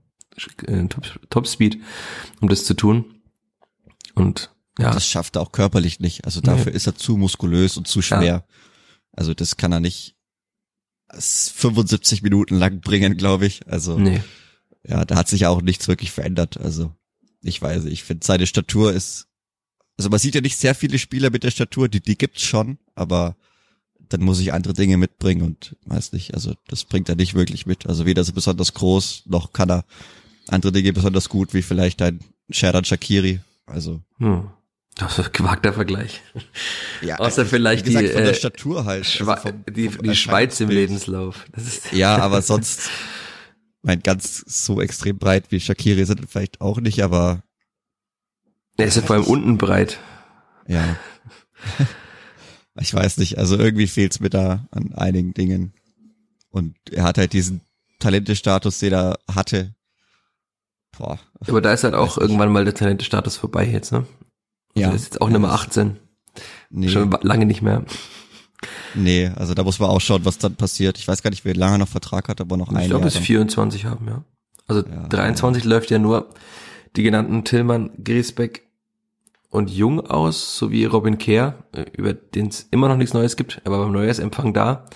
äh, 0.67 0.87
Top, 0.87 1.05
Top 1.31 1.49
Speed, 1.49 1.79
um 2.41 2.49
das 2.49 2.65
zu 2.65 2.75
tun. 2.75 3.23
Und 4.15 4.51
ja, 4.79 4.91
Das 4.91 5.07
schafft 5.07 5.37
er 5.37 5.43
auch 5.43 5.53
körperlich 5.53 6.01
nicht. 6.01 6.27
Also 6.27 6.41
dafür 6.41 6.73
ist 6.73 6.87
er 6.87 6.95
zu 6.95 7.17
muskulös 7.17 7.77
und 7.77 7.89
zu 7.89 8.03
schwer. 8.03 8.47
Also 9.13 9.33
das 9.33 9.57
kann 9.57 9.73
er 9.73 9.81
nicht 9.81 10.17
75 11.11 12.23
Minuten 12.23 12.57
lang 12.57 12.81
bringen, 12.81 13.17
glaube 13.17 13.47
ich. 13.47 13.67
Also 13.67 13.99
nee. 13.99 14.23
ja, 14.87 15.05
da 15.05 15.17
hat 15.17 15.29
sich 15.29 15.41
ja 15.41 15.49
auch 15.49 15.63
nichts 15.63 15.89
wirklich 15.89 16.11
verändert. 16.11 16.59
Also 16.59 16.93
ich 17.41 17.63
weiß, 17.63 17.87
ich 17.87 18.05
finde 18.05 18.27
seine 18.27 18.47
Statur 18.47 18.93
ist, 18.93 19.29
also 19.97 20.11
man 20.11 20.19
sieht 20.19 20.35
ja 20.35 20.43
nicht 20.43 20.59
sehr 20.59 20.75
viele 20.75 20.99
Spieler 20.99 21.31
mit 21.31 21.43
der 21.43 21.51
Statur, 21.51 21.89
die, 21.89 22.03
die 22.03 22.19
gibt's 22.19 22.43
schon, 22.43 22.79
aber 22.95 23.37
dann 24.09 24.23
muss 24.23 24.41
ich 24.41 24.53
andere 24.53 24.75
Dinge 24.75 24.97
mitbringen 24.97 25.43
und 25.43 25.77
weiß 25.87 26.13
nicht, 26.13 26.35
also 26.35 26.55
das 26.69 26.85
bringt 26.85 27.09
er 27.09 27.17
nicht 27.17 27.35
wirklich 27.35 27.67
mit. 27.67 27.87
Also 27.87 28.07
weder 28.07 28.23
ist 28.23 28.29
er 28.29 28.35
besonders 28.35 28.75
groß, 28.75 29.25
noch 29.27 29.53
kann 29.53 29.71
er 29.71 29.85
andere 30.49 30.73
Dinge 30.73 30.93
besonders 30.93 31.29
gut, 31.29 31.55
wie 31.55 31.63
vielleicht 31.63 32.01
ein 32.03 32.21
Sherdan 32.51 32.85
Shakiri. 32.85 33.41
Also. 33.67 34.01
Hm. 34.19 34.51
Das 34.99 35.19
ist 35.19 35.27
ein 35.27 35.33
gewagter 35.33 35.75
Vergleich. 35.75 36.23
Ja, 37.03 37.17
Außer 37.19 37.45
vielleicht 37.45 37.85
gesagt, 37.85 38.07
die, 38.07 38.13
von 38.13 38.23
der 38.23 38.31
äh, 38.31 38.35
Statur 38.35 38.85
halt. 38.87 39.05
Schwa 39.05 39.35
also 39.35 39.49
vom- 39.49 39.65
die, 39.75 39.91
vom 39.91 40.03
die 40.05 40.17
Schweiz 40.17 40.59
im. 40.61 40.71
Lebenslauf. 40.71 41.45
Ja, 41.93 42.17
aber 42.17 42.41
sonst, 42.41 42.89
mein 43.83 44.01
ganz 44.03 44.43
so 44.47 44.81
extrem 44.81 45.19
breit 45.19 45.47
wie 45.51 45.61
Shakiri 45.61 46.07
sind 46.07 46.31
vielleicht 46.31 46.63
auch 46.63 46.81
nicht, 46.81 47.03
aber 47.03 47.43
er 48.79 48.87
ist 48.87 48.97
ja 48.97 49.03
vor 49.03 49.17
allem 49.17 49.25
unten 49.27 49.59
breit. 49.59 49.99
ja. 50.67 50.97
ich 52.81 52.93
weiß 52.95 53.19
nicht, 53.19 53.39
also 53.39 53.57
irgendwie 53.59 53.87
fehlt's 53.87 54.21
mir 54.21 54.31
da 54.31 54.67
an 54.71 54.93
einigen 54.95 55.35
Dingen. 55.35 55.73
Und 56.51 56.77
er 56.91 57.05
hat 57.05 57.19
halt 57.19 57.33
diesen 57.33 57.61
Talentestatus, 57.99 58.79
den 58.79 58.93
er 58.93 59.19
hatte. 59.33 59.75
Boah. 60.97 61.19
Aber 61.47 61.61
da 61.61 61.73
ist 61.73 61.85
halt 61.85 61.95
auch 61.95 62.17
irgendwann 62.19 62.51
mal 62.53 62.65
der 62.65 62.75
Talentestatus 62.75 63.37
vorbei 63.37 63.67
jetzt, 63.67 63.93
ne? 63.93 64.07
Ja. 64.75 64.87
Also 64.89 64.97
ist 64.97 65.05
jetzt 65.05 65.21
auch 65.21 65.31
Nummer 65.31 65.53
18. 65.53 65.99
Nee, 66.71 66.89
Schon 66.89 67.11
lange 67.23 67.47
nicht 67.47 67.63
mehr. 67.63 67.85
nee, 68.95 69.29
also 69.37 69.55
da 69.55 69.63
muss 69.65 69.79
man 69.79 69.91
auch 69.91 70.01
schauen, 70.01 70.25
was 70.25 70.39
dann 70.39 70.55
passiert. 70.57 70.99
Ich 70.99 71.07
weiß 71.09 71.23
gar 71.23 71.31
nicht, 71.31 71.45
wie 71.45 71.53
lange 71.53 71.77
er 71.77 71.79
noch 71.79 71.89
Vertrag 71.89 72.29
hat, 72.29 72.41
aber 72.41 72.57
noch 72.57 72.69
ein 72.71 72.81
Ich 72.83 72.89
glaube, 72.89 73.05
bis 73.05 73.15
dann. 73.15 73.23
24 73.23 73.85
haben, 73.85 74.07
ja. 74.09 74.25
Also 74.67 74.87
Ja. 74.87 75.07
23 75.09 75.65
läuft 75.65 75.91
ja 75.91 75.99
nur 75.99 76.31
die 76.97 77.03
genannten 77.03 77.45
Tillmann, 77.45 77.91
Griesbeck 78.03 78.66
und 79.57 79.71
Jung 79.71 80.01
aus, 80.07 80.59
sowie 80.59 80.85
Robin 80.85 81.19
Kehr, 81.19 81.55
äh, 81.73 81.85
über 81.97 82.13
den 82.13 82.49
es 82.49 82.67
immer 82.71 82.89
noch 82.89 82.97
nichts 82.97 83.15
Neues 83.15 83.37
gibt. 83.37 83.61
Er 83.65 83.73
war 83.73 83.79
beim 83.81 83.93
Neujahrsempfang 83.93 84.53
da. 84.53 84.87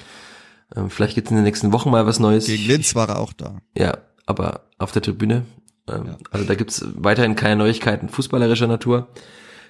Ähm, 0.76 0.90
Vielleicht 0.90 1.14
gibt 1.14 1.26
es 1.26 1.30
in 1.30 1.36
den 1.36 1.44
nächsten 1.44 1.72
Wochen 1.72 1.90
mal 1.90 2.06
was 2.06 2.18
Neues. 2.20 2.46
Gegen 2.46 2.66
Linz 2.66 2.94
war 2.94 3.08
er 3.08 3.18
auch 3.18 3.32
da. 3.32 3.58
Ja, 3.76 3.98
aber 4.26 4.66
auf 4.78 4.92
der 4.92 5.02
Tribüne. 5.02 5.44
Ähm, 5.88 6.04
Ja. 6.06 6.16
Also 6.30 6.46
da 6.46 6.54
gibt's 6.54 6.84
weiterhin 6.94 7.36
keine 7.36 7.56
Neuigkeiten 7.56 8.08
fußballerischer 8.08 8.66
Natur. 8.66 9.08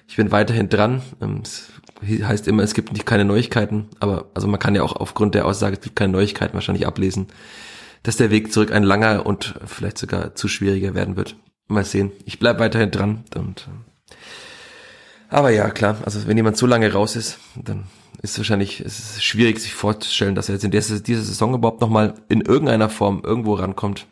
Ich 0.07 0.17
bin 0.17 0.31
weiterhin 0.31 0.69
dran. 0.69 1.01
Ähm, 1.21 1.41
Es 1.43 1.69
heißt 2.27 2.47
immer, 2.47 2.63
es 2.63 2.73
gibt 2.73 2.91
nicht 2.93 3.05
keine 3.05 3.25
Neuigkeiten, 3.25 3.87
aber 3.99 4.25
also 4.33 4.47
man 4.47 4.59
kann 4.59 4.75
ja 4.75 4.81
auch 4.83 4.95
aufgrund 4.95 5.35
der 5.35 5.45
Aussage, 5.45 5.75
es 5.75 5.81
gibt 5.81 5.95
keine 5.95 6.13
Neuigkeiten, 6.13 6.53
wahrscheinlich 6.55 6.87
ablesen, 6.87 7.27
dass 8.03 8.17
der 8.17 8.31
Weg 8.31 8.51
zurück 8.51 8.71
ein 8.71 8.83
langer 8.83 9.25
und 9.25 9.53
vielleicht 9.65 9.99
sogar 9.99 10.33
zu 10.35 10.47
schwieriger 10.47 10.95
werden 10.95 11.15
wird. 11.15 11.35
Mal 11.67 11.85
sehen. 11.85 12.11
Ich 12.25 12.39
bleib 12.39 12.59
weiterhin 12.59 12.89
dran. 12.91 13.23
Und, 13.35 13.67
aber 15.31 15.49
ja, 15.49 15.69
klar, 15.69 15.97
also 16.03 16.27
wenn 16.27 16.37
jemand 16.37 16.57
so 16.57 16.67
lange 16.67 16.91
raus 16.91 17.15
ist, 17.15 17.39
dann 17.55 17.85
ist 18.21 18.37
wahrscheinlich 18.37 18.81
es 18.81 18.99
ist 18.99 19.23
schwierig, 19.23 19.59
sich 19.59 19.73
vorzustellen, 19.73 20.35
dass 20.35 20.49
er 20.49 20.55
jetzt 20.55 20.63
in 20.63 20.71
dieser, 20.71 20.99
dieser 20.99 21.23
Saison 21.23 21.55
überhaupt 21.55 21.81
nochmal 21.81 22.15
in 22.29 22.41
irgendeiner 22.41 22.89
Form 22.89 23.21
irgendwo 23.23 23.53
rankommt. 23.55 24.05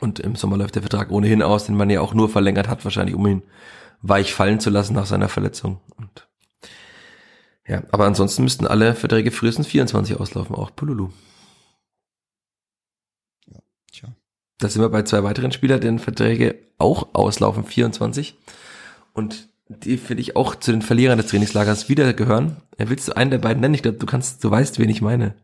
Und 0.00 0.18
im 0.18 0.34
Sommer 0.34 0.56
läuft 0.56 0.74
der 0.74 0.82
Vertrag 0.82 1.10
ohnehin 1.10 1.42
aus, 1.42 1.66
den 1.66 1.76
man 1.76 1.90
ja 1.90 2.00
auch 2.00 2.14
nur 2.14 2.28
verlängert 2.28 2.68
hat, 2.68 2.84
wahrscheinlich 2.84 3.14
um 3.14 3.26
ihn 3.26 3.42
weich 4.02 4.34
fallen 4.34 4.60
zu 4.60 4.70
lassen 4.70 4.94
nach 4.94 5.06
seiner 5.06 5.28
Verletzung. 5.28 5.80
Und 5.96 6.26
ja, 7.66 7.82
aber 7.90 8.06
ansonsten 8.06 8.42
müssten 8.42 8.66
alle 8.66 8.94
Verträge 8.94 9.30
frühestens 9.30 9.66
24 9.66 10.18
auslaufen, 10.18 10.56
auch 10.56 10.74
Pululu. 10.74 11.10
Tja. 13.92 14.08
Da 14.58 14.68
sind 14.68 14.82
wir 14.82 14.88
bei 14.88 15.02
zwei 15.02 15.22
weiteren 15.22 15.52
Spielern, 15.52 15.80
deren 15.80 15.98
Verträge 15.98 16.58
auch 16.78 17.14
auslaufen, 17.14 17.64
24. 17.64 18.38
Und 19.12 19.48
die 19.68 19.96
finde 19.98 20.20
ich 20.20 20.36
auch 20.36 20.54
zu 20.54 20.70
den 20.72 20.82
Verlierern 20.82 21.18
des 21.18 21.26
Trainingslagers 21.28 21.88
wieder 21.88 22.12
gehören. 22.14 22.56
Willst 22.78 23.08
du 23.08 23.16
einen 23.16 23.30
der 23.30 23.38
beiden 23.38 23.60
nennen? 23.60 23.74
Ich 23.74 23.82
glaube, 23.82 23.98
du 23.98 24.06
kannst, 24.06 24.42
du 24.44 24.50
weißt, 24.50 24.78
wen 24.78 24.88
ich 24.88 25.02
meine. 25.02 25.34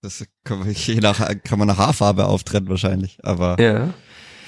Das 0.00 0.24
kann 0.44 0.58
man, 0.58 0.70
je 0.72 0.96
nach, 0.96 1.20
kann 1.44 1.58
man 1.58 1.68
nach 1.68 1.78
Haarfarbe 1.78 2.26
auftrennen 2.26 2.68
wahrscheinlich, 2.68 3.18
aber 3.22 3.60
Ja. 3.60 3.94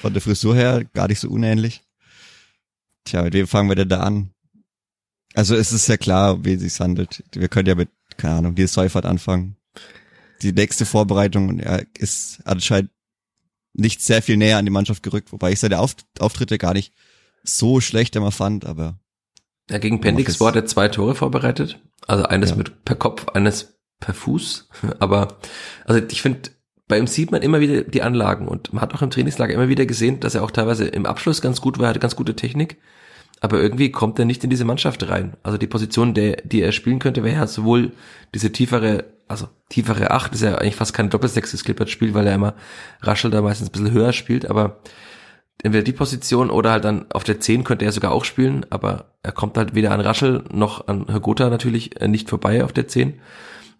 von 0.01 0.11
der 0.11 0.21
Frisur 0.21 0.53
her 0.55 0.83
gar 0.93 1.07
nicht 1.07 1.19
so 1.21 1.29
unähnlich. 1.29 1.83
Tja, 3.05 3.21
mit 3.21 3.33
wem 3.33 3.47
fangen 3.47 3.69
wir 3.69 3.75
denn 3.75 3.87
da 3.89 4.01
an? 4.01 4.31
Also 5.33 5.55
es 5.55 5.71
ist 5.71 5.87
ja 5.87 5.95
klar, 5.97 6.33
um 6.35 6.45
wen 6.45 6.55
es 6.57 6.61
sich 6.61 6.79
handelt. 6.79 7.23
Wir 7.33 7.47
können 7.47 7.67
ja 7.67 7.75
mit, 7.75 7.89
keine 8.17 8.35
Ahnung, 8.35 8.53
Nils 8.55 8.73
Seufert 8.73 9.05
anfangen. 9.05 9.55
Die 10.41 10.51
nächste 10.51 10.85
Vorbereitung 10.85 11.47
und 11.49 11.59
er 11.59 11.85
ist 11.97 12.39
anscheinend 12.45 12.91
nicht 13.73 14.01
sehr 14.01 14.21
viel 14.21 14.37
näher 14.37 14.57
an 14.57 14.65
die 14.65 14.71
Mannschaft 14.71 15.03
gerückt, 15.03 15.31
wobei 15.31 15.51
ich 15.51 15.59
seine 15.59 15.79
Auf 15.79 15.95
Auftritte 16.19 16.57
gar 16.57 16.73
nicht 16.73 16.93
so 17.45 17.79
schlecht 17.81 18.15
immer 18.15 18.31
fand, 18.31 18.65
aber 18.65 18.99
Ja, 19.69 19.77
gegen 19.77 20.01
Pendix 20.01 20.39
er 20.39 20.65
zwei 20.65 20.87
Tore 20.89 21.15
vorbereitet. 21.15 21.79
Also 22.07 22.23
eines 22.25 22.51
Ja. 22.51 22.55
mit 22.57 22.85
per 22.85 22.95
Kopf, 22.95 23.27
eines 23.29 23.79
per 23.99 24.13
Fuß. 24.13 24.69
Aber 24.99 25.37
also 25.85 26.01
ich 26.11 26.21
finde, 26.21 26.51
bei 26.87 26.99
ihm 26.99 27.07
sieht 27.07 27.31
man 27.31 27.41
immer 27.41 27.59
wieder 27.59 27.81
die 27.81 28.03
Anlagen 28.03 28.47
und 28.47 28.73
man 28.73 28.81
hat 28.81 28.93
auch 28.93 29.01
im 29.01 29.09
Trainingslager 29.09 29.53
immer 29.53 29.69
wieder 29.69 29.85
gesehen, 29.85 30.19
dass 30.19 30.35
er 30.35 30.43
auch 30.43 30.51
teilweise 30.51 30.85
im 30.85 31.05
Abschluss 31.05 31.41
ganz 31.41 31.61
gut 31.61 31.79
war, 31.79 31.89
hatte 31.89 31.99
ganz 31.99 32.15
gute 32.15 32.35
Technik. 32.35 32.77
Aber 33.41 33.59
irgendwie 33.59 33.91
kommt 33.91 34.17
er 34.19 34.25
nicht 34.25 34.43
in 34.43 34.49
diese 34.49 34.65
Mannschaft 34.65 35.07
rein. 35.09 35.35
Also 35.43 35.57
die 35.57 35.67
Position, 35.67 36.13
der, 36.13 36.37
die 36.43 36.61
er 36.61 36.71
spielen 36.71 36.99
könnte, 36.99 37.23
wäre 37.23 37.35
ja 37.35 37.47
sowohl 37.47 37.91
diese 38.33 38.51
tiefere, 38.51 39.05
also 39.27 39.49
tiefere 39.69 40.11
Acht, 40.11 40.33
ist 40.33 40.41
ja 40.41 40.55
eigentlich 40.55 40.75
fast 40.77 40.93
kein 40.93 41.09
Doppelsechs, 41.09 41.51
das 41.51 41.63
Clippert 41.63 41.89
spielt, 41.89 42.13
weil 42.13 42.27
er 42.27 42.35
immer 42.35 42.55
Raschel 43.01 43.31
da 43.31 43.41
meistens 43.41 43.69
ein 43.69 43.71
bisschen 43.71 43.91
höher 43.91 44.13
spielt, 44.13 44.49
aber 44.49 44.79
entweder 45.65 45.83
die 45.83 45.93
Position 45.93 46.51
oder 46.51 46.71
halt 46.71 46.85
dann 46.85 47.05
auf 47.11 47.23
der 47.23 47.39
10 47.39 47.63
könnte 47.63 47.85
er 47.85 47.91
sogar 47.91 48.11
auch 48.11 48.23
spielen, 48.23 48.65
aber 48.69 49.15
er 49.23 49.31
kommt 49.31 49.57
halt 49.57 49.73
weder 49.73 49.91
an 49.91 49.99
Raschel 49.99 50.43
noch 50.51 50.87
an 50.87 51.07
Hagota 51.11 51.49
natürlich 51.49 51.99
äh, 51.99 52.07
nicht 52.07 52.29
vorbei 52.29 52.63
auf 52.63 52.71
der 52.71 52.87
10. 52.87 53.19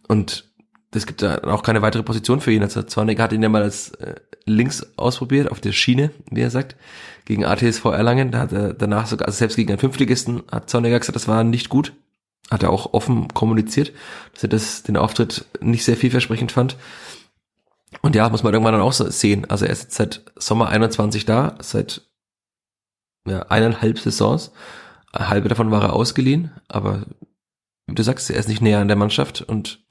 Und 0.08 0.46
es 0.92 1.06
gibt 1.06 1.22
da 1.22 1.40
auch 1.44 1.62
keine 1.62 1.84
weitere 1.84 2.02
Position 2.02 2.42
für 2.42 2.52
ihn. 2.52 2.64
Also 2.64 2.82
Zornig 2.82 3.20
hat 3.20 3.34
ihn 3.34 3.44
ja 3.44 3.50
mal 3.50 3.62
als 3.62 3.92
äh, 3.96 4.16
links 4.46 4.86
ausprobiert, 4.98 5.52
auf 5.52 5.62
der 5.62 5.74
Schiene, 5.74 6.10
wie 6.32 6.42
er 6.42 6.50
sagt, 6.50 6.76
gegen 7.26 7.46
ATSV 7.46 7.86
Erlangen. 7.86 8.32
Da 8.32 8.40
hat 8.40 8.52
er 8.52 8.74
danach 8.74 9.06
sogar, 9.06 9.28
also 9.28 9.38
selbst 9.38 9.56
gegen 9.56 9.70
einen 9.70 9.80
Fünftligisten, 9.80 10.42
hat 10.52 10.70
Zorniger 10.70 10.98
gesagt, 10.98 11.16
das 11.16 11.28
war 11.28 11.44
nicht 11.44 11.70
gut. 11.70 11.94
Hat 12.50 12.64
er 12.64 12.72
auch 12.72 12.94
offen 12.94 13.28
kommuniziert, 13.30 13.92
dass 14.34 14.44
er 14.44 14.50
das, 14.50 14.84
den 14.84 14.98
Auftritt 14.98 15.46
nicht 15.62 15.86
sehr 15.86 15.98
vielversprechend 15.98 16.52
fand. 16.52 16.78
Und 18.06 18.16
ja, 18.16 18.30
muss 18.30 18.44
man 18.44 18.54
irgendwann 18.54 18.76
dann 18.76 18.84
auch 18.84 18.94
sehen. 18.94 19.50
Also 19.50 19.66
er 19.66 19.72
ist 19.72 19.82
jetzt 19.82 19.96
seit 19.96 20.22
Sommer 20.36 20.70
21 20.70 21.26
da, 21.26 21.58
seit 21.60 22.04
ja, 23.28 23.40
eineinhalb 23.48 23.98
Saisons. 23.98 24.52
Eine 25.12 25.30
halbe 25.30 25.50
davon 25.50 25.72
war 25.72 25.82
er 25.82 25.94
ausgeliehen, 25.94 26.52
aber 26.68 27.08
wie 27.88 27.96
du 27.96 28.04
sagst, 28.04 28.30
er 28.30 28.38
ist 28.38 28.48
nicht 28.48 28.62
näher 28.62 28.78
an 28.78 28.90
der 28.90 28.96
Mannschaft 28.96 29.42
und 29.42 29.84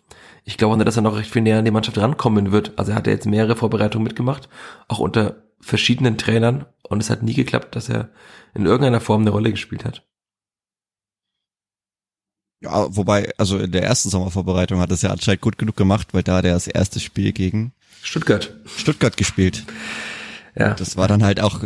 ich 0.44 0.58
glaube 0.58 0.76
nicht, 0.76 0.86
dass 0.86 0.94
er 0.94 1.02
noch 1.02 1.16
recht 1.16 1.28
viel 1.28 1.42
näher 1.42 1.58
an 1.58 1.64
die 1.64 1.72
Mannschaft 1.72 1.98
rankommen 1.98 2.52
wird. 2.52 2.78
Also 2.78 2.92
er 2.92 2.98
hat 2.98 3.08
ja 3.08 3.12
jetzt 3.12 3.26
mehrere 3.26 3.56
Vorbereitungen 3.56 4.04
mitgemacht, 4.04 4.48
auch 4.86 5.00
unter 5.00 5.42
verschiedenen 5.58 6.16
Trainern 6.16 6.66
und 6.84 7.02
es 7.02 7.10
hat 7.10 7.24
nie 7.24 7.34
geklappt, 7.34 7.74
dass 7.74 7.88
er 7.88 8.10
in 8.54 8.64
irgendeiner 8.64 9.00
Form 9.00 9.22
eine 9.22 9.30
Rolle 9.30 9.50
gespielt 9.50 9.84
hat. 9.84 10.06
ja, 12.64 12.86
wobei, 12.94 13.32
also 13.38 13.58
in 13.58 13.72
der 13.72 13.82
ersten 13.82 14.08
Sommervorbereitung 14.08 14.78
hat 14.78 14.92
es 14.92 15.02
ja 15.02 15.10
anscheinend 15.10 15.42
gut 15.42 15.58
genug 15.58 15.76
gemacht, 15.76 16.14
weil 16.14 16.22
da 16.22 16.36
hat 16.36 16.44
er 16.44 16.54
das 16.54 16.68
erste 16.68 17.00
Spiel 17.00 17.32
gegen 17.32 17.72
Stuttgart. 18.04 18.54
Stuttgart 18.66 19.16
gespielt. 19.16 19.64
Ja, 20.56 20.74
Das 20.74 20.96
war 20.96 21.08
dann 21.08 21.24
halt 21.24 21.40
auch 21.40 21.64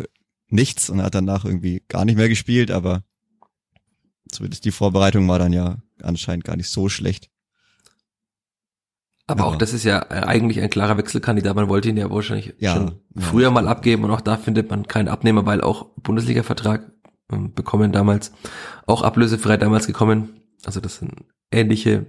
nichts 0.48 0.88
und 0.88 1.02
hat 1.02 1.14
danach 1.14 1.44
irgendwie 1.44 1.82
gar 1.88 2.04
nicht 2.04 2.16
mehr 2.16 2.28
gespielt, 2.28 2.70
aber 2.70 3.02
zumindest 4.30 4.64
die 4.64 4.70
Vorbereitung 4.70 5.28
war 5.28 5.38
dann 5.38 5.52
ja 5.52 5.76
anscheinend 6.02 6.44
gar 6.44 6.56
nicht 6.56 6.68
so 6.70 6.88
schlecht. 6.88 7.28
aber 9.26 9.44
auch 9.44 9.48
aber- 9.48 9.58
das 9.58 9.74
ist 9.74 9.84
ja 9.84 10.08
eigentlich 10.10 10.60
ein 10.60 10.70
klarer 10.70 10.96
Wechselkandidat. 10.96 11.54
Man 11.54 11.68
wollte 11.68 11.88
ihn 11.90 11.98
ja 11.98 12.08
wahrscheinlich 12.10 12.54
Ja, 12.58 12.74
schon 12.76 13.00
ja, 13.14 13.20
früher 13.22 13.50
mal 13.50 13.68
abgeben 13.68 14.04
und 14.04 14.10
auch 14.10 14.22
da 14.22 14.38
findet 14.38 14.70
man 14.70 14.86
keinen 14.88 15.08
Abnehmer, 15.08 15.44
weil 15.44 15.60
auch 15.60 15.90
Bundesliga-Vertrag 15.96 16.90
ähm, 17.30 17.52
bekommen 17.52 17.92
damals, 17.92 18.32
auch 18.86 19.02
ablösefrei 19.02 19.58
damals 19.58 19.86
gekommen. 19.86 20.40
Also 20.64 20.80
das 20.80 20.96
sind 20.96 21.12
ähnliche 21.50 22.06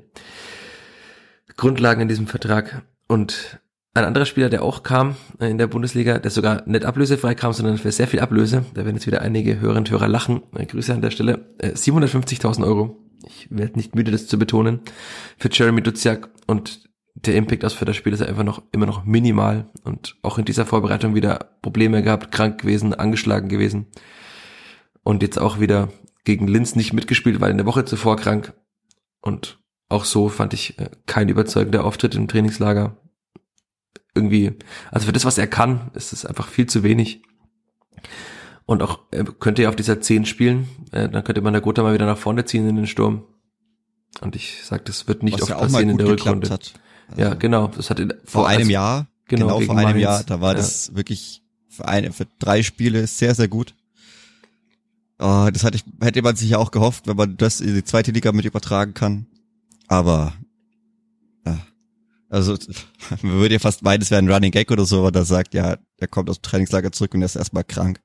Grundlagen 1.58 2.00
in 2.02 2.08
diesem 2.08 2.28
Vertrag. 2.28 2.84
Und 3.08 3.60
ein 3.94 4.06
anderer 4.06 4.26
Spieler, 4.26 4.50
der 4.50 4.64
auch 4.64 4.84
kam 4.84 5.16
äh, 5.40 5.50
in 5.50 5.58
der 5.58 5.68
Bundesliga, 5.68 6.20
der 6.20 6.32
sogar 6.32 6.68
nicht 6.68 6.86
ablösefrei 6.86 7.36
kam, 7.36 7.54
sondern 7.54 7.78
für 7.78 7.92
sehr 7.92 8.08
viel 8.08 8.20
Ablöse, 8.20 8.66
da 8.74 8.86
werden 8.86 8.96
jetzt 8.96 9.08
wieder 9.08 9.22
einige 9.22 9.60
Hörerinnen 9.60 9.86
und 9.86 9.92
Hörer 9.92 10.08
lachen. 10.08 10.44
Äh, 10.56 10.66
Grüße 10.66 10.94
an 10.94 11.02
der 11.02 11.12
Stelle. 11.12 11.56
Äh, 11.58 11.70
750.000 11.70 12.66
Euro. 12.66 12.98
Ich 13.26 13.48
werde 13.50 13.76
nicht 13.76 13.96
müde, 13.96 14.12
das 14.12 14.28
zu 14.28 14.40
betonen. 14.40 14.82
Für 15.38 15.50
Jeremy 15.52 15.82
Duziak 15.82 16.30
und 16.48 16.90
der 17.26 17.36
Impact 17.36 17.66
aus 17.66 17.78
Spiel 17.96 18.14
ist 18.14 18.22
einfach 18.22 18.44
noch 18.44 18.62
immer 18.72 18.86
noch 18.86 19.04
minimal 19.04 19.70
und 19.84 20.16
auch 20.22 20.38
in 20.38 20.46
dieser 20.46 20.66
Vorbereitung 20.66 21.16
wieder 21.16 21.58
Probleme 21.62 22.02
gehabt, 22.02 22.32
krank 22.32 22.62
gewesen, 22.62 22.94
angeschlagen 22.94 23.50
gewesen 23.50 23.88
und 25.04 25.22
jetzt 25.22 25.38
auch 25.38 25.60
wieder 25.60 25.90
gegen 26.24 26.48
Linz 26.48 26.76
nicht 26.76 26.94
mitgespielt, 26.94 27.42
weil 27.42 27.52
in 27.52 27.58
der 27.58 27.66
Woche 27.66 27.84
zuvor 27.84 28.16
krank 28.16 28.54
und 29.22 29.60
auch 29.90 30.06
so 30.06 30.30
fand 30.30 30.54
ich 30.54 30.80
äh, 30.80 30.90
kein 31.08 31.30
überzeugender 31.30 31.84
Auftritt 31.84 32.16
im 32.16 32.28
Trainingslager. 32.28 32.96
Irgendwie, 34.16 34.54
also 34.92 35.06
für 35.06 35.12
das, 35.14 35.26
was 35.26 35.38
er 35.38 35.48
kann, 35.48 35.92
ist 35.94 36.14
es 36.14 36.26
einfach 36.26 36.48
viel 36.48 36.66
zu 36.68 36.84
wenig. 36.84 37.22
Und 38.66 38.82
auch 38.82 39.00
er 39.12 39.24
könnte 39.24 39.64
ja 39.64 39.70
auf 39.70 39.76
dieser 39.76 40.02
10 40.02 40.26
spielen, 40.26 40.68
äh, 40.92 41.10
dann 41.10 41.24
könnte 41.24 41.42
man 41.42 41.54
der 41.54 41.62
Gotha 41.62 41.82
mal 41.84 41.94
wieder 41.94 42.06
nach 42.06 42.18
vorne 42.18 42.46
ziehen 42.46 42.68
in 42.68 42.76
den 42.76 42.88
Sturm. 42.88 43.24
Und 44.22 44.36
ich 44.36 44.62
sag, 44.64 44.86
das 44.86 45.08
wird 45.08 45.24
nicht 45.24 45.36
was 45.36 45.44
oft 45.44 45.50
ja 45.52 45.58
passieren 45.58 45.90
in 45.90 45.98
der 45.98 46.08
Rückrunde. 46.08 46.50
hat. 46.50 46.74
Also 47.10 47.22
Ja, 47.22 47.34
genau. 47.36 47.68
Das 47.68 47.90
hat 47.90 48.00
in, 48.00 48.14
Vor 48.26 48.48
einem 48.48 48.60
also- 48.62 48.72
Jahr, 48.72 49.08
genau, 49.28 49.46
genau, 49.48 49.62
vor 49.62 49.78
einem 49.78 49.92
Mainz. 49.92 50.02
Jahr, 50.04 50.24
da 50.24 50.42
war 50.42 50.52
Ja. 50.52 50.58
das 50.58 50.96
wirklich 50.96 51.42
für 51.70 51.88
eine, 51.88 52.12
für 52.12 52.28
drei 52.40 52.62
Spiele 52.64 53.06
sehr, 53.08 53.34
sehr 53.36 53.48
gut. 53.48 53.76
Oh, 55.20 55.50
das 55.52 55.64
hatte 55.64 55.76
ich, 55.78 55.84
hätte 56.02 56.22
man 56.22 56.36
sich 56.36 56.50
ja 56.50 56.58
auch 56.58 56.72
gehofft, 56.72 57.08
wenn 57.08 57.18
man 57.18 57.38
das 57.38 57.62
in 57.62 57.74
die 57.76 57.84
zweite 57.84 58.12
Liga 58.12 58.32
mit 58.32 58.46
übertragen 58.46 58.94
kann. 58.94 59.28
Aber 59.88 60.34
ja. 61.46 61.58
Also 62.30 62.56
man 63.22 63.34
würde 63.34 63.56
ja 63.56 63.60
fast 63.60 63.82
meinen, 63.84 64.02
es 64.02 64.12
wäre 64.12 64.22
ein 64.22 64.32
Running 64.32 64.52
Gag 64.52 64.72
oder 64.72 64.86
so, 64.86 65.00
aber 65.00 65.12
da 65.12 65.26
sagt, 65.26 65.54
ja, 65.54 65.78
der 66.00 66.08
kommt 66.08 66.30
aus 66.30 66.40
dem 66.40 66.44
Trainingslager 66.44 66.92
zurück 66.92 67.14
und 67.14 67.22
er 67.22 67.26
ist 67.26 67.36
erstmal 67.36 67.64
krank. 67.64 68.02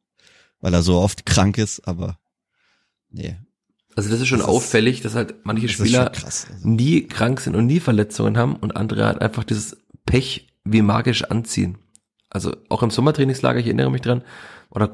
Weil 0.61 0.73
er 0.75 0.83
so 0.83 0.97
oft 0.99 1.27
krank 1.27 1.59
ist, 1.59 1.87
aber 1.87 2.19
nee. 3.11 3.37
Also 3.97 4.11
das 4.11 4.21
ist 4.21 4.27
schon 4.29 4.39
Das 4.39 4.49
ist- 4.49 4.53
auffällig, 4.55 5.03
dass 5.03 5.15
halt 5.15 5.35
manche 5.45 5.67
Das 5.67 5.77
ist 5.77 5.81
Spieler 5.87 6.11
krass. 6.11 6.47
Also, 6.53 6.67
nie 6.69 7.07
krank 7.07 7.41
sind 7.41 7.55
und 7.55 7.67
nie 7.67 7.81
Verletzungen 7.81 8.37
haben 8.39 8.57
und 8.57 8.75
andere 8.77 9.05
halt 9.07 9.21
einfach 9.21 9.45
dieses 9.45 9.77
Pech 10.07 10.49
wie 10.65 10.83
magisch 10.83 11.25
anziehen. 11.25 11.79
Also 12.31 12.57
auch 12.71 12.83
im 12.83 12.91
Sommertrainingslager, 12.91 13.61
ich 13.61 13.67
erinnere 13.67 13.91
mich 13.91 14.01
dran, 14.01 14.23
oder 14.71 14.89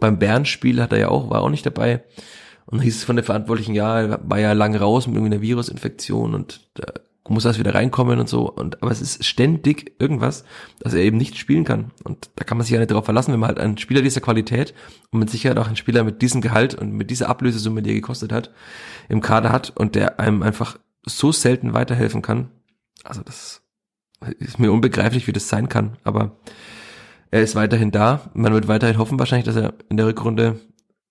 beim 0.00 0.18
Bärenspiel 0.18 0.82
hat 0.82 0.92
er 0.92 0.98
ja 0.98 1.08
auch, 1.08 1.30
war 1.30 1.42
auch 1.42 1.50
nicht 1.50 1.64
dabei. 1.64 2.02
Und 2.66 2.78
dann 2.78 2.82
hieß 2.82 2.96
es 2.96 3.04
von 3.04 3.14
der 3.16 3.24
Verantwortlichen, 3.24 3.74
ja, 3.74 4.00
er 4.00 4.20
war 4.28 4.40
ja 4.40 4.52
lange 4.52 4.80
raus 4.80 5.06
mit 5.06 5.14
irgendwie 5.14 5.34
einer 5.34 5.42
Virusinfektion 5.42 6.34
und 6.34 6.68
da 6.74 6.86
muss 7.28 7.44
erst 7.44 7.58
wieder 7.58 7.74
reinkommen 7.74 8.18
und 8.18 8.28
so. 8.28 8.50
Und 8.50 8.82
aber 8.82 8.90
es 8.90 9.00
ist 9.00 9.24
ständig 9.24 9.94
irgendwas, 10.00 10.44
dass 10.80 10.94
er 10.94 11.00
eben 11.00 11.16
nicht 11.16 11.38
spielen 11.38 11.64
kann. 11.64 11.92
Und 12.04 12.30
da 12.36 12.44
kann 12.44 12.58
man 12.58 12.64
sich 12.64 12.72
ja 12.72 12.78
nicht 12.78 12.90
darauf 12.90 13.04
verlassen, 13.04 13.32
wenn 13.32 13.40
man 13.40 13.48
halt 13.48 13.60
einen 13.60 13.78
Spieler 13.78 14.02
dieser 14.02 14.20
Qualität 14.20 14.74
und 15.10 15.20
mit 15.20 15.30
Sicherheit 15.30 15.58
auch 15.58 15.66
einen 15.66 15.76
Spieler 15.76 16.04
mit 16.04 16.20
diesem 16.20 16.40
Gehalt 16.40 16.74
und 16.74 16.92
mit 16.92 17.10
dieser 17.10 17.28
Ablösesumme, 17.28 17.82
die 17.82 17.90
er 17.90 17.94
gekostet 17.94 18.32
hat, 18.32 18.50
im 19.08 19.20
Kader 19.20 19.50
hat 19.50 19.72
und 19.76 19.94
der 19.94 20.18
einem 20.18 20.42
einfach 20.42 20.78
so 21.04 21.32
selten 21.32 21.74
weiterhelfen 21.74 22.22
kann. 22.22 22.50
Also 23.04 23.22
das 23.22 23.62
ist 24.38 24.58
mir 24.58 24.72
unbegreiflich, 24.72 25.26
wie 25.26 25.32
das 25.32 25.48
sein 25.48 25.68
kann. 25.68 25.96
Aber 26.04 26.36
er 27.30 27.42
ist 27.42 27.54
weiterhin 27.54 27.92
da. 27.92 28.30
Man 28.34 28.52
wird 28.52 28.68
weiterhin 28.68 28.98
hoffen 28.98 29.18
wahrscheinlich, 29.18 29.46
dass 29.46 29.56
er 29.56 29.74
in 29.88 29.96
der 29.96 30.06
Rückrunde 30.06 30.60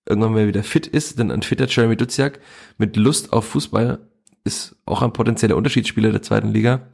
irgendwann 0.06 0.32
mal 0.32 0.46
wieder 0.46 0.62
fit 0.62 0.86
ist, 0.86 1.18
denn 1.18 1.30
ein 1.30 1.42
fitter 1.42 1.66
Jeremy 1.68 1.96
Duziak 1.96 2.40
mit 2.76 2.96
Lust 2.96 3.32
auf 3.32 3.46
Fußball 3.46 3.98
ist 4.44 4.76
auch 4.86 5.02
ein 5.02 5.12
potenzieller 5.12 5.56
Unterschiedsspieler 5.56 6.12
der 6.12 6.22
zweiten 6.22 6.52
Liga. 6.52 6.88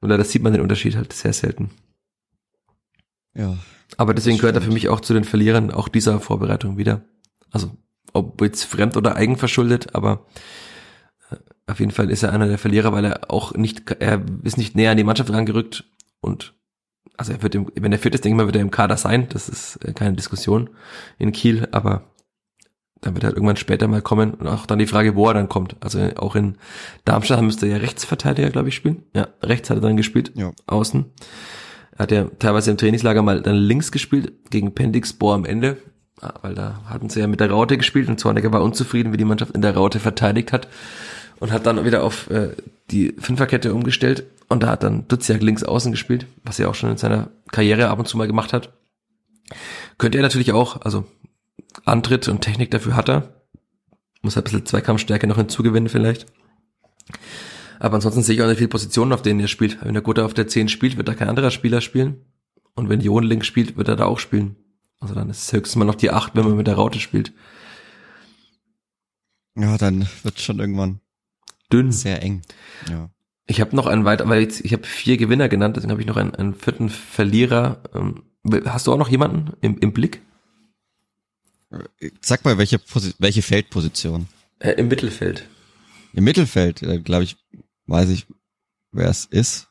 Nur 0.00 0.10
leider 0.10 0.24
sieht 0.24 0.42
man 0.42 0.52
den 0.52 0.62
Unterschied 0.62 0.96
halt 0.96 1.12
sehr 1.12 1.32
selten. 1.32 1.70
ja. 3.34 3.56
Aber 3.96 4.14
deswegen 4.14 4.36
gehört 4.36 4.54
er 4.54 4.62
für 4.62 4.70
mich 4.70 4.88
auch 4.88 5.00
zu 5.00 5.14
den 5.14 5.24
Verlierern 5.24 5.70
auch 5.70 5.88
dieser 5.88 6.20
Vorbereitung 6.20 6.76
wieder. 6.76 7.02
Also 7.50 7.70
ob 8.12 8.40
jetzt 8.42 8.64
fremd 8.64 8.96
oder 8.96 9.16
eigenverschuldet, 9.16 9.94
aber 9.94 10.26
äh, 11.30 11.36
auf 11.66 11.80
jeden 11.80 11.92
Fall 11.92 12.10
ist 12.10 12.22
er 12.22 12.32
einer 12.32 12.48
der 12.48 12.58
Verlierer, 12.58 12.92
weil 12.92 13.06
er 13.06 13.30
auch 13.30 13.54
nicht, 13.54 13.90
er 13.98 14.22
ist 14.42 14.58
nicht 14.58 14.76
näher 14.76 14.90
an 14.90 14.96
die 14.96 15.04
Mannschaft 15.04 15.30
rangerückt 15.30 15.84
und 16.20 16.54
also 17.16 17.32
er 17.32 17.42
wird 17.42 17.54
im, 17.54 17.70
wenn 17.74 17.92
er 17.92 17.98
fit 17.98 18.14
ist, 18.14 18.24
denke 18.24 18.34
ich 18.34 18.36
mal, 18.36 18.46
wird 18.46 18.56
er 18.56 18.62
im 18.62 18.70
Kader 18.70 18.96
sein. 18.96 19.28
Das 19.30 19.48
ist 19.48 19.76
äh, 19.84 19.92
keine 19.92 20.14
Diskussion 20.14 20.70
in 21.18 21.32
Kiel, 21.32 21.66
aber 21.72 22.04
dann 23.00 23.14
wird 23.14 23.24
er 23.24 23.28
halt 23.28 23.36
irgendwann 23.36 23.56
später 23.56 23.86
mal 23.88 24.02
kommen 24.02 24.34
und 24.34 24.46
auch 24.48 24.66
dann 24.66 24.78
die 24.78 24.86
Frage, 24.86 25.14
wo 25.14 25.28
er 25.28 25.34
dann 25.34 25.48
kommt. 25.48 25.76
Also 25.80 26.00
auch 26.16 26.34
in 26.36 26.56
Darmstadt 27.04 27.42
müsste 27.42 27.66
er 27.66 27.72
ja 27.76 27.78
Rechtsverteidiger, 27.78 28.50
glaube 28.50 28.68
ich, 28.68 28.74
spielen. 28.74 29.02
Ja, 29.14 29.28
rechts 29.42 29.70
hat 29.70 29.78
er 29.78 29.82
dann 29.82 29.96
gespielt 29.96 30.32
Ja. 30.34 30.52
außen. 30.66 31.04
Er 31.92 31.98
hat 31.98 32.10
ja 32.12 32.24
teilweise 32.38 32.70
im 32.70 32.76
Trainingslager 32.76 33.22
mal 33.22 33.40
dann 33.42 33.56
links 33.56 33.92
gespielt, 33.92 34.32
gegen 34.50 34.74
Pendixbohr 34.74 35.34
am 35.34 35.44
Ende, 35.44 35.76
Ah, 36.20 36.34
weil 36.42 36.54
da 36.56 36.80
hatten 36.86 37.08
sie 37.10 37.20
ja 37.20 37.28
mit 37.28 37.38
der 37.38 37.48
Raute 37.48 37.78
gespielt 37.78 38.08
und 38.08 38.18
Zorniger 38.18 38.50
war 38.52 38.62
unzufrieden, 38.62 39.12
wie 39.12 39.16
die 39.16 39.24
Mannschaft 39.24 39.54
in 39.54 39.62
der 39.62 39.74
Raute 39.76 40.00
verteidigt 40.00 40.52
hat 40.52 40.66
und 41.38 41.52
hat 41.52 41.64
dann 41.64 41.84
wieder 41.84 42.02
auf 42.02 42.28
äh, 42.30 42.56
die 42.90 43.14
Fünferkette 43.20 43.72
umgestellt 43.72 44.24
und 44.48 44.64
da 44.64 44.70
hat 44.70 44.82
dann 44.82 45.06
Duziak 45.06 45.40
links 45.42 45.62
außen 45.62 45.92
gespielt, 45.92 46.26
was 46.42 46.58
er 46.58 46.68
auch 46.70 46.74
schon 46.74 46.90
in 46.90 46.96
seiner 46.96 47.28
Karriere 47.52 47.88
ab 47.88 48.00
und 48.00 48.08
zu 48.08 48.16
mal 48.16 48.26
gemacht 48.26 48.52
hat. 48.52 48.72
Könnte 49.96 50.18
er 50.18 50.22
natürlich 50.22 50.52
auch, 50.52 50.80
also 50.82 51.04
Antritt 51.84 52.28
und 52.28 52.40
Technik 52.40 52.70
dafür 52.70 52.96
hat 52.96 53.08
er. 53.08 53.44
Muss 54.22 54.36
halt 54.36 54.46
ein 54.46 54.50
bisschen 54.50 54.66
Zweikampfstärke 54.66 55.26
noch 55.26 55.36
hinzugewinnen 55.36 55.88
vielleicht. 55.88 56.26
Aber 57.78 57.94
ansonsten 57.94 58.22
sehe 58.22 58.34
ich 58.34 58.42
auch 58.42 58.48
nicht 58.48 58.58
viele 58.58 58.68
Positionen, 58.68 59.12
auf 59.12 59.22
denen 59.22 59.40
er 59.40 59.48
spielt. 59.48 59.84
Wenn 59.84 59.94
der 59.94 60.02
Gutter 60.02 60.24
auf 60.24 60.34
der 60.34 60.48
10 60.48 60.68
spielt, 60.68 60.96
wird 60.96 61.08
da 61.08 61.14
kein 61.14 61.28
anderer 61.28 61.50
Spieler 61.50 61.80
spielen. 61.80 62.24
Und 62.74 62.88
wenn 62.88 63.00
Jon 63.00 63.22
links 63.22 63.46
spielt, 63.46 63.76
wird 63.76 63.88
er 63.88 63.96
da 63.96 64.06
auch 64.06 64.18
spielen. 64.18 64.56
Also 65.00 65.14
dann 65.14 65.30
ist 65.30 65.42
es 65.42 65.52
höchstens 65.52 65.76
mal 65.76 65.84
noch 65.84 65.94
die 65.94 66.10
8, 66.10 66.34
wenn 66.34 66.44
man 66.44 66.56
mit 66.56 66.66
der 66.66 66.74
Raute 66.74 66.98
spielt. 66.98 67.32
Ja, 69.54 69.76
dann 69.78 70.08
wird 70.22 70.40
schon 70.40 70.58
irgendwann 70.58 71.00
Dünn. 71.72 71.92
sehr 71.92 72.22
eng. 72.22 72.42
Ja. 72.88 73.10
Ich 73.46 73.60
habe 73.60 73.74
noch 73.74 73.86
einen 73.86 74.04
weiter, 74.04 74.28
weil 74.28 74.42
jetzt, 74.42 74.60
ich 74.64 74.72
habe 74.72 74.84
vier 74.84 75.16
Gewinner 75.16 75.48
genannt, 75.48 75.76
deswegen 75.76 75.90
habe 75.90 76.00
ich 76.00 76.06
noch 76.06 76.16
einen, 76.16 76.34
einen 76.34 76.54
vierten 76.54 76.90
Verlierer. 76.90 77.82
Ähm, 77.94 78.22
Hast 78.66 78.86
du 78.86 78.92
auch 78.92 78.98
noch 78.98 79.08
jemanden 79.08 79.52
im, 79.60 79.78
im 79.78 79.92
Blick? 79.92 80.22
Sag 82.20 82.44
mal, 82.44 82.58
welche, 82.58 82.78
Posi 82.78 83.14
welche 83.18 83.42
Feldposition? 83.42 84.28
Äh, 84.58 84.72
Im 84.72 84.88
Mittelfeld. 84.88 85.48
Im 86.14 86.24
Mittelfeld, 86.24 86.80
glaube 87.04 87.24
ich, 87.24 87.36
weiß 87.86 88.08
ich, 88.08 88.26
wer 88.92 89.08
es 89.08 89.26
ist. 89.26 89.68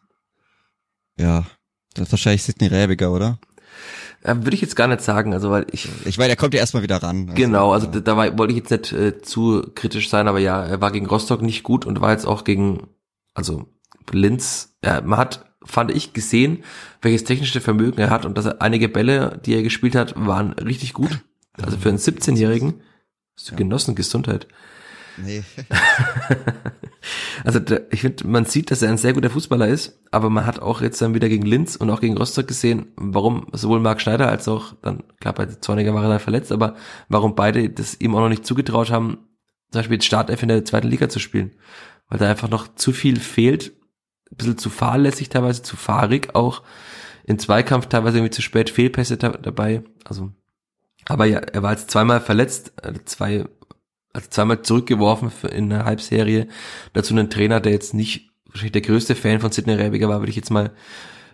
Ja, 1.19 1.45
das 1.93 2.07
ist 2.07 2.11
wahrscheinlich 2.11 2.43
Sidney 2.43 2.67
Rebiger, 2.67 3.11
oder? 3.11 3.39
Äh, 4.21 4.35
Würde 4.35 4.53
ich 4.53 4.61
jetzt 4.61 4.75
gar 4.75 4.87
nicht 4.87 5.01
sagen, 5.01 5.33
also 5.33 5.49
weil 5.49 5.65
ich 5.71 5.89
Ich 6.05 6.17
meine, 6.17 6.29
der 6.29 6.35
kommt 6.35 6.53
ja 6.53 6.59
erstmal 6.59 6.83
wieder 6.83 7.01
ran. 7.01 7.33
Genau, 7.33 7.71
also 7.71 7.87
ja. 7.87 7.93
da, 7.93 7.99
da 7.99 8.17
war, 8.17 8.37
wollte 8.37 8.53
ich 8.53 8.59
jetzt 8.59 8.71
nicht 8.71 8.93
äh, 8.93 9.21
zu 9.21 9.63
kritisch 9.73 10.09
sein, 10.09 10.27
aber 10.27 10.39
ja, 10.39 10.63
er 10.63 10.81
war 10.81 10.91
gegen 10.91 11.07
Rostock 11.07 11.41
nicht 11.41 11.63
gut 11.63 11.85
und 11.85 12.01
war 12.01 12.11
jetzt 12.11 12.25
auch 12.25 12.43
gegen, 12.43 12.87
also 13.33 13.67
Linz, 14.11 14.77
ja, 14.83 15.01
man 15.01 15.19
hat, 15.19 15.45
fand 15.63 15.91
ich, 15.91 16.13
gesehen, 16.13 16.63
welches 17.01 17.23
technische 17.23 17.61
Vermögen 17.61 17.99
er 17.99 18.09
hat 18.09 18.25
und 18.25 18.37
dass 18.37 18.45
er 18.45 18.61
einige 18.61 18.89
Bälle, 18.89 19.41
die 19.45 19.55
er 19.55 19.63
gespielt 19.63 19.95
hat, 19.95 20.13
waren 20.15 20.53
richtig 20.53 20.93
gut. 20.93 21.23
Also 21.61 21.77
für 21.77 21.89
einen 21.89 21.97
17-Jährigen, 21.97 22.81
hast 23.35 23.47
du 23.49 23.51
Ja. 23.53 23.57
genossen, 23.57 23.95
Gesundheit. 23.95 24.47
Nee. 25.17 25.43
Also 27.43 27.59
der, 27.59 27.91
ich 27.93 28.01
finde, 28.01 28.27
man 28.27 28.45
sieht, 28.45 28.71
dass 28.71 28.81
er 28.81 28.89
ein 28.89 28.97
sehr 28.97 29.13
guter 29.13 29.29
Fußballer 29.29 29.67
ist, 29.67 29.99
aber 30.11 30.29
man 30.29 30.45
hat 30.45 30.59
auch 30.59 30.81
jetzt 30.81 31.01
dann 31.01 31.13
wieder 31.13 31.29
gegen 31.29 31.45
Linz 31.45 31.75
und 31.75 31.89
auch 31.89 32.01
gegen 32.01 32.17
Rostock 32.17 32.47
gesehen, 32.47 32.87
warum 32.97 33.47
sowohl 33.53 33.79
Marc 33.79 34.01
Schneider 34.01 34.27
als 34.27 34.47
auch 34.47 34.73
dann, 34.81 35.03
klar, 35.21 35.33
bei 35.33 35.45
Zorniger 35.45 35.93
war 35.93 36.03
er 36.03 36.09
dann 36.09 36.19
verletzt, 36.19 36.51
aber 36.51 36.75
warum 37.07 37.35
beide 37.35 37.69
das 37.69 37.99
ihm 38.01 38.13
auch 38.15 38.19
noch 38.19 38.29
nicht 38.29 38.45
zugetraut 38.45 38.91
haben, 38.91 39.19
zum 39.71 39.79
Beispiel 39.79 39.95
jetzt 39.95 40.05
Startelf 40.05 40.41
in 40.41 40.49
der 40.49 40.65
zweiten 40.65 40.87
Liga 40.89 41.07
zu 41.07 41.19
spielen. 41.19 41.51
Weil 42.09 42.19
da 42.19 42.29
einfach 42.29 42.49
noch 42.49 42.75
zu 42.75 42.91
viel 42.91 43.19
fehlt, 43.19 43.73
ein 44.31 44.37
bisschen 44.37 44.57
zu 44.57 44.69
fahrlässig 44.69 45.29
teilweise, 45.29 45.61
zu 45.61 45.77
fahrig 45.77 46.35
auch, 46.35 46.63
in 47.25 47.39
Zweikampf 47.39 47.85
teilweise 47.87 48.17
irgendwie 48.17 48.35
zu 48.35 48.41
spät 48.41 48.69
Fehlpässe 48.69 49.17
da, 49.17 49.29
dabei, 49.29 49.83
also 50.03 50.31
aber 51.07 51.25
ja, 51.25 51.39
er 51.39 51.63
war 51.63 51.71
jetzt 51.71 51.91
zweimal 51.91 52.21
verletzt, 52.21 52.73
äh, 52.81 52.93
zwei, 53.05 53.45
also 54.13 54.29
zweimal 54.29 54.61
zurückgeworfen 54.61 55.31
in 55.51 55.71
einer 55.71 55.85
Halbserie. 55.85 56.47
Dazu 56.93 57.13
einen 57.13 57.29
Trainer, 57.29 57.59
der 57.59 57.71
jetzt 57.71 57.93
nicht 57.93 58.29
wahrscheinlich 58.45 58.73
der 58.73 58.81
größte 58.81 59.15
Fan 59.15 59.39
von 59.39 59.51
Sidney 59.51 59.73
Rebiger 59.73 60.09
war, 60.09 60.19
würde 60.19 60.29
ich 60.29 60.35
jetzt 60.35 60.51
mal 60.51 60.71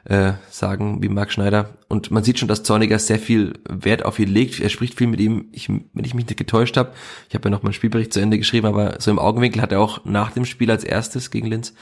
äh, 0.06 0.34
sagen, 0.50 1.02
wie 1.02 1.10
Marc 1.10 1.32
Schneider. 1.32 1.78
Und 1.88 2.12
man 2.12 2.24
sieht 2.24 2.40
schon, 2.40 2.48
dass 2.48 2.64
Zorniger 2.64 3.00
sehr 3.00 3.20
viel 3.20 3.54
Wert 3.70 4.04
auf 4.04 4.20
ihn 4.20 4.30
legt. 4.30 4.60
Er 4.60 4.70
spricht 4.70 4.98
viel 4.98 5.08
mit 5.08 5.20
ihm, 5.20 5.50
ich, 5.52 5.70
wenn 5.70 6.06
ich 6.06 6.14
mich 6.14 6.28
nicht 6.28 6.38
getäuscht 6.38 6.78
habe. 6.78 6.94
Ich 7.30 7.36
habe 7.36 7.46
ja 7.46 7.52
noch 7.52 7.64
meinen 7.64 7.74
Spielbericht 7.74 8.14
zu 8.14 8.20
Ende 8.20 8.38
geschrieben, 8.38 8.68
aber 8.68 9.00
so 9.00 9.12
im 9.12 9.20
Augenwinkel 9.20 9.62
hat 9.62 9.72
er 9.72 9.80
auch 9.80 10.04
nach 10.06 10.32
dem 10.32 10.46
Spiel 10.46 10.70
als 10.70 10.84
erstes 10.84 11.32
gegen 11.32 11.48
Linz 11.48 11.74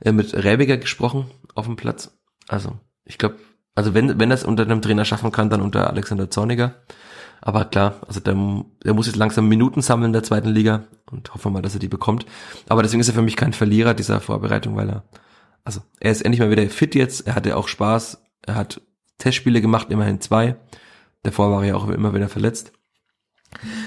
äh, 0.00 0.12
mit 0.12 0.34
Rebiger 0.34 0.76
gesprochen 0.76 1.26
auf 1.54 1.66
dem 1.66 1.76
Platz. 1.76 2.16
Also 2.48 2.78
ich 3.04 3.18
glaube, 3.18 3.36
also 3.74 3.92
wenn, 3.92 4.20
wenn 4.20 4.30
es 4.30 4.44
unter 4.44 4.62
einem 4.62 4.80
Trainer 4.80 5.04
schaffen 5.04 5.32
kann, 5.32 5.50
dann 5.50 5.60
unter 5.60 5.90
Alexander 5.90 6.30
Zorniger. 6.30 6.76
Aber 7.46 7.66
klar, 7.66 7.96
also 8.08 8.20
der, 8.20 8.34
der 8.84 8.94
muss 8.94 9.06
jetzt 9.06 9.16
langsam 9.16 9.50
Minuten 9.50 9.82
sammeln 9.82 10.06
in 10.06 10.12
der 10.14 10.22
zweiten 10.22 10.48
Liga 10.48 10.84
und 11.10 11.34
hoffen 11.34 11.44
wir 11.44 11.50
mal, 11.50 11.62
dass 11.62 11.74
er 11.74 11.78
die 11.78 11.88
bekommt. 11.88 12.24
Aber 12.70 12.82
deswegen 12.82 13.02
ist 13.02 13.08
er 13.08 13.14
für 13.14 13.20
mich 13.20 13.36
kein 13.36 13.52
Verlierer 13.52 13.92
dieser 13.92 14.22
Vorbereitung, 14.22 14.76
weil 14.76 14.88
er, 14.88 15.04
also 15.62 15.82
er 16.00 16.10
ist 16.10 16.22
endlich 16.22 16.40
mal 16.40 16.50
wieder 16.50 16.66
fit 16.70 16.94
jetzt, 16.94 17.26
er 17.26 17.34
hatte 17.34 17.54
auch 17.58 17.68
Spaß, 17.68 18.22
er 18.46 18.54
hat 18.54 18.80
Testspiele 19.18 19.60
gemacht, 19.60 19.90
immerhin 19.90 20.22
zwei. 20.22 20.56
Davor 21.22 21.50
war 21.50 21.60
er 21.62 21.68
ja 21.68 21.74
auch 21.74 21.86
immer 21.86 22.14
wieder 22.14 22.30
verletzt. 22.30 22.72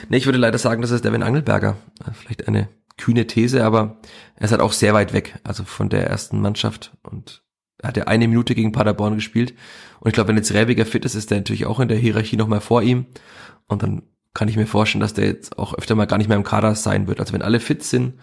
Nee, 0.08 0.18
ich 0.18 0.28
würde 0.28 0.38
leider 0.38 0.60
sagen, 0.60 0.84
das 0.84 0.92
ist 0.92 1.04
Devin 1.04 1.24
Angelberger. 1.24 1.78
Vielleicht 2.14 2.48
eine 2.48 2.70
kühne 2.96 3.26
These, 3.26 3.66
aber 3.66 3.98
er 4.36 4.46
ist 4.46 4.52
halt 4.52 4.62
auch 4.62 4.72
sehr 4.72 4.94
weit 4.94 5.14
weg, 5.14 5.40
also 5.44 5.64
von 5.64 5.90
der 5.90 6.06
ersten 6.06 6.40
Mannschaft 6.42 6.96
und 7.02 7.42
hat 7.84 7.98
ja 7.98 8.06
eine 8.06 8.28
Minute 8.28 8.56
gegen 8.56 8.72
Paderborn 8.72 9.16
gespielt. 9.16 9.54
Und 10.00 10.10
ich 10.10 10.14
glaube, 10.14 10.30
wenn 10.30 10.38
jetzt 10.38 10.54
Rebiger 10.54 10.86
fit 10.86 11.06
ist, 11.06 11.16
ist 11.16 11.32
der 11.32 11.38
natürlich 11.38 11.66
auch 11.66 11.80
in 11.80 11.88
der 11.88 11.98
Hierarchie 11.98 12.38
nochmal 12.38 12.62
vor 12.62 12.82
ihm. 12.82 13.06
Und 13.68 13.84
dann 13.84 14.04
kann 14.34 14.48
ich 14.48 14.56
mir 14.56 14.68
vorstellen, 14.68 15.02
dass 15.02 15.14
der 15.14 15.26
jetzt 15.26 15.58
auch 15.58 15.74
öfter 15.74 15.96
mal 15.96 16.06
gar 16.06 16.18
nicht 16.18 16.28
mehr 16.28 16.38
im 16.38 16.44
Kader 16.44 16.76
sein 16.76 17.08
wird. 17.08 17.20
Also 17.20 17.34
wenn 17.34 17.42
alle 17.42 17.60
fit 17.60 17.84
sind, 17.84 18.16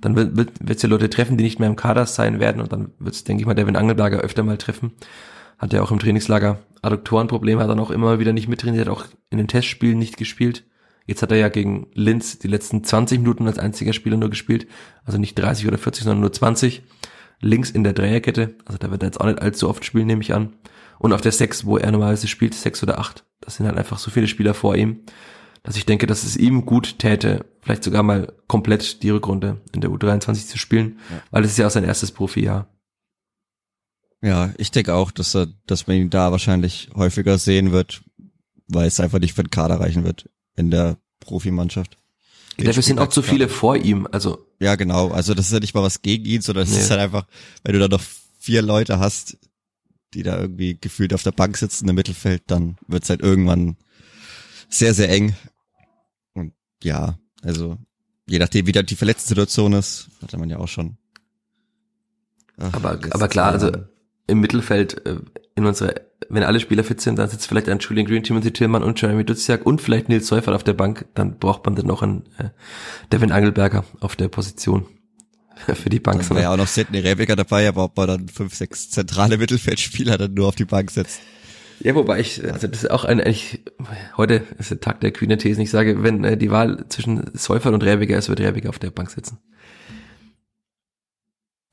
dann 0.00 0.16
wird 0.16 0.36
wird 0.36 0.50
wird 0.60 0.76
es 0.76 0.82
ja 0.82 0.88
Leute 0.88 1.10
treffen, 1.10 1.36
die 1.36 1.44
nicht 1.44 1.58
mehr 1.58 1.68
im 1.68 1.76
Kader 1.76 2.06
sein 2.06 2.40
werden. 2.40 2.60
Und 2.60 2.72
dann 2.72 2.90
wird 2.98 3.14
es, 3.14 3.24
denke 3.24 3.42
ich 3.42 3.46
mal, 3.46 3.54
Devin 3.54 3.76
Angelberger 3.76 4.18
öfter 4.18 4.42
mal 4.42 4.58
treffen. 4.58 4.92
Hat 5.58 5.72
er 5.72 5.82
auch 5.82 5.90
im 5.90 5.98
Trainingslager 5.98 6.58
Adduktorenprobleme, 6.82 7.62
hat 7.62 7.70
dann 7.70 7.80
auch 7.80 7.90
immer 7.90 8.18
wieder 8.18 8.32
nicht 8.32 8.48
mittrainiert, 8.48 8.88
hat 8.88 8.92
auch 8.92 9.06
in 9.30 9.38
den 9.38 9.48
Testspielen 9.48 9.98
nicht 9.98 10.16
gespielt. 10.16 10.64
Jetzt 11.06 11.22
hat 11.22 11.30
er 11.30 11.38
ja 11.38 11.48
gegen 11.48 11.88
Linz 11.94 12.38
die 12.38 12.48
letzten 12.48 12.84
20 12.84 13.20
Minuten 13.20 13.46
als 13.46 13.58
einziger 13.58 13.92
Spieler 13.92 14.16
nur 14.16 14.30
gespielt. 14.30 14.66
Also 15.04 15.18
nicht 15.18 15.34
30 15.36 15.66
oder 15.68 15.78
40, 15.78 16.04
sondern 16.04 16.20
nur 16.20 16.32
20 16.32 16.82
links 17.42 17.70
in 17.70 17.84
der 17.84 17.92
Dreierkette. 17.92 18.54
Also 18.64 18.78
da 18.78 18.90
wird 18.90 19.02
er 19.02 19.08
jetzt 19.08 19.20
auch 19.20 19.26
nicht 19.26 19.42
allzu 19.42 19.68
oft 19.68 19.84
spielen, 19.84 20.06
nehme 20.06 20.22
ich 20.22 20.34
an. 20.34 20.54
Und 20.98 21.12
auf 21.12 21.20
der 21.20 21.32
6, 21.32 21.66
wo 21.66 21.76
er 21.76 21.90
normalerweise 21.90 22.28
spielt, 22.28 22.54
6 22.54 22.82
oder 22.84 22.98
8. 22.98 23.24
Das 23.40 23.56
sind 23.56 23.66
halt 23.66 23.76
einfach 23.76 23.98
so 23.98 24.10
viele 24.10 24.28
Spieler 24.28 24.54
vor 24.54 24.76
ihm. 24.76 25.00
dass 25.64 25.76
ich 25.76 25.86
denke, 25.86 26.06
dass 26.06 26.24
es 26.24 26.36
ihm 26.36 26.66
gut 26.66 26.98
täte, 26.98 27.44
vielleicht 27.60 27.84
sogar 27.84 28.02
mal 28.02 28.32
komplett 28.48 29.02
die 29.02 29.10
Rückrunde 29.10 29.60
in 29.72 29.80
der 29.80 29.90
U23 29.90 30.48
zu 30.48 30.58
spielen, 30.58 30.98
ja. 31.10 31.22
weil 31.30 31.44
es 31.44 31.52
ist 31.52 31.58
ja 31.58 31.68
auch 31.68 31.70
sein 31.70 31.84
erstes 31.84 32.10
Profijahr. 32.10 32.68
Ja, 34.22 34.52
ich 34.56 34.70
denke 34.70 34.94
auch, 34.94 35.10
dass 35.10 35.34
er, 35.34 35.48
dass 35.66 35.86
man 35.86 35.96
ihn 35.96 36.10
da 36.10 36.32
wahrscheinlich 36.32 36.90
häufiger 36.94 37.38
sehen 37.38 37.72
wird, 37.72 38.02
weil 38.68 38.86
es 38.86 39.00
einfach 39.00 39.18
nicht 39.18 39.34
für 39.34 39.42
den 39.42 39.50
Kader 39.50 39.80
reichen 39.80 40.04
wird 40.04 40.28
in 40.56 40.70
der 40.70 40.96
Profimannschaft. 41.20 41.96
Dafür 42.58 42.82
sind 42.82 42.98
auch 42.98 43.08
zu 43.08 43.22
viele 43.22 43.48
vor 43.48 43.76
ihm, 43.76 44.06
also. 44.10 44.46
Ja, 44.60 44.76
genau. 44.76 45.08
Also 45.08 45.34
das 45.34 45.46
ist 45.46 45.52
ja 45.52 45.60
nicht 45.60 45.74
mal 45.74 45.82
was 45.82 46.02
gegen 46.02 46.24
ihn, 46.24 46.42
sondern 46.42 46.64
es 46.64 46.72
nee. 46.72 46.80
ist 46.80 46.90
halt 46.90 47.00
einfach, 47.00 47.26
wenn 47.64 47.72
du 47.72 47.78
da 47.78 47.88
noch 47.88 48.02
vier 48.38 48.62
Leute 48.62 48.98
hast, 48.98 49.38
die 50.14 50.22
da 50.22 50.38
irgendwie 50.38 50.76
gefühlt 50.78 51.14
auf 51.14 51.22
der 51.22 51.32
Bank 51.32 51.56
sitzen 51.56 51.88
im 51.88 51.94
Mittelfeld, 51.94 52.42
dann 52.48 52.76
wird 52.86 53.04
es 53.04 53.10
halt 53.10 53.22
irgendwann 53.22 53.76
sehr, 54.68 54.94
sehr 54.94 55.08
eng. 55.08 55.34
Und 56.34 56.52
ja, 56.82 57.18
also 57.42 57.78
je 58.28 58.38
nachdem, 58.38 58.66
wie 58.66 58.72
da 58.72 58.82
die 58.82 58.96
Verletzten-Situation 58.96 59.72
ist, 59.72 60.08
hatte 60.20 60.38
man 60.38 60.50
ja 60.50 60.58
auch 60.58 60.68
schon. 60.68 60.98
Ach, 62.58 62.74
aber, 62.74 62.98
aber 63.10 63.28
klar, 63.28 63.52
also 63.52 63.72
im 64.26 64.40
Mittelfeld, 64.40 65.04
äh, 65.06 65.16
in 65.54 65.66
unserer, 65.66 65.94
wenn 66.28 66.42
alle 66.42 66.60
Spieler 66.60 66.84
fit 66.84 67.00
sind, 67.00 67.18
dann 67.18 67.28
sitzt 67.28 67.46
vielleicht 67.46 67.68
ein 67.68 67.78
Julian 67.78 68.06
Green, 68.06 68.22
Timothy 68.22 68.52
Tillmann 68.52 68.82
und 68.82 69.00
Jeremy 69.00 69.24
Duziak 69.24 69.66
und 69.66 69.80
vielleicht 69.80 70.08
Nils 70.08 70.26
Seufert 70.26 70.54
auf 70.54 70.64
der 70.64 70.74
Bank, 70.74 71.06
dann 71.14 71.38
braucht 71.38 71.64
man 71.64 71.74
dann 71.74 71.86
noch 71.86 72.02
einen 72.02 72.24
äh, 72.38 72.50
Devin 73.12 73.32
Angelberger 73.32 73.84
auf 74.00 74.16
der 74.16 74.28
Position 74.28 74.86
für 75.74 75.90
die 75.90 76.00
Bank. 76.00 76.20
Dann 76.20 76.30
wäre 76.30 76.42
ja 76.42 76.52
auch 76.52 76.56
noch 76.56 76.68
Sidney 76.68 77.00
Rebecker 77.00 77.36
dabei, 77.36 77.68
aber 77.68 77.84
ob 77.84 77.96
man 77.96 78.06
dann 78.06 78.28
fünf, 78.28 78.54
sechs 78.54 78.90
zentrale 78.90 79.38
Mittelfeldspieler 79.38 80.18
dann 80.18 80.34
nur 80.34 80.48
auf 80.48 80.54
die 80.54 80.64
Bank 80.64 80.90
setzt. 80.90 81.20
Ja, 81.80 81.96
wobei 81.96 82.20
ich, 82.20 82.42
also 82.44 82.68
das 82.68 82.84
ist 82.84 82.90
auch 82.90 83.04
ein, 83.04 83.20
eigentlich, 83.20 83.60
heute 84.16 84.44
ist 84.58 84.70
der 84.70 84.80
Tag 84.80 85.00
der 85.00 85.10
kühnen 85.10 85.38
Thesen. 85.38 85.62
Ich 85.62 85.70
sage, 85.70 86.02
wenn 86.02 86.22
äh, 86.22 86.36
die 86.36 86.50
Wahl 86.50 86.84
zwischen 86.88 87.30
Seufert 87.34 87.74
und 87.74 87.82
Rebiger 87.82 88.16
ist, 88.16 88.28
wird 88.28 88.40
Rebiger 88.40 88.68
auf 88.68 88.78
der 88.78 88.90
Bank 88.90 89.10
sitzen. 89.10 89.38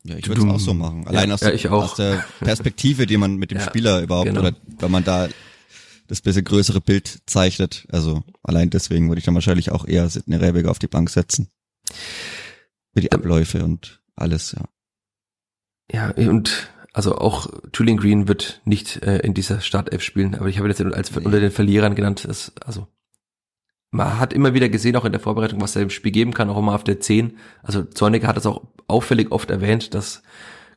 Ja, 0.04 0.16
ich 0.16 0.28
würde 0.28 0.42
es 0.42 0.48
auch 0.48 0.60
so 0.60 0.74
machen. 0.74 1.06
Allein 1.08 1.30
ja, 1.30 1.36
aus, 1.36 1.42
ja, 1.42 1.70
aus, 1.72 1.96
der 1.96 2.26
Perspektive, 2.40 3.06
die 3.06 3.18
man 3.18 3.36
mit 3.36 3.52
dem 3.52 3.60
Spieler 3.60 4.02
überhaupt, 4.02 4.30
genau. 4.30 4.42
oder 4.42 4.54
wenn 4.80 4.92
man 4.92 5.04
da 5.04 5.28
das 6.08 6.22
bisschen 6.22 6.44
größere 6.44 6.82
Bild 6.82 7.20
zeichnet. 7.28 7.86
Also 7.92 8.24
allein 8.44 8.70
deswegen 8.70 9.10
würde 9.10 9.20
ich 9.20 9.26
dann 9.26 9.36
wahrscheinlich 9.36 9.72
auch 9.72 9.88
eher 9.88 10.10
Sidney 10.10 10.38
Rebiger 10.38 10.72
auf 10.72 10.80
die 10.80 10.88
Bank 10.88 11.10
setzen. 11.10 11.50
Für 12.94 13.02
die 13.02 13.12
Abläufe 13.12 13.64
und 13.64 14.02
alles, 14.16 14.54
ja. 14.54 14.66
Ja, 15.92 16.12
und 16.12 16.72
also 16.94 17.16
auch 17.16 17.48
Julian 17.74 17.98
Green 17.98 18.28
wird 18.28 18.62
nicht 18.66 19.02
äh, 19.04 19.20
in 19.20 19.34
dieser 19.34 19.62
Startelf 19.62 20.02
spielen, 20.04 20.36
aber 20.36 20.50
ich 20.50 20.58
habe 20.58 20.68
jetzt 20.68 20.82
als 20.82 21.12
nee. 21.12 21.24
unter 21.24 21.40
den 21.40 21.52
Verlierern 21.52 21.96
genannt. 21.96 22.26
Das, 22.28 22.52
also 22.66 22.88
man 23.92 24.20
hat 24.20 24.34
immer 24.34 24.54
wieder 24.54 24.70
gesehen, 24.70 24.96
auch 24.96 25.06
in 25.06 25.12
der 25.12 25.22
Vorbereitung, 25.22 25.62
was 25.62 25.76
er 25.76 25.82
im 25.82 25.90
Spiel 25.90 26.12
geben 26.12 26.34
kann, 26.34 26.50
auch 26.50 26.58
immer 26.58 26.76
auf 26.76 26.84
der 26.84 27.00
10. 27.00 27.38
Also 27.64 27.84
Zorniger 27.84 28.28
hat 28.28 28.38
es 28.38 28.46
auch 28.46 28.68
auffällig 28.88 29.32
oft 29.32 29.50
erwähnt, 29.50 29.94
dass 29.94 30.22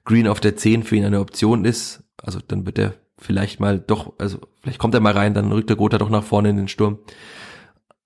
Green 0.05 0.29
auf 0.29 0.41
der 0.41 0.57
10 0.57 0.83
für 0.83 0.97
ihn 0.97 1.05
eine 1.05 1.21
Option 1.21 1.65
ist. 1.65 2.03
Also 2.23 2.41
dann 2.47 2.67
wird 2.67 2.79
er 2.79 2.95
vielleicht 3.19 3.61
mal 3.61 3.79
doch, 3.79 4.15
also 4.19 4.39
vielleicht 4.61 4.79
kommt 4.79 4.95
er 4.95 5.01
mal 5.01 5.13
rein, 5.13 5.35
dann 5.35 5.53
rückt 5.53 5.69
der 5.69 5.77
Gotha 5.77 5.99
doch 5.99 6.11
nach 6.11 6.25
vorne 6.25 6.51
in 6.51 6.57
den 6.57 6.69
Sturm. 6.69 6.99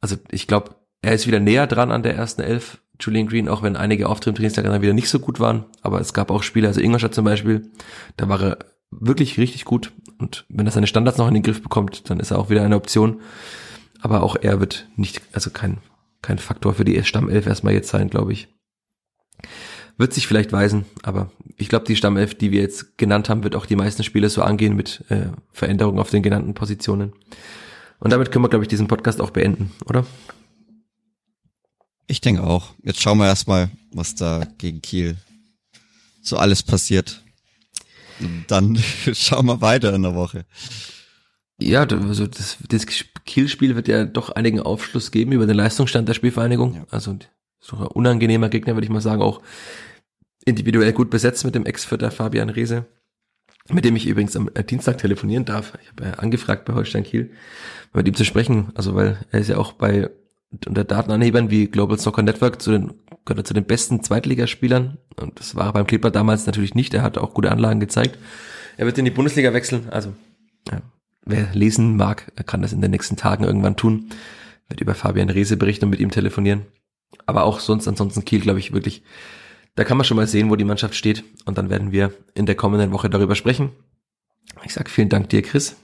Also 0.00 0.16
ich 0.30 0.46
glaube, 0.46 0.76
er 1.02 1.14
ist 1.14 1.26
wieder 1.26 1.40
näher 1.40 1.66
dran 1.66 1.92
an 1.92 2.02
der 2.02 2.16
ersten 2.16 2.42
Elf, 2.42 2.78
Julian 3.00 3.28
Green, 3.28 3.48
auch 3.48 3.62
wenn 3.62 3.76
einige 3.76 4.08
Auftritte 4.08 4.30
im 4.30 4.36
Trainingslager 4.36 4.70
dann 4.70 4.82
wieder 4.82 4.92
nicht 4.92 5.08
so 5.08 5.18
gut 5.18 5.40
waren. 5.40 5.66
Aber 5.82 6.00
es 6.00 6.14
gab 6.14 6.30
auch 6.30 6.42
Spiele, 6.42 6.68
also 6.68 6.80
Ingolstadt 6.80 7.14
zum 7.14 7.24
Beispiel, 7.24 7.70
da 8.16 8.28
war 8.28 8.42
er 8.42 8.58
wirklich 8.90 9.38
richtig 9.38 9.64
gut. 9.64 9.92
Und 10.18 10.46
wenn 10.48 10.66
er 10.66 10.72
seine 10.72 10.86
Standards 10.86 11.18
noch 11.18 11.28
in 11.28 11.34
den 11.34 11.42
Griff 11.42 11.62
bekommt, 11.62 12.08
dann 12.10 12.20
ist 12.20 12.30
er 12.30 12.38
auch 12.38 12.50
wieder 12.50 12.62
eine 12.62 12.76
Option. 12.76 13.20
Aber 14.00 14.22
auch 14.22 14.36
er 14.36 14.60
wird 14.60 14.88
nicht, 14.96 15.22
also 15.32 15.50
kein, 15.50 15.78
kein 16.22 16.38
Faktor 16.38 16.74
für 16.74 16.84
die 16.84 17.02
Stammelf 17.04 17.46
erstmal 17.46 17.74
jetzt 17.74 17.88
sein, 17.88 18.08
glaube 18.08 18.32
ich. 18.32 18.48
Wird 19.98 20.12
sich 20.12 20.26
vielleicht 20.26 20.52
weisen, 20.52 20.84
aber 21.02 21.30
ich 21.56 21.68
glaube, 21.68 21.86
die 21.86 21.96
Stammelf, 21.96 22.34
die 22.34 22.50
wir 22.50 22.60
jetzt 22.60 22.98
genannt 22.98 23.28
haben, 23.28 23.44
wird 23.44 23.56
auch 23.56 23.64
die 23.64 23.76
meisten 23.76 24.04
Spiele 24.04 24.28
so 24.28 24.42
angehen 24.42 24.76
mit 24.76 25.04
äh, 25.08 25.28
Veränderungen 25.52 25.98
auf 25.98 26.10
den 26.10 26.22
genannten 26.22 26.52
Positionen. 26.52 27.12
Und 27.98 28.12
damit 28.12 28.30
können 28.30 28.44
wir, 28.44 28.50
glaube 28.50 28.64
ich, 28.64 28.68
diesen 28.68 28.88
Podcast 28.88 29.22
auch 29.22 29.30
beenden, 29.30 29.72
oder? 29.86 30.04
Ich 32.06 32.20
denke 32.20 32.44
auch. 32.44 32.74
Jetzt 32.82 33.00
schauen 33.00 33.18
wir 33.18 33.26
erstmal, 33.26 33.70
was 33.92 34.14
da 34.14 34.46
gegen 34.58 34.82
Kiel 34.82 35.16
so 36.22 36.36
alles 36.36 36.62
passiert. 36.62 37.22
Und 38.20 38.44
dann 38.48 38.76
schauen 39.12 39.46
wir 39.46 39.60
weiter 39.60 39.94
in 39.94 40.02
der 40.02 40.14
Woche. 40.14 40.44
Ja, 41.58 41.82
also 41.84 42.26
das, 42.26 42.58
das 42.68 42.86
Kiel-Spiel 43.24 43.76
wird 43.76 43.88
ja 43.88 44.04
doch 44.04 44.30
einigen 44.30 44.60
Aufschluss 44.60 45.10
geben 45.10 45.32
über 45.32 45.46
den 45.46 45.56
Leistungsstand 45.56 46.08
der 46.08 46.14
Spielvereinigung. 46.14 46.74
Ja. 46.74 46.86
Also 46.90 47.16
so 47.60 47.76
ein 47.76 47.86
unangenehmer 47.86 48.48
Gegner, 48.48 48.74
würde 48.74 48.84
ich 48.84 48.90
mal 48.90 49.00
sagen, 49.00 49.22
auch 49.22 49.40
individuell 50.44 50.92
gut 50.92 51.10
besetzt 51.10 51.44
mit 51.44 51.54
dem 51.54 51.66
Ex-Vierter 51.66 52.10
Fabian 52.10 52.50
Rehse, 52.50 52.86
mit 53.70 53.84
dem 53.84 53.96
ich 53.96 54.06
übrigens 54.06 54.36
am 54.36 54.50
Dienstag 54.68 54.98
telefonieren 54.98 55.44
darf. 55.44 55.72
Ich 55.82 55.88
habe 55.88 56.04
ja 56.04 56.10
angefragt 56.14 56.66
bei 56.66 56.74
Holstein 56.74 57.04
Kiel, 57.04 57.30
mit 57.92 58.06
ihm 58.06 58.14
zu 58.14 58.24
sprechen, 58.24 58.68
also 58.74 58.94
weil 58.94 59.18
er 59.30 59.40
ist 59.40 59.48
ja 59.48 59.56
auch 59.56 59.72
bei 59.72 60.10
unter 60.66 60.84
Datenanhebern 60.84 61.50
wie 61.50 61.66
Global 61.66 61.98
Soccer 61.98 62.22
Network 62.22 62.62
zu 62.62 62.70
den, 62.70 62.94
gehört 63.24 63.40
er 63.40 63.44
zu 63.44 63.54
den 63.54 63.64
besten 63.64 64.02
Zweitligaspielern. 64.02 64.98
Und 65.20 65.40
das 65.40 65.56
war 65.56 65.72
beim 65.72 65.86
Kleber 65.86 66.10
damals 66.10 66.46
natürlich 66.46 66.74
nicht. 66.74 66.94
Er 66.94 67.02
hat 67.02 67.18
auch 67.18 67.34
gute 67.34 67.50
Anlagen 67.50 67.80
gezeigt. 67.80 68.18
Er 68.76 68.86
wird 68.86 68.96
in 68.98 69.04
die 69.04 69.10
Bundesliga 69.10 69.52
wechseln. 69.52 69.88
Also, 69.90 70.12
wer 71.26 71.52
lesen 71.52 71.96
mag, 71.96 72.32
kann 72.46 72.62
das 72.62 72.72
in 72.72 72.80
den 72.80 72.90
nächsten 72.90 73.16
Tagen 73.16 73.44
irgendwann 73.44 73.76
tun. 73.76 74.08
Wird 74.68 74.80
über 74.80 74.94
Fabian 74.94 75.30
Rehse 75.30 75.56
berichten 75.56 75.84
und 75.84 75.90
mit 75.90 76.00
ihm 76.00 76.10
telefonieren. 76.10 76.62
Aber 77.26 77.44
auch 77.44 77.60
sonst, 77.60 77.86
ansonsten 77.86 78.24
Kiel, 78.24 78.40
glaube 78.40 78.58
ich, 78.58 78.72
wirklich, 78.72 79.02
da 79.74 79.84
kann 79.84 79.96
man 79.96 80.04
schon 80.04 80.16
mal 80.16 80.26
sehen, 80.26 80.50
wo 80.50 80.56
die 80.56 80.64
Mannschaft 80.64 80.94
steht. 80.94 81.24
Und 81.44 81.58
dann 81.58 81.70
werden 81.70 81.92
wir 81.92 82.12
in 82.34 82.46
der 82.46 82.54
kommenden 82.54 82.92
Woche 82.92 83.10
darüber 83.10 83.34
sprechen. 83.34 83.70
Ich 84.64 84.72
sage 84.72 84.90
vielen 84.90 85.08
Dank 85.08 85.28
dir, 85.28 85.42
Chris. 85.42 85.76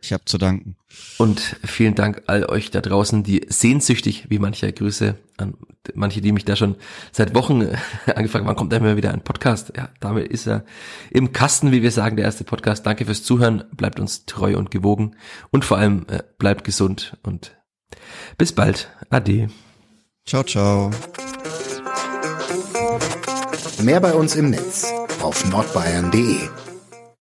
Ich 0.00 0.12
habe 0.12 0.24
zu 0.24 0.38
danken. 0.38 0.76
Und 1.18 1.40
vielen 1.64 1.94
Dank 1.96 2.22
all 2.26 2.44
euch 2.44 2.70
da 2.70 2.80
draußen, 2.80 3.24
die 3.24 3.44
sehnsüchtig, 3.48 4.26
wie 4.28 4.38
manche 4.38 4.72
Grüße 4.72 5.16
an 5.36 5.54
manche, 5.94 6.20
die 6.20 6.32
mich 6.32 6.44
da 6.44 6.56
schon 6.56 6.76
seit 7.12 7.34
Wochen 7.34 7.62
angefragt 8.06 8.42
haben, 8.42 8.46
wann 8.46 8.56
kommt 8.56 8.72
immer 8.72 8.96
wieder 8.96 9.12
ein 9.12 9.22
Podcast? 9.22 9.72
Ja, 9.76 9.88
damit 10.00 10.28
ist 10.28 10.46
er 10.46 10.64
im 11.10 11.32
Kasten, 11.32 11.72
wie 11.72 11.82
wir 11.82 11.90
sagen, 11.90 12.16
der 12.16 12.24
erste 12.24 12.44
Podcast. 12.44 12.86
Danke 12.86 13.04
fürs 13.04 13.22
Zuhören, 13.22 13.64
bleibt 13.72 14.00
uns 14.00 14.26
treu 14.26 14.56
und 14.56 14.70
gewogen 14.70 15.16
und 15.50 15.64
vor 15.64 15.78
allem 15.78 16.06
äh, 16.08 16.22
bleibt 16.38 16.64
gesund 16.64 17.16
und 17.22 17.56
bis 18.36 18.52
bald. 18.52 18.90
Ade. 19.10 19.48
Ciao, 20.26 20.42
ciao. 20.42 20.90
Mehr 23.82 24.00
bei 24.00 24.12
uns 24.12 24.36
im 24.36 24.50
Netz 24.50 24.92
auf 25.22 25.48
nordbayern.de 25.50 26.48